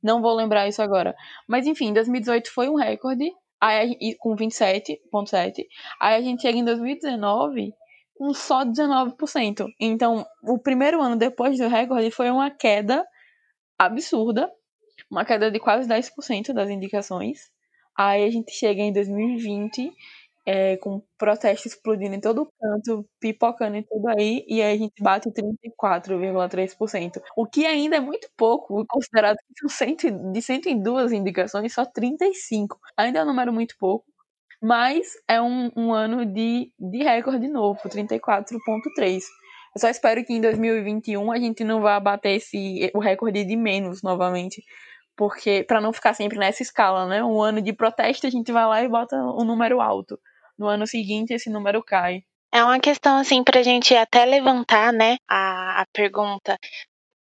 Não 0.03 0.21
vou 0.21 0.35
lembrar 0.35 0.69
isso 0.69 0.83
agora. 0.83 1.15
Mas 1.47 1.67
enfim, 1.67 1.93
2018 1.93 2.53
foi 2.53 2.69
um 2.69 2.75
recorde, 2.75 3.31
aí, 3.61 4.17
com 4.19 4.35
27,7. 4.35 5.67
Aí 6.01 6.17
a 6.17 6.21
gente 6.21 6.43
chega 6.43 6.59
em 6.59 6.65
2019 6.65 7.73
com 8.15 8.35
só 8.35 8.65
19%. 8.65 9.67
Então, 9.81 10.27
o 10.43 10.59
primeiro 10.59 11.01
ano 11.01 11.17
depois 11.17 11.59
do 11.59 11.69
recorde 11.69 12.11
foi 12.11 12.31
uma 12.31 12.51
queda 12.51 13.07
absurda, 13.79 14.51
uma 15.11 15.25
queda 15.25 15.51
de 15.51 15.59
quase 15.59 15.89
10% 15.89 16.53
das 16.53 16.71
indicações. 16.71 17.51
Aí 17.97 18.25
a 18.25 18.31
gente 18.31 18.53
chega 18.53 18.81
em 18.81 18.93
2020 18.93 19.93
é, 20.47 20.77
com 20.79 21.03
protestos 21.17 21.73
explodindo 21.73 22.15
em 22.15 22.21
todo 22.21 22.49
canto, 22.61 23.07
pipocando 23.21 23.77
em 23.77 23.83
tudo 23.83 24.09
aí, 24.09 24.45
e 24.49 24.61
aí 24.61 24.75
a 24.75 24.79
gente 24.79 25.03
bate 25.03 25.31
34,3%. 25.31 27.21
O 27.37 27.47
que 27.47 27.65
ainda 27.65 27.97
é 27.97 28.01
muito 28.01 28.29
pouco, 28.37 28.85
considerado 28.89 29.37
que 29.37 29.61
são 29.61 29.69
100, 29.69 30.33
de 30.33 30.43
102 30.43 31.13
indicações, 31.13 31.73
só 31.73 31.85
35. 31.85 32.79
Ainda 32.97 33.21
é 33.21 33.23
um 33.23 33.27
número 33.27 33.53
muito 33.53 33.77
pouco, 33.79 34.05
mas 34.61 35.09
é 35.29 35.41
um, 35.41 35.71
um 35.77 35.93
ano 35.93 36.27
de, 36.27 36.73
de 36.79 36.99
recorde 37.05 37.49
novo, 37.49 37.81
34,3%. 37.89 39.21
Eu 39.75 39.81
só 39.81 39.89
espero 39.89 40.23
que 40.25 40.35
em 40.35 40.41
2021 40.41 41.33
a 41.33 41.39
gente 41.39 41.65
não 41.65 41.81
vá 41.81 41.99
bater 41.99 42.37
esse, 42.37 42.91
o 42.95 42.99
recorde 43.01 43.43
de 43.45 43.57
menos 43.57 44.03
novamente, 44.03 44.63
porque 45.17 45.65
para 45.67 45.81
não 45.81 45.93
ficar 45.95 46.15
sempre 46.15 46.39
nessa 46.39 46.63
escala, 46.63 47.07
né? 47.07 47.25
Um 47.25 47.41
ano 47.41 47.63
de 47.63 47.73
protesto 47.73 48.27
a 48.27 48.31
gente 48.31 48.53
vai 48.53 48.67
lá 48.67 48.83
e 48.83 48.89
bota 48.89 49.17
um 49.17 49.45
número 49.45 49.81
alto 49.81 50.19
no 50.59 50.67
ano 50.67 50.87
seguinte 50.87 51.33
esse 51.33 51.51
número 51.51 51.83
cai. 51.83 52.23
É 52.55 52.63
uma 52.63 52.79
questão 52.79 53.17
assim 53.17 53.43
para 53.43 53.61
a 53.61 53.63
gente 53.63 53.95
até 53.95 54.25
levantar, 54.27 54.93
né, 54.93 55.17
a, 55.29 55.81
a 55.81 55.87
pergunta. 55.93 56.59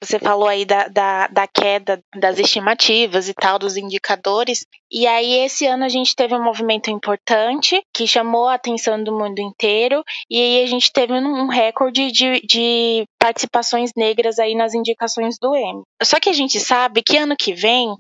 Você 0.04 0.20
falou 0.20 0.48
aí 0.48 0.66
da, 0.66 0.88
da, 0.88 1.28
da, 1.28 1.48
queda 1.48 2.00
das 2.16 2.38
estimativas 2.38 3.28
e 3.28 3.34
tal, 3.34 3.58
dos 3.58 3.76
indicadores. 3.76 4.66
E 4.92 5.08
aí, 5.08 5.40
esse 5.40 5.66
ano, 5.66 5.84
a 5.84 5.90
gente 5.90 6.16
teve 6.16 6.36
um 6.36 6.44
movimento 6.44 6.92
importante 6.92 7.82
que 7.94 8.06
chamou 8.06 8.48
a 8.48 8.54
atenção 8.56 9.04
do 9.04 9.18
mundo 9.18 9.40
inteiro. 9.40 10.04
E 10.30 10.38
aí, 10.40 10.64
a 10.64 10.68
gente 10.68 10.92
teve 10.92 11.14
um 11.14 11.48
recorde 11.48 12.12
de, 12.12 12.42
de 12.42 13.06
participações 13.18 13.92
negras 13.96 14.38
aí 14.38 14.54
nas 14.54 14.76
indicações 14.76 15.38
do 15.40 15.56
M. 15.56 15.82
Só 16.04 16.20
que 16.20 16.30
a 16.30 16.34
gente 16.34 16.60
sabe 16.60 17.02
que 17.02 17.18
ano 17.18 17.36
que 17.36 17.54
vem 17.54 17.96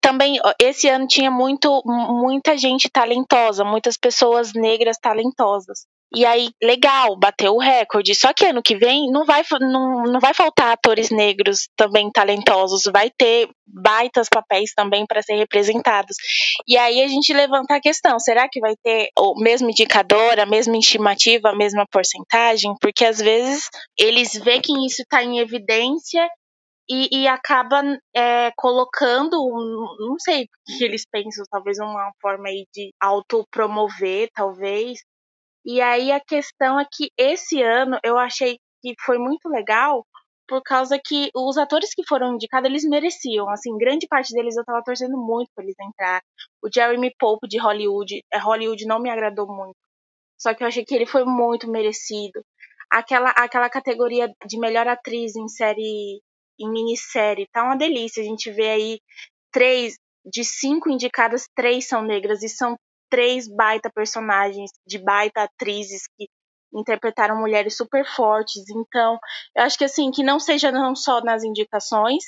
também 0.00 0.38
esse 0.60 0.88
ano 0.88 1.06
tinha 1.06 1.30
muito 1.30 1.82
muita 1.84 2.56
gente 2.56 2.88
talentosa, 2.90 3.64
muitas 3.64 3.96
pessoas 3.96 4.52
negras 4.54 4.98
talentosas. 4.98 5.86
E 6.14 6.26
aí, 6.26 6.50
legal, 6.62 7.16
bateu 7.18 7.54
o 7.54 7.58
recorde. 7.58 8.14
Só 8.14 8.34
que 8.34 8.44
ano 8.44 8.62
que 8.62 8.76
vem 8.76 9.10
não 9.10 9.24
vai, 9.24 9.42
não, 9.60 10.02
não 10.02 10.20
vai 10.20 10.34
faltar 10.34 10.72
atores 10.72 11.10
negros 11.10 11.68
também 11.74 12.10
talentosos. 12.10 12.82
Vai 12.92 13.10
ter 13.10 13.48
baitas 13.66 14.28
papéis 14.28 14.74
também 14.74 15.06
para 15.06 15.22
ser 15.22 15.36
representados. 15.36 16.14
E 16.68 16.76
aí 16.76 17.02
a 17.02 17.08
gente 17.08 17.32
levanta 17.32 17.76
a 17.76 17.80
questão: 17.80 18.18
será 18.20 18.46
que 18.46 18.60
vai 18.60 18.74
ter 18.82 19.08
o 19.18 19.40
mesmo 19.40 19.70
indicador, 19.70 20.38
a 20.38 20.44
mesma 20.44 20.76
estimativa, 20.76 21.48
a 21.48 21.56
mesma 21.56 21.86
porcentagem? 21.90 22.74
Porque 22.78 23.06
às 23.06 23.18
vezes 23.18 23.70
eles 23.98 24.32
veem 24.34 24.60
que 24.60 24.72
isso 24.86 25.00
está 25.00 25.24
em 25.24 25.38
evidência 25.38 26.28
e, 26.88 27.22
e 27.22 27.28
acaba 27.28 27.82
é, 28.14 28.50
colocando, 28.56 29.36
não 30.00 30.18
sei 30.18 30.44
o 30.44 30.48
que 30.78 30.84
eles 30.84 31.04
pensam, 31.10 31.44
talvez 31.50 31.78
uma 31.78 32.12
forma 32.20 32.48
aí 32.48 32.66
de 32.74 32.92
autopromover, 33.00 34.28
talvez, 34.34 35.00
e 35.64 35.80
aí 35.80 36.10
a 36.10 36.20
questão 36.20 36.78
é 36.78 36.86
que 36.90 37.10
esse 37.16 37.62
ano 37.62 37.98
eu 38.04 38.18
achei 38.18 38.58
que 38.82 38.94
foi 39.04 39.16
muito 39.18 39.48
legal 39.48 40.04
por 40.48 40.60
causa 40.62 41.00
que 41.02 41.30
os 41.34 41.56
atores 41.56 41.94
que 41.94 42.06
foram 42.06 42.34
indicados, 42.34 42.68
eles 42.68 42.84
mereciam. 42.84 43.48
Assim, 43.48 43.76
grande 43.78 44.06
parte 44.08 44.34
deles 44.34 44.56
eu 44.56 44.64
tava 44.64 44.82
torcendo 44.84 45.16
muito 45.16 45.50
pra 45.54 45.64
eles 45.64 45.76
entrar. 45.80 46.20
O 46.62 46.68
Jeremy 46.72 47.14
Pope 47.18 47.48
de 47.48 47.58
Hollywood, 47.58 48.22
é, 48.32 48.38
Hollywood 48.38 48.84
não 48.86 49.00
me 49.00 49.08
agradou 49.08 49.46
muito. 49.46 49.76
Só 50.38 50.52
que 50.52 50.62
eu 50.62 50.68
achei 50.68 50.84
que 50.84 50.94
ele 50.94 51.06
foi 51.06 51.24
muito 51.24 51.70
merecido. 51.70 52.44
Aquela, 52.90 53.30
aquela 53.30 53.70
categoria 53.70 54.28
de 54.46 54.58
melhor 54.58 54.86
atriz 54.88 55.36
em 55.36 55.48
série, 55.48 56.20
em 56.58 56.70
minissérie, 56.70 57.48
tá 57.52 57.62
uma 57.62 57.76
delícia. 57.76 58.22
A 58.22 58.26
gente 58.26 58.50
vê 58.50 58.68
aí 58.68 59.00
três, 59.52 59.96
de 60.24 60.44
cinco 60.44 60.90
indicadas, 60.90 61.46
três 61.54 61.86
são 61.86 62.02
negras 62.02 62.42
e 62.42 62.48
são 62.48 62.76
três 63.10 63.46
baita 63.46 63.90
personagens, 63.94 64.70
de 64.86 64.98
baita 64.98 65.42
atrizes 65.42 66.02
que 66.16 66.26
interpretaram 66.74 67.38
mulheres 67.38 67.76
super 67.76 68.04
fortes. 68.06 68.64
Então, 68.70 69.18
eu 69.54 69.64
acho 69.64 69.76
que 69.76 69.84
assim, 69.84 70.10
que 70.10 70.22
não 70.22 70.40
seja 70.40 70.72
não 70.72 70.96
só 70.96 71.20
nas 71.20 71.44
indicações, 71.44 72.24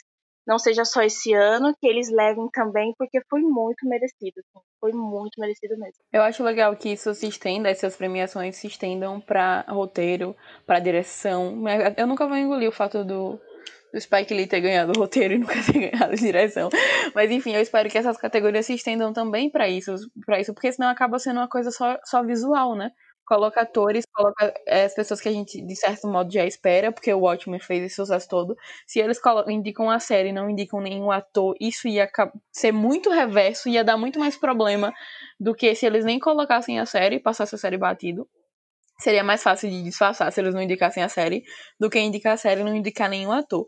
não 0.46 0.58
seja 0.58 0.84
só 0.84 1.02
esse 1.02 1.32
ano, 1.32 1.74
que 1.80 1.86
eles 1.86 2.10
levem 2.10 2.46
também, 2.52 2.92
porque 2.98 3.18
foi 3.30 3.40
muito 3.40 3.88
merecido. 3.88 4.40
Assim, 4.40 4.64
foi 4.78 4.92
muito 4.92 5.40
merecido 5.40 5.74
mesmo. 5.78 5.94
Eu 6.12 6.22
acho 6.22 6.42
legal 6.42 6.76
que 6.76 6.90
isso 6.90 7.14
se 7.14 7.26
estenda, 7.26 7.70
essas 7.70 7.96
premiações 7.96 8.56
se 8.56 8.66
estendam 8.66 9.20
para 9.20 9.64
roteiro, 9.68 10.36
para 10.66 10.80
direção. 10.80 11.64
Eu 11.96 12.06
nunca 12.06 12.26
vou 12.26 12.36
engolir 12.36 12.68
o 12.68 12.72
fato 12.72 13.02
do 13.02 13.40
do 13.94 14.00
Spike 14.00 14.34
Lee 14.34 14.48
ter 14.48 14.60
ganhado 14.60 14.92
o 14.94 15.00
roteiro 15.00 15.34
e 15.34 15.38
nunca 15.38 15.54
ter 15.72 15.90
ganhado 15.90 16.16
direção. 16.16 16.68
Mas 17.14 17.30
enfim, 17.30 17.54
eu 17.54 17.62
espero 17.62 17.88
que 17.88 17.96
essas 17.96 18.16
categorias 18.16 18.66
se 18.66 18.74
estendam 18.74 19.12
também 19.12 19.48
para 19.48 19.68
isso, 19.68 19.94
para 20.26 20.40
isso, 20.40 20.52
porque 20.52 20.72
senão 20.72 20.88
acaba 20.88 21.18
sendo 21.20 21.38
uma 21.38 21.48
coisa 21.48 21.70
só, 21.70 21.96
só 22.04 22.24
visual, 22.24 22.74
né? 22.74 22.90
Coloca 23.24 23.60
atores, 23.62 24.04
coloca 24.12 24.52
é, 24.66 24.84
as 24.84 24.94
pessoas 24.94 25.18
que 25.20 25.28
a 25.28 25.32
gente, 25.32 25.64
de 25.64 25.76
certo 25.76 26.08
modo, 26.08 26.30
já 26.30 26.44
espera, 26.44 26.92
porque 26.92 27.14
o 27.14 27.20
Watchmen 27.20 27.60
fez 27.60 27.84
esse 27.84 27.94
sucesso 27.94 28.28
todo. 28.28 28.54
Se 28.86 28.98
eles 28.98 29.18
indicam 29.48 29.88
a 29.88 29.98
série 29.98 30.32
não 30.32 30.50
indicam 30.50 30.80
nenhum 30.80 31.10
ator, 31.10 31.54
isso 31.58 31.88
ia 31.88 32.10
ser 32.52 32.72
muito 32.72 33.10
reverso, 33.10 33.68
ia 33.68 33.84
dar 33.84 33.96
muito 33.96 34.18
mais 34.18 34.36
problema 34.36 34.92
do 35.40 35.54
que 35.54 35.74
se 35.74 35.86
eles 35.86 36.04
nem 36.04 36.18
colocassem 36.18 36.80
a 36.80 36.84
série 36.84 37.16
e 37.16 37.20
passassem 37.20 37.56
a 37.56 37.60
série 37.60 37.78
batido 37.78 38.28
seria 38.98 39.24
mais 39.24 39.42
fácil 39.42 39.68
de 39.70 39.82
disfarçar 39.82 40.30
se 40.32 40.40
eles 40.40 40.54
não 40.54 40.62
indicassem 40.62 41.02
a 41.02 41.08
série 41.08 41.42
do 41.78 41.90
que 41.90 41.98
indicar 41.98 42.34
a 42.34 42.36
série 42.36 42.60
e 42.60 42.64
não 42.64 42.74
indicar 42.74 43.08
nenhum 43.08 43.32
ator. 43.32 43.66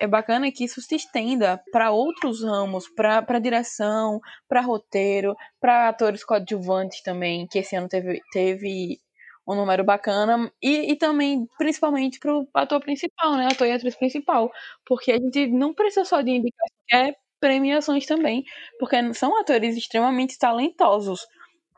É 0.00 0.06
bacana 0.06 0.50
que 0.52 0.64
isso 0.64 0.80
se 0.80 0.94
estenda 0.94 1.60
para 1.72 1.90
outros 1.90 2.42
ramos, 2.42 2.88
para 2.94 3.38
direção, 3.40 4.20
para 4.48 4.60
roteiro, 4.60 5.34
para 5.60 5.88
atores 5.88 6.24
coadjuvantes 6.24 7.02
também, 7.02 7.46
que 7.48 7.58
esse 7.58 7.74
ano 7.74 7.88
teve, 7.88 8.20
teve 8.32 8.98
um 9.46 9.54
número 9.54 9.82
bacana, 9.82 10.52
e, 10.62 10.92
e 10.92 10.96
também, 10.96 11.46
principalmente, 11.56 12.20
para 12.20 12.32
o 12.36 12.46
ator 12.54 12.80
principal, 12.80 13.34
né? 13.36 13.48
Ator 13.50 13.66
e 13.66 13.72
atriz 13.72 13.96
principal. 13.96 14.50
Porque 14.84 15.10
a 15.10 15.16
gente 15.16 15.46
não 15.48 15.72
precisa 15.72 16.04
só 16.04 16.20
de 16.20 16.30
indicação, 16.30 16.76
é 16.92 17.14
premiações 17.40 18.04
também, 18.04 18.44
porque 18.78 19.14
são 19.14 19.38
atores 19.40 19.76
extremamente 19.76 20.38
talentosos 20.38 21.26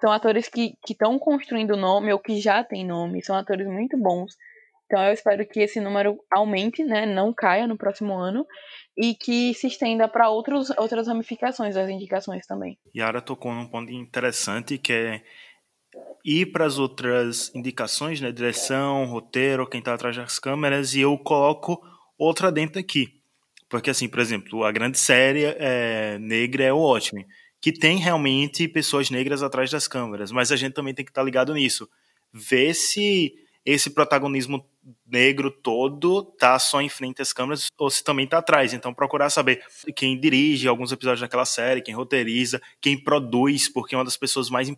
são 0.01 0.11
atores 0.11 0.49
que 0.49 0.75
estão 0.89 1.19
construindo 1.19 1.77
nome 1.77 2.13
ou 2.13 2.19
que 2.19 2.41
já 2.41 2.65
têm 2.65 2.87
nome, 2.87 3.23
são 3.23 3.37
atores 3.37 3.67
muito 3.67 3.99
bons. 3.99 4.35
Então 4.87 5.05
eu 5.05 5.13
espero 5.13 5.47
que 5.47 5.61
esse 5.61 5.81
número 5.81 6.19
aumente, 6.33 6.83
né, 6.83 7.07
não 7.07 7.33
caia 7.33 7.67
no 7.67 7.77
próximo 7.77 8.13
ano 8.15 8.45
e 8.99 9.15
que 9.15 9.55
se 9.55 9.69
estenda 9.69 10.09
para 10.09 10.29
outras 10.31 11.07
ramificações 11.07 11.77
das 11.77 11.89
indicações 11.89 12.45
também. 12.45 12.77
Yara 12.97 13.21
tocou 13.21 13.53
num 13.53 13.69
ponto 13.69 13.93
interessante 13.93 14.79
que 14.79 14.93
é 14.93 15.23
ir 16.25 16.47
para 16.47 16.67
as 16.67 16.79
outras 16.79 17.55
indicações, 17.55 18.21
né, 18.21 18.33
direção, 18.33 19.05
roteiro, 19.05 19.69
quem 19.69 19.79
está 19.79 19.95
atrás 19.95 20.17
das 20.17 20.41
câmeras 20.41 20.95
e 20.95 21.03
eu 21.03 21.17
coloco 21.19 21.81
outra 22.19 22.51
dentro 22.51 22.81
aqui. 22.81 23.21
Porque 23.69 23.91
assim, 23.91 24.09
por 24.09 24.19
exemplo, 24.19 24.65
a 24.65 24.73
grande 24.73 24.99
série 24.99 25.45
é, 25.45 26.19
negra 26.19 26.65
é 26.65 26.73
o 26.73 26.79
Watchmen 26.79 27.25
que 27.61 27.73
tem 27.73 27.99
realmente 27.99 28.67
pessoas 28.67 29.11
negras 29.11 29.43
atrás 29.43 29.71
das 29.71 29.87
câmeras, 29.87 30.33
mas 30.33 30.51
a 30.51 30.57
gente 30.57 30.73
também 30.73 30.95
tem 30.95 31.05
que 31.05 31.11
estar 31.11 31.21
tá 31.21 31.25
ligado 31.25 31.53
nisso. 31.55 31.89
Ver 32.33 32.75
se 32.75 33.35
esse 33.65 33.91
protagonismo 33.91 34.65
negro 35.07 35.51
todo 35.51 36.25
tá 36.25 36.59
só 36.59 36.81
em 36.81 36.89
frente 36.89 37.21
às 37.21 37.33
câmeras 37.33 37.67
ou 37.79 37.91
se 37.91 38.03
também 38.03 38.27
tá 38.27 38.39
atrás. 38.39 38.73
Então 38.73 38.95
procurar 38.95 39.29
saber 39.29 39.63
quem 39.95 40.19
dirige 40.19 40.67
alguns 40.67 40.91
episódios 40.93 41.21
daquela 41.21 41.45
série, 41.45 41.83
quem 41.83 41.95
roteiriza, 41.95 42.61
quem 42.81 42.99
produz, 42.99 43.69
porque 43.69 43.95
uma 43.95 44.05
das 44.05 44.17
pessoas 44.17 44.49
mais 44.49 44.69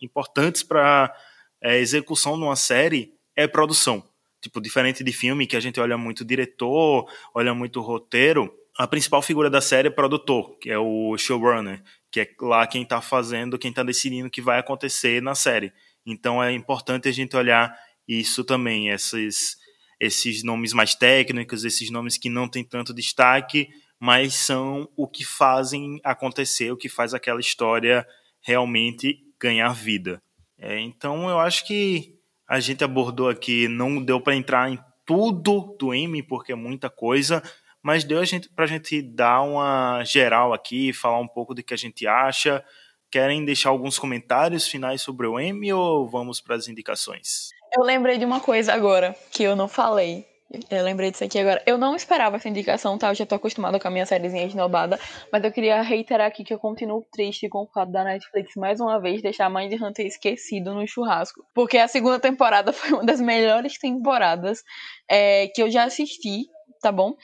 importantes 0.00 0.62
para 0.62 1.14
é, 1.62 1.78
execução 1.78 2.36
de 2.36 2.44
uma 2.44 2.56
série 2.56 3.14
é 3.36 3.46
produção. 3.46 4.02
Tipo, 4.40 4.60
diferente 4.60 5.04
de 5.04 5.12
filme 5.12 5.46
que 5.46 5.56
a 5.56 5.60
gente 5.60 5.78
olha 5.78 5.96
muito 5.96 6.24
diretor, 6.24 7.08
olha 7.32 7.54
muito 7.54 7.80
roteiro, 7.80 8.52
a 8.76 8.88
principal 8.88 9.22
figura 9.22 9.48
da 9.48 9.60
série 9.60 9.88
é 9.88 9.90
produtor, 9.90 10.58
que 10.58 10.68
é 10.68 10.78
o 10.78 11.16
showrunner, 11.16 11.82
que 12.12 12.20
é 12.20 12.28
lá 12.42 12.66
quem 12.66 12.82
está 12.82 13.00
fazendo, 13.00 13.58
quem 13.58 13.70
está 13.70 13.82
decidindo 13.82 14.28
o 14.28 14.30
que 14.30 14.42
vai 14.42 14.58
acontecer 14.58 15.22
na 15.22 15.34
série. 15.34 15.72
Então 16.06 16.42
é 16.42 16.52
importante 16.52 17.08
a 17.08 17.12
gente 17.12 17.34
olhar 17.34 17.74
isso 18.06 18.44
também, 18.44 18.90
esses, 18.90 19.56
esses 19.98 20.44
nomes 20.44 20.74
mais 20.74 20.94
técnicos, 20.94 21.64
esses 21.64 21.90
nomes 21.90 22.18
que 22.18 22.28
não 22.28 22.46
têm 22.46 22.62
tanto 22.62 22.92
destaque, 22.92 23.68
mas 23.98 24.34
são 24.34 24.88
o 24.94 25.08
que 25.08 25.24
fazem 25.24 26.00
acontecer, 26.04 26.70
o 26.70 26.76
que 26.76 26.88
faz 26.88 27.14
aquela 27.14 27.40
história 27.40 28.06
realmente 28.42 29.18
ganhar 29.40 29.72
vida. 29.72 30.20
É, 30.58 30.78
então 30.80 31.30
eu 31.30 31.38
acho 31.38 31.66
que 31.66 32.14
a 32.46 32.60
gente 32.60 32.84
abordou 32.84 33.30
aqui, 33.30 33.68
não 33.68 34.02
deu 34.02 34.20
para 34.20 34.36
entrar 34.36 34.70
em 34.70 34.78
tudo 35.06 35.76
do 35.78 35.94
M, 35.94 36.22
porque 36.22 36.52
é 36.52 36.56
muita 36.56 36.90
coisa, 36.90 37.42
mas 37.82 38.04
deu 38.04 38.20
a 38.20 38.24
gente, 38.24 38.48
pra 38.48 38.66
gente 38.66 39.02
dar 39.02 39.42
uma 39.42 40.04
geral 40.04 40.52
aqui, 40.52 40.92
falar 40.92 41.18
um 41.18 41.28
pouco 41.28 41.54
do 41.54 41.62
que 41.62 41.74
a 41.74 41.76
gente 41.76 42.06
acha. 42.06 42.64
Querem 43.10 43.44
deixar 43.44 43.68
alguns 43.70 43.98
comentários 43.98 44.66
finais 44.66 45.02
sobre 45.02 45.26
o 45.26 45.38
M 45.38 45.72
ou 45.72 46.08
vamos 46.08 46.40
para 46.40 46.56
as 46.56 46.68
indicações? 46.68 47.50
Eu 47.76 47.82
lembrei 47.82 48.16
de 48.16 48.24
uma 48.24 48.40
coisa 48.40 48.72
agora 48.72 49.14
que 49.30 49.42
eu 49.42 49.56
não 49.56 49.68
falei. 49.68 50.24
Eu 50.70 50.84
lembrei 50.84 51.10
disso 51.10 51.24
aqui 51.24 51.38
agora. 51.38 51.62
Eu 51.66 51.78
não 51.78 51.96
esperava 51.96 52.36
essa 52.36 52.48
indicação, 52.48 52.98
tá? 52.98 53.08
Eu 53.08 53.14
já 53.14 53.24
tô 53.24 53.34
acostumada 53.34 53.80
com 53.80 53.88
a 53.88 53.90
minha 53.90 54.04
sériezinha 54.04 54.44
esnobada. 54.44 55.00
Mas 55.32 55.42
eu 55.42 55.50
queria 55.50 55.80
reiterar 55.80 56.26
aqui 56.26 56.44
que 56.44 56.52
eu 56.52 56.58
continuo 56.58 57.06
triste 57.10 57.48
com 57.48 57.62
o 57.62 57.66
fato 57.66 57.90
da 57.90 58.04
Netflix, 58.04 58.54
mais 58.56 58.78
uma 58.78 59.00
vez, 59.00 59.22
deixar 59.22 59.46
a 59.46 59.50
Mãe 59.50 59.68
de 59.68 59.82
Hunter 59.82 60.06
esquecido 60.06 60.74
no 60.74 60.86
churrasco. 60.86 61.42
Porque 61.54 61.78
a 61.78 61.88
segunda 61.88 62.20
temporada 62.20 62.72
foi 62.72 62.92
uma 62.92 63.04
das 63.04 63.20
melhores 63.20 63.78
temporadas 63.78 64.62
é, 65.10 65.48
que 65.48 65.62
eu 65.62 65.70
já 65.70 65.84
assisti 65.84 66.44
tá 66.82 66.92
bom? 66.92 67.14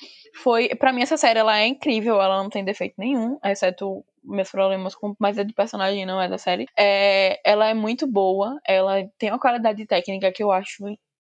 Foi, 0.42 0.68
para 0.76 0.92
mim 0.92 1.02
essa 1.02 1.16
série 1.16 1.38
ela 1.40 1.58
é 1.58 1.66
incrível, 1.66 2.20
ela 2.22 2.42
não 2.42 2.48
tem 2.48 2.64
defeito 2.64 2.94
nenhum, 2.96 3.38
exceto 3.44 4.04
meus 4.24 4.50
problemas 4.50 4.94
com 4.94 5.14
mais 5.18 5.38
é 5.38 5.44
de 5.44 5.52
personagem, 5.52 6.06
não 6.06 6.20
é 6.20 6.28
da 6.28 6.38
série. 6.38 6.66
É, 6.78 7.40
ela 7.44 7.68
é 7.68 7.74
muito 7.74 8.06
boa, 8.06 8.58
ela 8.64 9.06
tem 9.18 9.30
uma 9.30 9.38
qualidade 9.40 9.84
técnica 9.86 10.32
que 10.32 10.42
eu 10.42 10.52
acho 10.52 10.84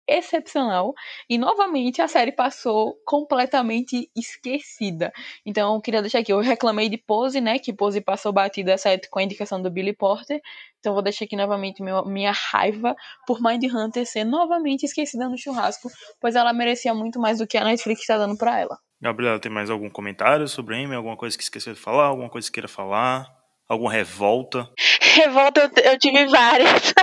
excepcional. 0.09 0.95
E 1.29 1.39
novamente 1.39 2.03
a 2.03 2.09
série 2.09 2.33
passou 2.33 2.97
completamente 3.05 4.11
esquecida. 4.17 5.13
Então 5.45 5.75
eu 5.75 5.81
queria 5.81 6.01
deixar 6.01 6.21
aqui, 6.21 6.33
eu 6.33 6.41
reclamei 6.41 6.89
de 6.89 6.99
Pose, 6.99 7.41
né? 7.41 7.59
Que 7.59 7.73
Pose 7.73 8.01
passou 8.01 8.33
batida 8.33 8.77
certo 8.77 9.09
com 9.11 9.19
a 9.19 9.23
indicação 9.23 9.61
do 9.61 9.71
Billy 9.71 9.95
Porter. 9.95 10.41
Então 10.79 10.95
vou 10.95 11.03
deixar 11.03 11.25
aqui 11.25 11.37
novamente 11.37 11.83
meu, 11.83 12.05
minha 12.05 12.33
raiva 12.33 12.97
por 13.27 13.41
Mind 13.41 13.65
Hunter 13.65 14.05
ser 14.07 14.25
novamente 14.25 14.85
esquecida 14.85 15.29
no 15.29 15.39
churrasco, 15.39 15.89
pois 16.21 16.35
ela 16.35 16.53
merecia 16.53 16.93
muito 16.93 17.21
mais 17.21 17.39
do 17.39 17.47
que 17.47 17.57
a 17.57 17.65
Netflix 17.65 18.01
está 18.01 18.19
dando 18.19 18.37
para 18.37 18.59
ela. 18.59 18.79
Gabriela, 19.01 19.41
tem 19.41 19.51
mais 19.51 19.69
algum 19.69 19.91
comentário 19.91 20.47
sobre 20.47 20.77
Amy? 20.77 20.95
Alguma 20.95 21.17
coisa 21.17 21.37
que 21.37 21.43
esqueceu 21.43 21.75
de 21.75 21.81
falar? 21.81 22.07
Alguma 22.07 22.29
coisa 22.29 22.47
que 22.47 22.53
queira 22.53 22.69
falar? 22.69 23.29
Alguma 23.69 23.91
revolta? 23.91 24.71
Revolta 25.01 25.71
eu, 25.77 25.93
eu 25.93 25.99
tive 25.99 26.27
várias. 26.27 26.95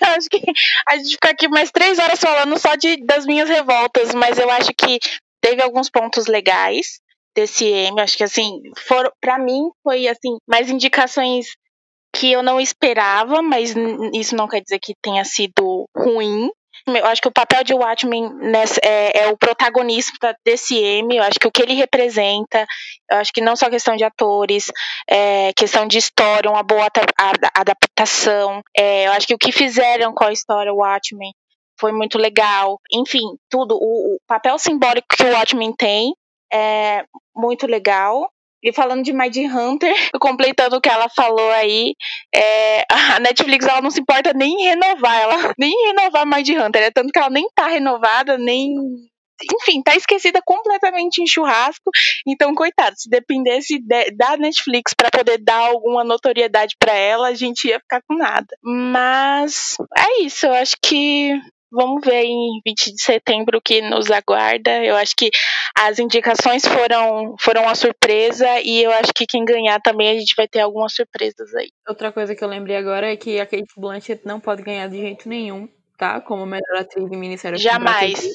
acho 0.16 0.28
que 0.28 0.40
a 0.86 0.96
gente 0.96 1.10
fica 1.10 1.30
aqui 1.30 1.48
mais 1.48 1.70
três 1.70 1.98
horas 1.98 2.20
falando 2.20 2.58
só 2.58 2.74
de, 2.74 3.04
das 3.04 3.26
minhas 3.26 3.48
revoltas, 3.48 4.14
mas 4.14 4.38
eu 4.38 4.50
acho 4.50 4.72
que 4.74 4.98
teve 5.40 5.62
alguns 5.62 5.90
pontos 5.90 6.26
legais. 6.26 7.00
desse 7.34 7.64
M. 7.64 8.00
Acho 8.00 8.16
que 8.16 8.24
assim, 8.24 8.60
foram 8.76 9.10
para 9.20 9.38
mim 9.38 9.70
foi 9.82 10.08
assim, 10.08 10.36
mais 10.46 10.70
indicações 10.70 11.46
que 12.14 12.32
eu 12.32 12.42
não 12.42 12.60
esperava, 12.60 13.42
mas 13.42 13.74
isso 14.14 14.34
não 14.34 14.48
quer 14.48 14.60
dizer 14.60 14.78
que 14.80 14.94
tenha 15.02 15.24
sido 15.24 15.86
ruim. 15.96 16.50
Eu 16.86 17.06
acho 17.06 17.20
que 17.20 17.28
o 17.28 17.32
papel 17.32 17.64
de 17.64 17.74
Watchmen 17.74 18.32
nessa, 18.34 18.80
é, 18.82 19.22
é, 19.22 19.28
o 19.28 19.36
protagonista 19.36 20.36
desse 20.44 20.76
M. 20.76 21.16
Eu 21.16 21.22
acho 21.22 21.38
que 21.38 21.46
o 21.46 21.52
que 21.52 21.62
ele 21.62 21.74
representa, 21.74 22.66
eu 23.10 23.18
acho 23.18 23.32
que 23.32 23.40
não 23.40 23.56
só 23.56 23.68
questão 23.68 23.96
de 23.96 24.04
atores, 24.04 24.70
é, 25.08 25.52
questão 25.54 25.86
de 25.86 25.98
história, 25.98 26.50
uma 26.50 26.62
boa 26.62 26.86
adaptação. 27.54 28.62
É, 28.76 29.06
eu 29.06 29.12
acho 29.12 29.26
que 29.26 29.34
o 29.34 29.38
que 29.38 29.52
fizeram 29.52 30.14
com 30.14 30.24
a 30.24 30.32
história 30.32 30.72
Watchmen 30.72 31.32
foi 31.78 31.92
muito 31.92 32.18
legal. 32.18 32.80
Enfim, 32.92 33.36
tudo. 33.48 33.76
O, 33.76 34.16
o 34.16 34.18
papel 34.26 34.58
simbólico 34.58 35.08
que 35.16 35.24
o 35.24 35.32
Watchmen 35.32 35.72
tem 35.74 36.12
é 36.52 37.04
muito 37.34 37.66
legal. 37.66 38.28
E 38.62 38.72
falando 38.72 39.02
de 39.02 39.12
Mind 39.12 39.36
Hunter, 39.36 39.94
completando 40.20 40.76
o 40.76 40.80
que 40.80 40.88
ela 40.88 41.08
falou 41.08 41.50
aí, 41.50 41.94
é, 42.34 42.84
a 42.90 43.20
Netflix 43.20 43.66
ela 43.66 43.80
não 43.80 43.90
se 43.90 44.00
importa 44.00 44.32
nem 44.32 44.52
em 44.52 44.68
renovar, 44.68 45.20
ela 45.20 45.54
nem 45.58 45.70
em 45.70 45.86
renovar 45.88 46.26
Mind 46.26 46.48
Hunter, 46.48 46.82
é 46.82 46.90
tanto 46.90 47.12
que 47.12 47.18
ela 47.18 47.30
nem 47.30 47.46
tá 47.54 47.68
renovada, 47.68 48.36
nem 48.36 48.74
enfim, 49.54 49.82
tá 49.82 49.94
esquecida 49.94 50.40
completamente 50.44 51.22
em 51.22 51.26
churrasco. 51.26 51.90
Então, 52.26 52.54
coitado, 52.54 52.96
se 52.98 53.08
dependesse 53.08 53.78
de, 53.78 54.10
da 54.12 54.36
Netflix 54.36 54.92
para 54.94 55.10
poder 55.10 55.38
dar 55.38 55.68
alguma 55.68 56.02
notoriedade 56.02 56.74
para 56.78 56.92
ela, 56.92 57.28
a 57.28 57.34
gente 57.34 57.68
ia 57.68 57.78
ficar 57.78 58.02
com 58.02 58.16
nada. 58.16 58.48
Mas 58.62 59.76
é 59.96 60.22
isso, 60.22 60.46
eu 60.46 60.54
acho 60.54 60.76
que 60.82 61.40
Vamos 61.70 62.00
ver 62.04 62.24
em 62.24 62.60
20 62.66 62.92
de 62.92 63.02
setembro 63.02 63.58
o 63.58 63.60
que 63.60 63.82
nos 63.82 64.10
aguarda. 64.10 64.82
Eu 64.82 64.96
acho 64.96 65.14
que 65.14 65.30
as 65.76 65.98
indicações 65.98 66.66
foram, 66.66 67.34
foram 67.40 67.62
uma 67.62 67.74
surpresa 67.74 68.46
e 68.62 68.82
eu 68.82 68.90
acho 68.92 69.12
que 69.14 69.26
quem 69.26 69.44
ganhar 69.44 69.80
também 69.80 70.08
a 70.08 70.18
gente 70.18 70.34
vai 70.36 70.48
ter 70.48 70.60
algumas 70.60 70.94
surpresas 70.94 71.54
aí. 71.54 71.68
Outra 71.86 72.10
coisa 72.10 72.34
que 72.34 72.42
eu 72.42 72.48
lembrei 72.48 72.76
agora 72.76 73.12
é 73.12 73.16
que 73.16 73.38
a 73.38 73.46
Kate 73.46 73.68
Blanchett 73.76 74.26
não 74.26 74.40
pode 74.40 74.62
ganhar 74.62 74.88
de 74.88 74.98
jeito 74.98 75.28
nenhum, 75.28 75.68
tá? 75.98 76.20
Como 76.20 76.46
melhor 76.46 76.78
atriz 76.78 77.08
de 77.08 77.16
minissérie. 77.16 77.58
Jamais. 77.58 78.32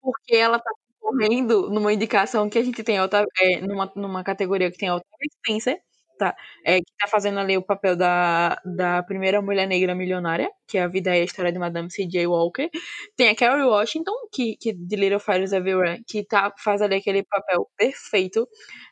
Porque 0.00 0.36
ela 0.36 0.58
tá 0.58 0.70
correndo 1.00 1.70
numa 1.70 1.92
indicação 1.92 2.48
que 2.48 2.58
a 2.58 2.62
gente 2.62 2.82
tem 2.84 3.00
outra, 3.00 3.24
é, 3.40 3.60
numa, 3.60 3.90
numa 3.96 4.22
categoria 4.22 4.70
que 4.70 4.78
tem 4.78 4.90
outra 4.90 5.08
Spencer, 5.38 5.80
tá, 6.18 6.34
é, 6.64 6.78
que 6.78 6.92
tá 6.98 7.08
fazendo 7.08 7.38
ali 7.40 7.56
o 7.56 7.62
papel 7.62 7.96
da, 7.96 8.60
da 8.64 9.02
primeira 9.02 9.40
mulher 9.40 9.66
negra 9.66 9.94
milionária, 9.94 10.50
que 10.66 10.76
é 10.78 10.82
a 10.82 10.88
vida 10.88 11.16
e 11.16 11.20
a 11.20 11.24
história 11.24 11.52
de 11.52 11.58
Madame 11.58 11.90
C.J. 11.90 12.26
Walker. 12.26 12.68
Tem 13.16 13.28
a 13.30 13.34
Carrie 13.36 13.64
Washington, 13.64 14.12
que, 14.32 14.56
que 14.56 14.72
de 14.72 14.96
Little 14.96 15.20
Fires 15.20 15.52
Everywhere, 15.52 16.02
que 16.06 16.24
tá, 16.24 16.52
faz 16.58 16.82
ali 16.82 16.96
aquele 16.96 17.22
papel 17.24 17.68
perfeito, 17.76 18.48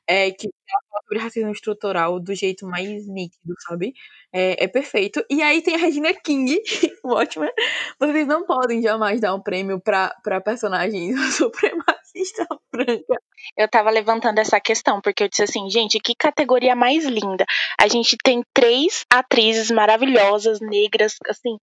é, 0.06 0.30
que 0.30 0.48
fala 0.68 1.02
sobre 1.02 1.18
racismo 1.18 1.50
estrutural 1.52 2.20
do 2.20 2.34
jeito 2.34 2.66
mais 2.66 3.06
nítido, 3.08 3.54
sabe? 3.68 3.92
É, 4.32 4.64
é 4.64 4.68
perfeito. 4.68 5.24
E 5.30 5.42
aí 5.42 5.62
tem 5.62 5.74
a 5.74 5.78
Regina 5.78 6.12
King, 6.14 6.60
ótima. 7.04 7.50
Vocês 8.00 8.26
não 8.26 8.44
podem 8.46 8.82
jamais 8.82 9.20
dar 9.20 9.34
um 9.34 9.42
prêmio 9.42 9.80
pra, 9.80 10.14
pra 10.22 10.40
personagem 10.40 11.12
Eu 13.56 13.68
tava 13.68 13.90
levantando 13.90 14.38
essa 14.38 14.60
questão, 14.60 15.00
porque 15.00 15.22
eu 15.22 15.28
disse 15.28 15.44
assim, 15.44 15.70
gente, 15.70 16.00
que 16.00 16.14
categoria 16.14 16.74
mais 16.74 17.04
linda. 17.04 17.44
A 17.80 17.86
gente 17.86 18.16
tem 18.22 18.42
três 18.52 19.04
atrizes 19.10 19.70
maravilhosas, 19.70 20.58
negras, 20.60 21.14
assim, 21.28 21.56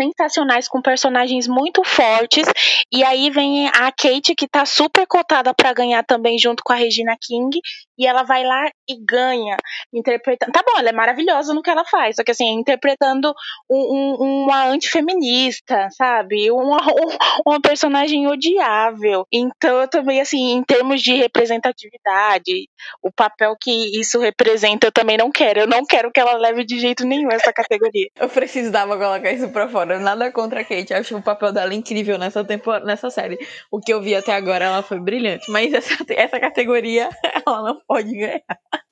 sensacionais 0.00 0.66
com 0.66 0.80
personagens 0.80 1.46
muito 1.46 1.84
fortes. 1.84 2.46
E 2.92 3.04
aí 3.04 3.30
vem 3.30 3.68
a 3.68 3.92
Kate 3.92 4.34
que 4.34 4.48
tá 4.48 4.64
super 4.64 5.06
cotada 5.06 5.52
para 5.54 5.72
ganhar 5.72 6.02
também 6.04 6.38
junto 6.38 6.62
com 6.64 6.72
a 6.72 6.76
Regina 6.76 7.16
King 7.20 7.60
e 8.00 8.06
ela 8.06 8.22
vai 8.22 8.42
lá 8.42 8.66
e 8.88 8.96
ganha 9.04 9.58
interpretando. 9.92 10.52
Tá 10.52 10.62
bom, 10.66 10.78
ela 10.78 10.88
é 10.88 10.92
maravilhosa 10.92 11.52
no 11.52 11.62
que 11.62 11.68
ela 11.68 11.84
faz, 11.84 12.16
só 12.16 12.24
que 12.24 12.30
assim, 12.30 12.48
interpretando 12.48 13.32
um, 13.70 13.76
um, 13.78 14.44
uma 14.44 14.64
antifeminista, 14.68 15.86
sabe? 15.90 16.50
Uma, 16.50 16.78
uma 17.46 17.60
personagem 17.60 18.26
odiável. 18.26 19.26
Então, 19.30 19.82
eu 19.82 19.88
também, 19.88 20.18
assim, 20.18 20.52
em 20.52 20.64
termos 20.64 21.02
de 21.02 21.12
representatividade, 21.14 22.68
o 23.02 23.12
papel 23.12 23.54
que 23.60 24.00
isso 24.00 24.18
representa, 24.18 24.86
eu 24.86 24.92
também 24.92 25.18
não 25.18 25.30
quero. 25.30 25.60
Eu 25.60 25.66
não 25.66 25.84
quero 25.84 26.10
que 26.10 26.18
ela 26.18 26.38
leve 26.38 26.64
de 26.64 26.78
jeito 26.78 27.04
nenhum 27.04 27.30
essa 27.30 27.52
categoria. 27.52 28.08
Eu 28.18 28.28
precisava 28.28 28.96
colocar 28.96 29.32
isso 29.32 29.48
pra 29.48 29.68
fora. 29.68 29.98
Nada 29.98 30.30
contra 30.30 30.60
a 30.60 30.64
Kate. 30.64 30.94
Acho 30.94 31.16
o 31.16 31.22
papel 31.22 31.52
dela 31.52 31.74
incrível 31.74 32.18
nessa, 32.18 32.44
temporada, 32.44 32.84
nessa 32.84 33.10
série. 33.10 33.38
O 33.70 33.80
que 33.80 33.92
eu 33.92 34.00
vi 34.00 34.14
até 34.14 34.32
agora, 34.32 34.66
ela 34.66 34.82
foi 34.82 35.00
brilhante. 35.00 35.50
Mas 35.50 35.72
essa, 35.72 35.94
essa 36.10 36.38
categoria, 36.38 37.08
ela 37.46 37.62
não 37.62 37.80
pode 37.90 38.16
ganhar. 38.16 38.40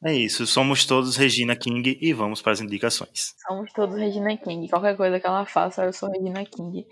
É 0.04 0.12
isso. 0.12 0.44
Somos 0.44 0.84
todos 0.84 1.16
Regina 1.16 1.54
King 1.54 1.96
e 2.00 2.12
vamos 2.12 2.42
para 2.42 2.50
as 2.50 2.60
indicações. 2.60 3.32
Somos 3.46 3.72
todos 3.72 3.96
Regina 3.96 4.36
King. 4.36 4.68
Qualquer 4.68 4.96
coisa 4.96 5.20
que 5.20 5.26
ela 5.26 5.46
faça, 5.46 5.84
eu 5.84 5.92
sou 5.92 6.10
Regina 6.10 6.44
King. 6.44 6.84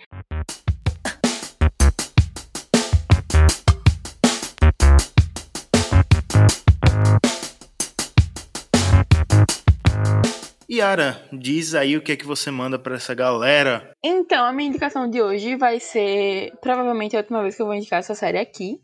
Yara, 10.70 11.26
diz 11.32 11.74
aí 11.74 11.96
o 11.96 12.02
que 12.02 12.12
é 12.12 12.16
que 12.16 12.26
você 12.26 12.52
manda 12.52 12.78
para 12.78 12.94
essa 12.94 13.14
galera. 13.14 13.90
Então, 14.04 14.44
a 14.44 14.52
minha 14.52 14.68
indicação 14.68 15.10
de 15.10 15.20
hoje 15.20 15.56
vai 15.56 15.80
ser 15.80 16.52
provavelmente 16.60 17.16
a 17.16 17.20
última 17.20 17.42
vez 17.42 17.56
que 17.56 17.62
eu 17.62 17.66
vou 17.66 17.74
indicar 17.74 17.98
essa 17.98 18.14
série 18.14 18.38
aqui. 18.38 18.78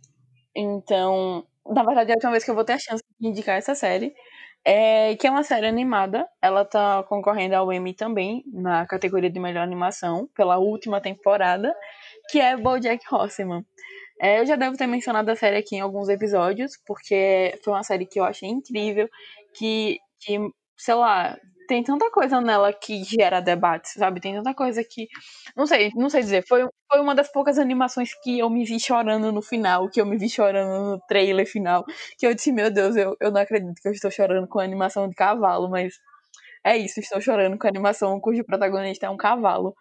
Então, 0.56 1.46
na 1.66 1.82
verdade, 1.84 2.10
é 2.10 2.14
a 2.14 2.16
última 2.16 2.32
vez 2.32 2.44
que 2.44 2.50
eu 2.50 2.54
vou 2.54 2.64
ter 2.64 2.74
a 2.74 2.78
chance 2.78 3.02
de 3.20 3.28
indicar 3.28 3.56
essa 3.56 3.74
série. 3.74 4.14
É, 4.64 5.16
que 5.16 5.26
é 5.26 5.30
uma 5.30 5.42
série 5.42 5.66
animada. 5.66 6.26
Ela 6.40 6.64
tá 6.64 7.02
concorrendo 7.04 7.56
ao 7.56 7.72
Emmy 7.72 7.94
também, 7.94 8.44
na 8.52 8.86
categoria 8.86 9.30
de 9.30 9.40
melhor 9.40 9.62
animação, 9.62 10.28
pela 10.36 10.58
última 10.58 11.00
temporada, 11.00 11.74
que 12.30 12.40
é 12.40 12.56
BoJack 12.56 13.04
Horseman. 13.12 13.64
É, 14.20 14.40
eu 14.40 14.46
já 14.46 14.54
devo 14.56 14.76
ter 14.76 14.86
mencionado 14.86 15.30
a 15.30 15.36
série 15.36 15.56
aqui 15.56 15.76
em 15.76 15.80
alguns 15.80 16.08
episódios, 16.08 16.72
porque 16.86 17.58
foi 17.64 17.72
uma 17.72 17.82
série 17.82 18.06
que 18.06 18.20
eu 18.20 18.24
achei 18.24 18.48
incrível, 18.48 19.08
que, 19.54 19.98
que 20.20 20.38
sei 20.76 20.94
lá, 20.94 21.36
tem 21.66 21.82
tanta 21.82 22.10
coisa 22.10 22.40
nela 22.40 22.72
que 22.72 23.02
gera 23.04 23.40
debate, 23.40 23.88
sabe? 23.90 24.20
Tem 24.20 24.34
tanta 24.34 24.54
coisa 24.54 24.82
que. 24.84 25.08
Não 25.56 25.66
sei, 25.66 25.90
não 25.94 26.10
sei 26.10 26.20
dizer. 26.22 26.44
Foi, 26.46 26.66
foi 26.90 27.00
uma 27.00 27.14
das 27.14 27.30
poucas 27.30 27.58
animações 27.58 28.10
que 28.22 28.38
eu 28.38 28.50
me 28.50 28.64
vi 28.64 28.78
chorando 28.80 29.32
no 29.32 29.42
final, 29.42 29.88
que 29.90 30.00
eu 30.00 30.06
me 30.06 30.16
vi 30.16 30.28
chorando 30.28 30.92
no 30.92 31.00
trailer 31.08 31.46
final. 31.46 31.84
Que 32.18 32.26
eu 32.26 32.34
disse, 32.34 32.52
meu 32.52 32.70
Deus, 32.70 32.96
eu, 32.96 33.16
eu 33.20 33.30
não 33.30 33.40
acredito 33.40 33.80
que 33.80 33.88
eu 33.88 33.92
estou 33.92 34.10
chorando 34.10 34.46
com 34.48 34.58
a 34.60 34.64
animação 34.64 35.08
de 35.08 35.14
cavalo, 35.14 35.68
mas 35.70 35.94
é 36.64 36.76
isso, 36.76 37.00
estou 37.00 37.20
chorando 37.20 37.58
com 37.58 37.66
a 37.66 37.70
animação 37.70 38.20
cujo 38.20 38.44
protagonista 38.44 39.06
é 39.06 39.10
um 39.10 39.16
cavalo. 39.16 39.74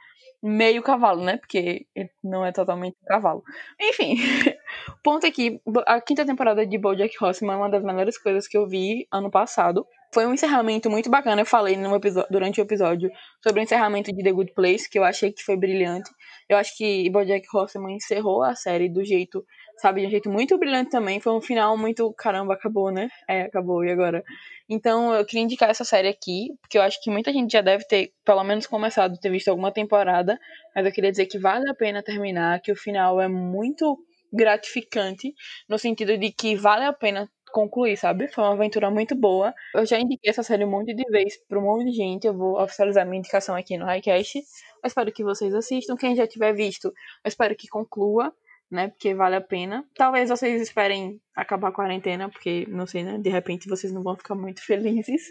Meio 0.43 0.81
cavalo, 0.81 1.23
né? 1.23 1.37
Porque 1.37 1.85
não 2.23 2.43
é 2.45 2.51
totalmente 2.51 2.97
cavalo. 3.05 3.43
Enfim, 3.79 4.15
ponto 5.03 5.25
aqui, 5.27 5.61
a 5.85 6.01
quinta 6.01 6.25
temporada 6.25 6.65
de 6.65 6.77
BoJack 6.79 7.15
Horseman 7.23 7.53
é 7.53 7.57
uma 7.57 7.69
das 7.69 7.83
melhores 7.83 8.17
coisas 8.17 8.47
que 8.47 8.57
eu 8.57 8.67
vi 8.67 9.07
ano 9.11 9.29
passado. 9.29 9.85
Foi 10.13 10.25
um 10.25 10.33
encerramento 10.33 10.89
muito 10.89 11.09
bacana. 11.09 11.41
Eu 11.41 11.45
falei 11.45 11.77
episódio, 11.95 12.27
durante 12.29 12.59
o 12.59 12.63
episódio 12.63 13.09
sobre 13.41 13.61
o 13.61 13.63
encerramento 13.63 14.11
de 14.11 14.21
The 14.21 14.31
Good 14.31 14.53
Place, 14.53 14.89
que 14.89 14.99
eu 14.99 15.05
achei 15.05 15.31
que 15.31 15.41
foi 15.41 15.55
brilhante. 15.55 16.09
Eu 16.49 16.57
acho 16.57 16.75
que 16.75 17.09
BoJack 17.09 17.47
Horseman 17.53 17.95
encerrou 17.95 18.43
a 18.43 18.53
série 18.53 18.89
do 18.89 19.05
jeito, 19.05 19.45
sabe, 19.77 20.01
de 20.01 20.07
um 20.07 20.09
jeito 20.09 20.29
muito 20.29 20.57
brilhante 20.57 20.91
também. 20.91 21.21
Foi 21.21 21.31
um 21.31 21.39
final 21.39 21.77
muito, 21.77 22.13
caramba, 22.13 22.55
acabou, 22.55 22.91
né? 22.91 23.07
É, 23.25 23.43
acabou, 23.43 23.85
e 23.85 23.89
agora? 23.89 24.21
Então, 24.69 25.13
eu 25.13 25.25
queria 25.25 25.43
indicar 25.43 25.69
essa 25.69 25.85
série 25.85 26.09
aqui, 26.09 26.49
porque 26.61 26.77
eu 26.77 26.81
acho 26.81 27.01
que 27.01 27.09
muita 27.09 27.31
gente 27.31 27.53
já 27.53 27.61
deve 27.61 27.85
ter, 27.85 28.11
pelo 28.25 28.43
menos, 28.43 28.67
começado 28.67 29.17
ter 29.17 29.29
visto 29.29 29.47
alguma 29.47 29.71
temporada, 29.71 30.37
mas 30.75 30.85
eu 30.85 30.91
queria 30.91 31.11
dizer 31.11 31.25
que 31.27 31.39
vale 31.39 31.69
a 31.69 31.73
pena 31.73 32.03
terminar, 32.03 32.59
que 32.61 32.71
o 32.71 32.75
final 32.75 33.21
é 33.21 33.29
muito 33.29 33.97
gratificante, 34.31 35.33
no 35.67 35.77
sentido 35.77 36.17
de 36.17 36.31
que 36.31 36.55
vale 36.55 36.85
a 36.85 36.93
pena 36.93 37.29
concluir, 37.51 37.97
sabe? 37.97 38.27
Foi 38.27 38.43
uma 38.43 38.53
aventura 38.53 38.89
muito 38.89 39.15
boa. 39.15 39.53
Eu 39.75 39.85
já 39.85 39.99
indiquei 39.99 40.29
essa 40.29 40.43
série 40.43 40.65
um 40.65 40.69
monte 40.69 40.93
de 40.93 41.03
vezes 41.09 41.39
para 41.47 41.59
um 41.59 41.63
monte 41.63 41.85
de 41.85 41.91
gente. 41.91 42.27
Eu 42.27 42.33
vou 42.33 42.61
oficializar 42.61 43.05
minha 43.05 43.19
indicação 43.19 43.55
aqui 43.55 43.77
no 43.77 43.85
Highcast. 43.85 44.37
Eu 44.37 44.87
espero 44.87 45.11
que 45.11 45.23
vocês 45.23 45.53
assistam. 45.53 45.95
Quem 45.95 46.15
já 46.15 46.25
tiver 46.27 46.53
visto, 46.53 46.85
eu 46.87 47.27
espero 47.27 47.55
que 47.55 47.67
conclua, 47.67 48.33
né? 48.69 48.89
Porque 48.89 49.13
vale 49.13 49.35
a 49.35 49.41
pena. 49.41 49.85
Talvez 49.95 50.29
vocês 50.29 50.61
esperem 50.61 51.21
acabar 51.35 51.69
a 51.69 51.73
quarentena, 51.73 52.29
porque 52.29 52.65
não 52.69 52.87
sei, 52.87 53.03
né? 53.03 53.17
De 53.17 53.29
repente 53.29 53.67
vocês 53.67 53.91
não 53.91 54.01
vão 54.01 54.15
ficar 54.15 54.35
muito 54.35 54.61
felizes. 54.65 55.23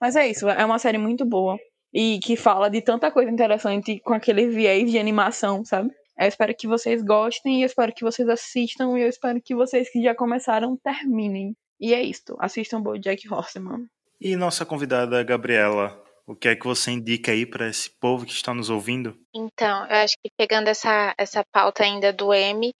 Mas 0.00 0.16
é 0.16 0.26
isso. 0.26 0.48
É 0.48 0.64
uma 0.64 0.78
série 0.78 0.98
muito 0.98 1.24
boa. 1.24 1.58
E 1.92 2.18
que 2.20 2.36
fala 2.36 2.68
de 2.68 2.82
tanta 2.82 3.10
coisa 3.10 3.30
interessante 3.30 4.00
com 4.00 4.12
aquele 4.12 4.48
viés 4.48 4.90
de 4.90 4.98
animação, 4.98 5.64
sabe? 5.64 5.90
Eu 6.18 6.28
espero 6.28 6.54
que 6.54 6.66
vocês 6.66 7.02
gostem, 7.02 7.62
eu 7.62 7.66
espero 7.66 7.92
que 7.92 8.04
vocês 8.04 8.28
assistam 8.28 8.98
e 8.98 9.02
eu 9.02 9.08
espero 9.08 9.40
que 9.40 9.54
vocês 9.54 9.90
que 9.90 10.02
já 10.02 10.14
começaram 10.14 10.76
terminem. 10.76 11.54
E 11.78 11.92
é 11.92 12.02
isto, 12.02 12.36
assistam 12.40 12.80
BoJack 12.80 13.28
Horseman. 13.32 13.86
E 14.20 14.34
nossa 14.34 14.64
convidada 14.64 15.22
Gabriela, 15.22 16.02
o 16.26 16.34
que 16.34 16.48
é 16.48 16.56
que 16.56 16.66
você 16.66 16.90
indica 16.90 17.32
aí 17.32 17.44
para 17.44 17.68
esse 17.68 17.90
povo 18.00 18.24
que 18.24 18.32
está 18.32 18.54
nos 18.54 18.70
ouvindo? 18.70 19.16
Então, 19.34 19.86
eu 19.86 19.96
acho 19.96 20.14
que 20.24 20.30
pegando 20.36 20.68
essa, 20.68 21.14
essa 21.18 21.44
pauta 21.52 21.84
ainda 21.84 22.12
do 22.12 22.32
M, 22.32 22.72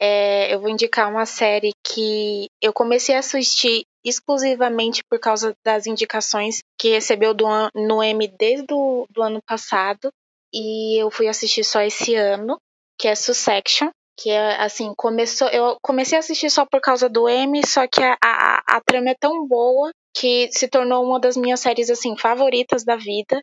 é, 0.00 0.54
eu 0.54 0.60
vou 0.60 0.70
indicar 0.70 1.10
uma 1.10 1.26
série 1.26 1.72
que 1.84 2.48
eu 2.62 2.72
comecei 2.72 3.14
a 3.14 3.18
assistir 3.18 3.84
exclusivamente 4.04 5.02
por 5.08 5.18
causa 5.18 5.54
das 5.64 5.86
indicações 5.86 6.60
que 6.78 6.90
recebeu 6.90 7.34
do, 7.34 7.46
no 7.74 8.02
M 8.02 8.28
desde 8.38 8.66
do, 8.66 9.06
do 9.10 9.22
ano 9.22 9.40
passado. 9.46 10.10
E 10.52 11.00
eu 11.00 11.10
fui 11.10 11.28
assistir 11.28 11.62
só 11.62 11.82
esse 11.82 12.14
ano, 12.14 12.58
que 12.98 13.08
é 13.08 13.14
Succession. 13.14 13.90
Que 14.20 14.30
é 14.30 14.60
assim, 14.60 14.92
começou. 14.96 15.48
Eu 15.48 15.78
comecei 15.80 16.16
a 16.16 16.18
assistir 16.18 16.50
só 16.50 16.66
por 16.66 16.80
causa 16.80 17.08
do 17.08 17.28
M, 17.28 17.64
só 17.64 17.86
que 17.86 18.02
a, 18.02 18.18
a, 18.20 18.76
a 18.76 18.80
trama 18.80 19.10
é 19.10 19.14
tão 19.14 19.46
boa 19.46 19.92
que 20.12 20.48
se 20.50 20.66
tornou 20.66 21.04
uma 21.04 21.20
das 21.20 21.36
minhas 21.36 21.60
séries 21.60 21.88
assim 21.88 22.16
favoritas 22.16 22.84
da 22.84 22.96
vida. 22.96 23.40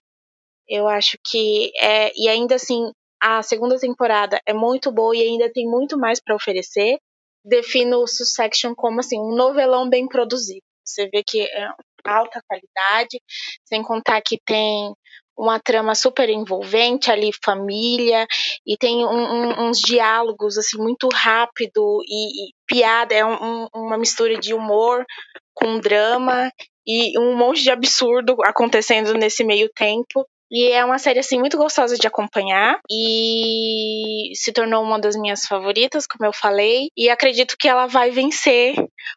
Eu 0.67 0.87
acho 0.87 1.17
que 1.23 1.71
é 1.79 2.11
e 2.15 2.27
ainda 2.27 2.55
assim 2.55 2.91
a 3.21 3.41
segunda 3.41 3.79
temporada 3.79 4.39
é 4.45 4.53
muito 4.53 4.91
boa 4.91 5.15
e 5.15 5.21
ainda 5.21 5.49
tem 5.51 5.65
muito 5.65 5.97
mais 5.97 6.19
para 6.21 6.35
oferecer. 6.35 6.97
Defino 7.45 7.99
o 7.99 8.07
Succession 8.07 8.73
como 8.75 8.99
assim 8.99 9.17
um 9.17 9.33
novelão 9.33 9.87
bem 9.87 10.07
produzido. 10.07 10.61
Você 10.83 11.07
vê 11.09 11.23
que 11.25 11.41
é 11.41 11.69
alta 12.05 12.41
qualidade, 12.47 13.19
sem 13.63 13.81
contar 13.81 14.21
que 14.21 14.37
tem 14.45 14.93
uma 15.37 15.59
trama 15.59 15.93
super 15.95 16.29
envolvente 16.29 17.11
ali, 17.11 17.31
família, 17.43 18.25
e 18.65 18.77
tem 18.77 19.05
um, 19.05 19.09
um, 19.09 19.67
uns 19.67 19.79
diálogos 19.79 20.57
assim 20.57 20.77
muito 20.77 21.09
rápido 21.13 22.01
e, 22.07 22.47
e 22.47 22.53
piada, 22.65 23.13
é 23.13 23.25
um, 23.25 23.67
uma 23.73 23.97
mistura 23.97 24.37
de 24.37 24.53
humor 24.53 25.05
com 25.53 25.79
drama 25.79 26.51
e 26.85 27.17
um 27.19 27.35
monte 27.35 27.63
de 27.63 27.71
absurdo 27.71 28.35
acontecendo 28.43 29.13
nesse 29.13 29.43
meio 29.43 29.69
tempo. 29.73 30.25
E 30.51 30.71
é 30.71 30.85
uma 30.85 30.99
série 30.99 31.19
assim 31.19 31.39
muito 31.39 31.57
gostosa 31.57 31.97
de 31.97 32.05
acompanhar 32.05 32.79
e 32.89 34.31
se 34.35 34.53
tornou 34.53 34.83
uma 34.83 34.99
das 34.99 35.15
minhas 35.15 35.41
favoritas, 35.45 36.05
como 36.05 36.25
eu 36.25 36.31
falei, 36.31 36.89
e 36.95 37.09
acredito 37.09 37.57
que 37.57 37.67
ela 37.67 37.87
vai 37.87 38.11
vencer 38.11 38.75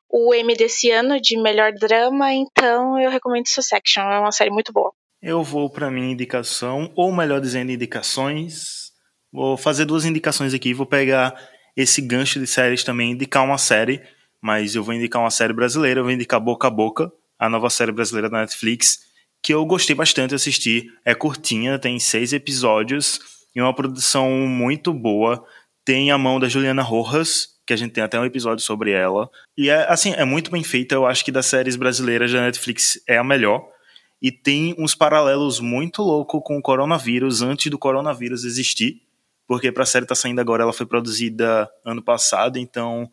o 0.08 0.34
M 0.34 0.56
desse 0.56 0.90
ano 0.90 1.20
de 1.20 1.36
melhor 1.36 1.72
drama, 1.72 2.32
então 2.32 2.98
eu 2.98 3.10
recomendo 3.10 3.46
Succession, 3.46 4.10
é 4.10 4.18
uma 4.18 4.32
série 4.32 4.50
muito 4.50 4.72
boa. 4.72 4.90
Eu 5.20 5.42
vou 5.42 5.68
para 5.68 5.90
minha 5.90 6.12
indicação, 6.12 6.92
ou 6.94 7.12
melhor 7.12 7.40
dizendo, 7.40 7.72
indicações. 7.72 8.92
Vou 9.32 9.56
fazer 9.56 9.84
duas 9.84 10.04
indicações 10.04 10.54
aqui, 10.54 10.72
vou 10.72 10.86
pegar 10.86 11.34
esse 11.76 12.00
gancho 12.00 12.38
de 12.38 12.46
séries 12.46 12.84
também, 12.84 13.12
indicar 13.12 13.44
uma 13.44 13.58
série, 13.58 14.00
mas 14.40 14.74
eu 14.74 14.82
vou 14.82 14.94
indicar 14.94 15.20
uma 15.20 15.30
série 15.30 15.52
brasileira, 15.52 16.00
eu 16.00 16.04
vou 16.04 16.12
indicar 16.12 16.40
Boca 16.40 16.68
a 16.68 16.70
Boca, 16.70 17.10
a 17.38 17.48
nova 17.48 17.68
série 17.68 17.92
brasileira 17.92 18.30
da 18.30 18.40
Netflix, 18.40 19.00
que 19.42 19.52
eu 19.52 19.64
gostei 19.66 19.94
bastante 19.94 20.30
de 20.30 20.36
assistir. 20.36 20.86
É 21.04 21.14
curtinha, 21.14 21.78
tem 21.78 21.98
seis 21.98 22.32
episódios 22.32 23.20
e 23.54 23.60
uma 23.60 23.74
produção 23.74 24.30
muito 24.30 24.92
boa. 24.92 25.44
Tem 25.84 26.10
a 26.10 26.18
mão 26.18 26.38
da 26.38 26.48
Juliana 26.48 26.82
Rojas, 26.82 27.48
que 27.66 27.72
a 27.72 27.76
gente 27.76 27.92
tem 27.92 28.04
até 28.04 28.18
um 28.18 28.24
episódio 28.24 28.64
sobre 28.64 28.92
ela. 28.92 29.28
E 29.56 29.68
é 29.68 29.86
assim, 29.90 30.12
é 30.14 30.24
muito 30.24 30.50
bem 30.50 30.62
feita. 30.62 30.94
Eu 30.94 31.06
acho 31.06 31.24
que 31.24 31.32
das 31.32 31.46
séries 31.46 31.76
brasileiras 31.76 32.32
da 32.32 32.40
Netflix 32.40 33.00
é 33.06 33.18
a 33.18 33.24
melhor. 33.24 33.68
E 34.20 34.32
tem 34.32 34.74
uns 34.78 34.94
paralelos 34.94 35.60
muito 35.60 36.02
loucos 36.02 36.40
com 36.44 36.58
o 36.58 36.62
coronavírus 36.62 37.42
antes 37.42 37.70
do 37.70 37.78
coronavírus 37.78 38.44
existir. 38.44 39.02
Porque 39.46 39.72
para 39.72 39.84
a 39.84 39.86
série 39.86 40.06
tá 40.06 40.14
saindo 40.14 40.40
agora, 40.40 40.62
ela 40.62 40.72
foi 40.72 40.86
produzida 40.86 41.68
ano 41.84 42.02
passado, 42.02 42.58
então 42.58 43.10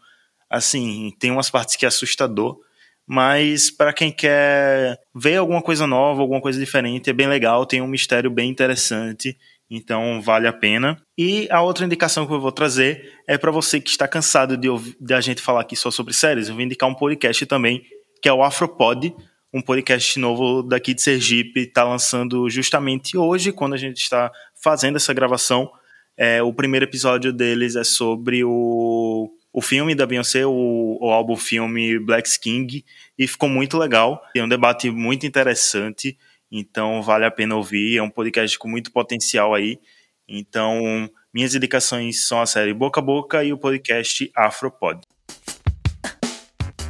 assim, 0.49 1.14
tem 1.20 1.32
umas 1.32 1.49
partes 1.49 1.76
que 1.76 1.86
é 1.86 1.88
assustador 1.88 2.60
mas 3.08 3.70
para 3.70 3.93
quem 3.93 4.12
quer 4.12 4.99
ver 5.14 5.36
alguma 5.36 5.62
coisa 5.62 5.86
nova, 5.86 6.22
alguma 6.22 6.41
coisa 6.41 6.60
diferente, 6.60 7.10
é 7.10 7.14
bem 7.14 7.28
legal, 7.28 7.66
tem 7.66 7.82
um 7.82 7.88
mistério 7.88 8.32
bem 8.32 8.49
interessante, 8.49 9.38
então 9.70 10.22
vale 10.22 10.47
a 10.47 10.53
pena. 10.53 10.99
E 11.18 11.47
a 11.51 11.62
outra 11.62 11.86
indicação 11.86 12.26
que 12.26 12.34
eu 12.34 12.39
vou 12.39 12.51
trazer 12.51 13.14
é 13.28 13.38
para 13.38 13.51
você 13.51 13.80
que 13.80 13.89
está 13.89 14.08
cansado 14.08 14.58
de, 14.58 14.68
ouvir, 14.68 14.97
de 14.99 15.14
a 15.14 15.22
gente 15.22 15.41
falar 15.41 15.62
aqui 15.62 15.76
só 15.76 15.91
sobre 15.91 16.14
séries, 16.14 16.49
eu 16.49 16.56
vou 16.56 16.64
indicar 16.64 16.89
um 16.89 16.95
podcast 16.95 17.45
também, 17.45 17.84
que 18.22 18.28
é 18.28 18.34
o 18.34 18.43
Afropod, 18.43 19.14
um 19.56 19.62
podcast 19.62 20.20
novo 20.20 20.62
daqui 20.62 20.93
de 20.93 21.01
Sergipe, 21.01 21.62
está 21.62 21.86
lançando 21.86 22.49
justamente 22.49 23.18
hoje, 23.18 23.53
quando 23.53 23.74
a 23.74 23.78
gente 23.78 24.01
está 24.01 24.30
fazendo 24.53 24.97
essa 24.97 25.14
gravação. 25.14 25.72
É, 26.18 26.43
o 26.43 26.53
primeiro 26.53 26.86
episódio 26.86 27.32
deles 27.32 27.78
é 27.78 27.84
sobre 27.86 28.43
o 28.43 29.32
o 29.53 29.62
filme 29.62 29.95
da 29.95 30.06
Beyoncé, 30.06 30.45
o, 30.45 30.97
o 30.99 31.10
álbum 31.10 31.38
filme 31.38 31.97
Black 31.97 32.30
King, 32.41 32.84
e 33.18 33.26
ficou 33.26 33.47
muito 33.47 33.78
legal. 33.78 34.22
Tem 34.34 34.43
um 34.43 34.49
debate 34.49 34.91
muito 34.91 35.26
interessante, 35.26 36.18
então 36.51 37.01
vale 37.01 37.24
a 37.24 37.32
pena 37.32 37.56
ouvir. 37.56 37.95
É 37.95 38.03
um 38.03 38.10
podcast 38.10 38.60
com 38.60 38.68
muito 38.68 38.91
potencial 38.91 39.53
aí. 39.53 39.80
Então, 40.28 41.10
minhas 41.34 41.56
indicações 41.56 42.28
são 42.28 42.41
a 42.41 42.45
série 42.45 42.74
Boca 42.74 42.99
a 42.99 43.03
Boca 43.03 43.45
e 43.45 43.53
o 43.53 43.58
podcast 43.58 44.30
Afropod. 44.36 44.99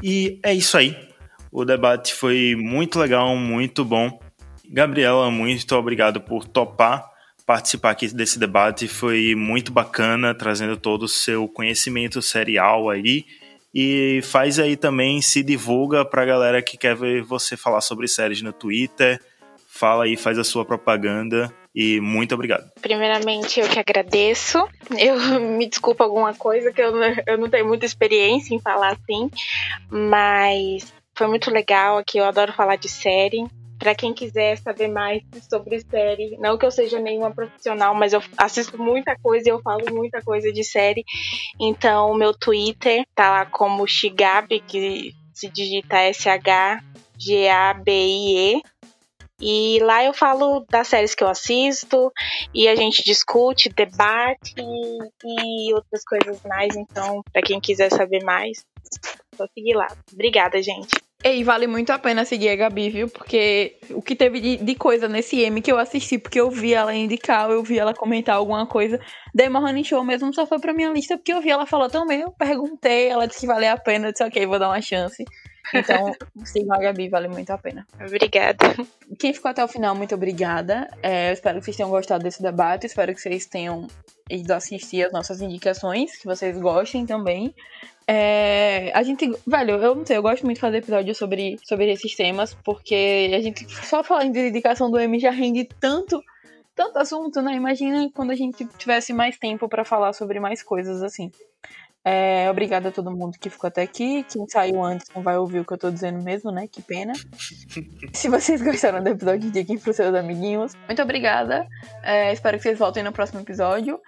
E 0.02 0.40
é 0.42 0.52
isso 0.52 0.76
aí. 0.76 0.98
O 1.58 1.64
debate 1.64 2.14
foi 2.14 2.54
muito 2.54 3.00
legal, 3.00 3.34
muito 3.38 3.86
bom. 3.86 4.20
Gabriela, 4.70 5.32
muito 5.32 5.74
obrigado 5.74 6.20
por 6.20 6.46
topar 6.46 7.10
participar 7.46 7.92
aqui 7.92 8.14
desse 8.14 8.38
debate. 8.38 8.90
Foi 8.90 9.36
muito 9.36 9.72
bacana, 9.72 10.36
trazendo 10.36 10.76
todo 10.76 11.04
o 11.04 11.08
seu 11.08 11.48
conhecimento 11.48 12.22
serial 12.22 12.90
aí. 12.90 13.24
E 13.74 14.20
faz 14.22 14.60
aí 14.60 14.76
também, 14.76 15.22
se 15.22 15.42
divulga 15.42 16.04
pra 16.04 16.26
galera 16.26 16.62
que 16.62 16.76
quer 16.76 16.94
ver 16.94 17.24
você 17.24 17.56
falar 17.56 17.80
sobre 17.80 18.10
séries 18.10 18.42
no 18.42 18.52
Twitter. 18.52 19.18
Fala 19.66 20.04
aí, 20.04 20.18
faz 20.18 20.38
a 20.38 20.44
sua 20.44 20.66
propaganda 20.66 21.54
e 21.74 22.02
muito 22.02 22.36
obrigado. 22.36 22.70
Primeiramente, 22.82 23.62
eu 23.62 23.70
que 23.70 23.80
agradeço. 23.80 24.68
Eu 24.98 25.40
me 25.40 25.70
desculpa 25.70 26.04
alguma 26.04 26.34
coisa 26.34 26.74
que 26.74 26.82
eu 26.82 26.94
eu 27.26 27.38
não 27.38 27.50
tenho 27.50 27.66
muita 27.66 27.86
experiência 27.86 28.54
em 28.54 28.60
falar 28.60 28.92
assim, 28.92 29.32
mas 29.90 30.94
foi 31.16 31.28
muito 31.28 31.52
legal 31.52 31.98
aqui. 31.98 32.18
Eu 32.18 32.26
adoro 32.26 32.54
falar 32.54 32.76
de 32.76 32.90
série 32.90 33.46
para 33.78 33.94
quem 33.94 34.14
quiser 34.14 34.58
saber 34.58 34.88
mais 34.88 35.22
sobre 35.50 35.80
série, 35.82 36.38
não 36.40 36.58
que 36.58 36.66
eu 36.66 36.72
seja 36.72 37.00
nenhuma 37.00 37.30
profissional, 37.34 37.94
mas 37.94 38.14
eu 38.14 38.24
assisto 38.38 38.82
muita 38.82 39.16
coisa 39.20 39.48
e 39.48 39.52
eu 39.52 39.62
falo 39.62 39.84
muita 39.94 40.22
coisa 40.22 40.52
de 40.52 40.64
série. 40.64 41.04
Então, 41.60 42.14
meu 42.16 42.34
Twitter 42.34 43.06
tá 43.14 43.30
lá 43.30 43.46
como 43.46 43.86
Shigabi, 43.88 44.62
que 44.62 45.14
se 45.34 45.50
digita 45.50 45.98
S-H-G-A-B-I-E. 45.98 46.82
E 49.42 49.80
lá 49.82 50.02
eu 50.02 50.14
falo 50.14 50.66
das 50.70 50.88
séries 50.88 51.14
que 51.14 51.22
eu 51.22 51.28
assisto 51.28 52.10
e 52.54 52.70
a 52.70 52.76
gente 52.76 53.04
discute, 53.04 53.68
debate 53.68 54.56
e, 54.58 55.70
e 55.70 55.74
outras 55.74 56.06
coisas 56.06 56.42
mais. 56.44 56.74
Então, 56.76 57.22
para 57.34 57.42
quem 57.42 57.60
quiser 57.60 57.92
saber 57.92 58.24
mais, 58.24 58.66
só 59.36 59.46
seguir 59.54 59.76
lá. 59.76 59.88
Obrigada, 60.14 60.64
gente. 60.64 61.05
E 61.24 61.44
vale 61.44 61.66
muito 61.66 61.92
a 61.92 61.98
pena 61.98 62.24
seguir 62.24 62.50
a 62.50 62.56
Gabi, 62.56 62.90
viu? 62.90 63.10
Porque 63.10 63.78
o 63.92 64.02
que 64.02 64.16
teve 64.16 64.40
de, 64.40 64.58
de, 64.58 64.76
coisa 64.76 65.08
nesse 65.08 65.42
M 65.42 65.60
que 65.62 65.72
eu 65.72 65.80
assisti, 65.80 66.20
porque 66.20 66.40
eu 66.40 66.52
vi 66.52 66.74
ela 66.74 66.94
indicar, 66.94 67.50
eu 67.50 67.64
vi 67.64 67.80
ela 67.80 67.94
comentar 67.94 68.36
alguma 68.36 68.68
coisa. 68.68 69.00
Daí 69.34 69.50
Honey 69.50 69.84
Show 69.84 70.04
mesmo 70.04 70.32
só 70.34 70.46
foi 70.46 70.60
pra 70.60 70.74
minha 70.74 70.92
lista, 70.92 71.18
porque 71.18 71.34
eu 71.34 71.42
vi 71.42 71.50
ela 71.50 71.66
falar 71.66 71.90
também, 71.90 72.22
eu 72.22 72.32
perguntei, 72.32 73.08
ela 73.08 73.28
disse 73.28 73.42
que 73.42 73.48
valia 73.48 73.74
a 73.74 73.78
pena, 73.78 74.08
eu 74.08 74.12
disse, 74.12 74.24
ok, 74.24 74.46
vou 74.46 74.60
dar 74.60 74.70
uma 74.70 74.82
chance. 74.82 75.24
Então, 75.74 76.12
sigam 76.46 76.76
a 76.76 76.80
Gabi, 76.80 77.10
vale 77.10 77.28
muito 77.28 77.50
a 77.50 77.58
pena. 77.58 77.88
Obrigada. 78.00 78.76
Quem 79.18 79.34
ficou 79.34 79.50
até 79.50 79.64
o 79.64 79.68
final, 79.68 79.96
muito 79.96 80.14
obrigada. 80.14 80.88
É, 81.02 81.30
eu 81.30 81.34
espero 81.34 81.58
que 81.58 81.66
vocês 81.66 81.78
tenham 81.78 81.90
gostado 81.90 82.24
desse 82.24 82.42
debate, 82.44 82.86
espero 82.86 83.14
que 83.16 83.22
vocês 83.22 83.48
tenham 83.48 83.88
ido 84.30 84.54
assistir 84.54 85.06
as 85.06 85.12
nossas 85.12 85.42
indicações, 85.42 86.18
que 86.18 86.26
vocês 86.26 86.58
gostem 86.58 87.06
também. 87.06 87.54
É, 88.08 88.92
a 88.94 89.04
gente, 89.04 89.32
velho, 89.46 89.76
eu 89.82 89.96
não 89.96 90.06
sei, 90.06 90.18
eu 90.18 90.22
gosto 90.22 90.44
muito 90.44 90.58
de 90.58 90.62
fazer 90.62 90.78
episódios 90.78 91.18
sobre, 91.18 91.60
sobre 91.64 91.92
esses 91.92 92.16
temas, 92.16 92.54
porque 92.64 93.32
a 93.36 93.40
gente 93.40 93.66
só 93.86 94.04
falando 94.04 94.34
de 94.34 94.44
dedicação 94.44 94.90
do 94.90 95.00
M 95.00 95.20
já 95.20 95.32
rende 95.32 95.68
tanto, 95.80 96.22
tanto 96.76 96.98
assunto, 96.98 97.42
né? 97.42 97.54
Imagina 97.56 98.10
quando 98.14 98.32
a 98.32 98.36
gente 98.36 98.66
tivesse 98.78 99.14
mais 99.14 99.38
tempo 99.38 99.68
para 99.68 99.84
falar 99.84 100.14
sobre 100.14 100.40
mais 100.40 100.62
coisas 100.62 101.02
assim. 101.02 101.32
É, 102.08 102.48
obrigada 102.52 102.90
a 102.90 102.92
todo 102.92 103.10
mundo 103.10 103.36
que 103.40 103.50
ficou 103.50 103.68
até 103.68 103.82
aqui. 103.82 104.24
Quem 104.32 104.48
saiu 104.48 104.84
antes 104.84 105.08
não 105.16 105.24
vai 105.24 105.38
ouvir 105.38 105.60
o 105.60 105.66
que 105.66 105.74
eu 105.74 105.78
tô 105.78 105.90
dizendo 105.90 106.22
mesmo, 106.22 106.52
né? 106.52 106.68
Que 106.68 106.80
pena. 106.80 107.14
Se 108.14 108.30
vocês 108.30 108.62
gostaram 108.62 109.04
do 109.04 109.10
episódio, 109.10 109.48
indiquem 109.48 109.80
pros 109.80 109.96
seus 109.96 110.14
amiguinhos. 110.14 110.74
Muito 110.86 111.02
obrigada. 111.02 111.68
É, 112.04 112.32
espero 112.32 112.58
que 112.58 112.64
vocês 112.64 112.78
voltem 112.78 113.02
no 113.02 113.12
próximo 113.12 113.40
episódio. 113.40 114.00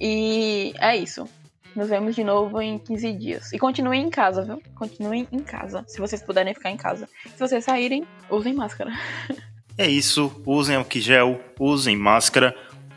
E 0.00 0.74
é 0.80 0.96
isso. 0.96 1.28
Nos 1.76 1.88
vemos 1.88 2.16
de 2.16 2.24
novo 2.24 2.60
em 2.60 2.76
15 2.76 3.12
dias. 3.12 3.52
E 3.52 3.58
continuem 3.58 4.02
em 4.02 4.10
casa, 4.10 4.42
viu? 4.42 4.60
Continuem 4.74 5.28
em 5.30 5.40
casa, 5.40 5.84
se 5.88 5.98
vocês 5.98 6.22
puderem 6.22 6.54
ficar 6.54 6.70
em 6.70 6.76
casa. 6.76 7.08
Se 7.24 7.38
vocês 7.38 7.64
saírem, 7.64 8.04
usem 8.28 8.52
máscara. 8.52 8.92
É 9.76 9.88
isso, 9.88 10.40
usem 10.46 10.76
álcool 10.76 11.00
gel, 11.00 11.40
usem 11.58 11.96
máscara, 11.96 12.54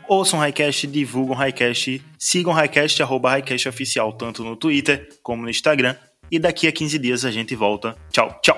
ouçam 0.08 0.38
o 0.38 0.42
Highcast, 0.42 0.86
divulgam 0.86 1.36
o 1.36 1.38
Highcast, 1.38 2.02
sigam 2.18 2.52
o 2.52 2.56
Highcast, 2.56 3.02
arroba 3.02 3.30
Highcast 3.30 3.68
Oficial, 3.68 4.12
tanto 4.12 4.42
no 4.42 4.56
Twitter 4.56 5.08
como 5.22 5.42
no 5.42 5.50
Instagram. 5.50 5.94
E 6.30 6.38
daqui 6.38 6.66
a 6.66 6.72
15 6.72 6.98
dias 6.98 7.24
a 7.24 7.30
gente 7.30 7.54
volta. 7.54 7.96
Tchau, 8.10 8.38
tchau! 8.42 8.56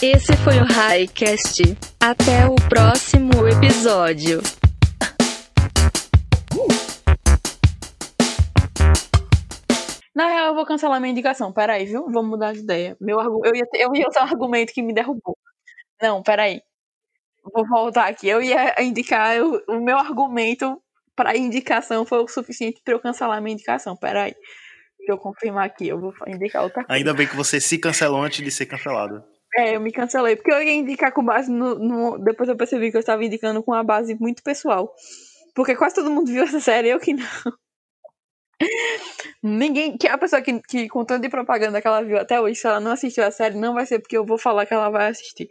Esse 0.00 0.36
foi 0.38 0.58
o 0.58 0.64
Highcast. 0.64 1.76
Até 2.00 2.46
o 2.46 2.54
próximo 2.68 3.46
episódio. 3.48 4.40
eu 10.52 10.54
vou 10.54 10.66
cancelar 10.66 11.00
minha 11.00 11.10
indicação. 11.10 11.52
Peraí, 11.52 11.86
viu? 11.86 12.04
Vamos 12.10 12.30
mudar 12.30 12.52
de 12.52 12.60
ideia. 12.60 12.96
Meu 13.00 13.18
argu... 13.18 13.40
eu, 13.44 13.54
ia, 13.54 13.66
eu 13.74 13.94
ia 13.94 14.06
usar 14.06 14.24
um 14.24 14.28
argumento 14.28 14.72
que 14.72 14.82
me 14.82 14.92
derrubou. 14.92 15.36
Não, 16.00 16.22
peraí. 16.22 16.60
Vou 17.42 17.66
voltar 17.66 18.08
aqui. 18.08 18.28
Eu 18.28 18.42
ia 18.42 18.74
indicar. 18.82 19.36
Eu, 19.36 19.62
o 19.68 19.80
meu 19.80 19.98
argumento 19.98 20.80
para 21.14 21.36
indicação 21.36 22.04
foi 22.04 22.18
o 22.18 22.28
suficiente 22.28 22.80
para 22.84 22.94
eu 22.94 23.00
cancelar 23.00 23.42
minha 23.42 23.54
indicação. 23.54 23.96
Peraí. 23.96 24.34
Deixa 24.98 25.12
eu 25.12 25.18
confirmar 25.18 25.66
aqui. 25.66 25.88
Eu 25.88 26.00
vou 26.00 26.14
indicar 26.28 26.62
outra 26.62 26.84
coisa. 26.84 26.92
Ainda 26.96 27.12
bem 27.12 27.26
que 27.26 27.36
você 27.36 27.60
se 27.60 27.78
cancelou 27.78 28.22
antes 28.22 28.44
de 28.44 28.50
ser 28.50 28.66
cancelado. 28.66 29.22
É, 29.56 29.76
eu 29.76 29.80
me 29.80 29.92
cancelei. 29.92 30.36
Porque 30.36 30.52
eu 30.52 30.62
ia 30.62 30.72
indicar 30.72 31.12
com 31.12 31.24
base 31.24 31.50
no, 31.50 31.74
no. 31.74 32.18
Depois 32.18 32.48
eu 32.48 32.56
percebi 32.56 32.90
que 32.90 32.96
eu 32.96 33.00
estava 33.00 33.24
indicando 33.24 33.62
com 33.62 33.72
uma 33.72 33.82
base 33.82 34.14
muito 34.14 34.42
pessoal. 34.42 34.94
Porque 35.54 35.76
quase 35.76 35.96
todo 35.96 36.10
mundo 36.10 36.30
viu 36.30 36.44
essa 36.44 36.60
série, 36.60 36.88
eu 36.88 37.00
que 37.00 37.12
não. 37.12 37.26
Ninguém. 39.42 39.98
Que 39.98 40.08
a 40.08 40.16
pessoa 40.16 40.40
que, 40.40 40.60
que 40.60 40.88
com 40.88 41.04
tanto 41.04 41.22
de 41.22 41.28
propaganda 41.28 41.82
que 41.82 41.86
ela 41.86 42.02
viu 42.02 42.16
até 42.16 42.40
hoje, 42.40 42.54
se 42.54 42.66
ela 42.66 42.80
não 42.80 42.92
assistiu 42.92 43.24
a 43.24 43.30
série, 43.30 43.58
não 43.58 43.74
vai 43.74 43.84
ser 43.84 43.98
porque 43.98 44.16
eu 44.16 44.24
vou 44.24 44.38
falar 44.38 44.64
que 44.66 44.72
ela 44.72 44.88
vai 44.88 45.08
assistir. 45.08 45.50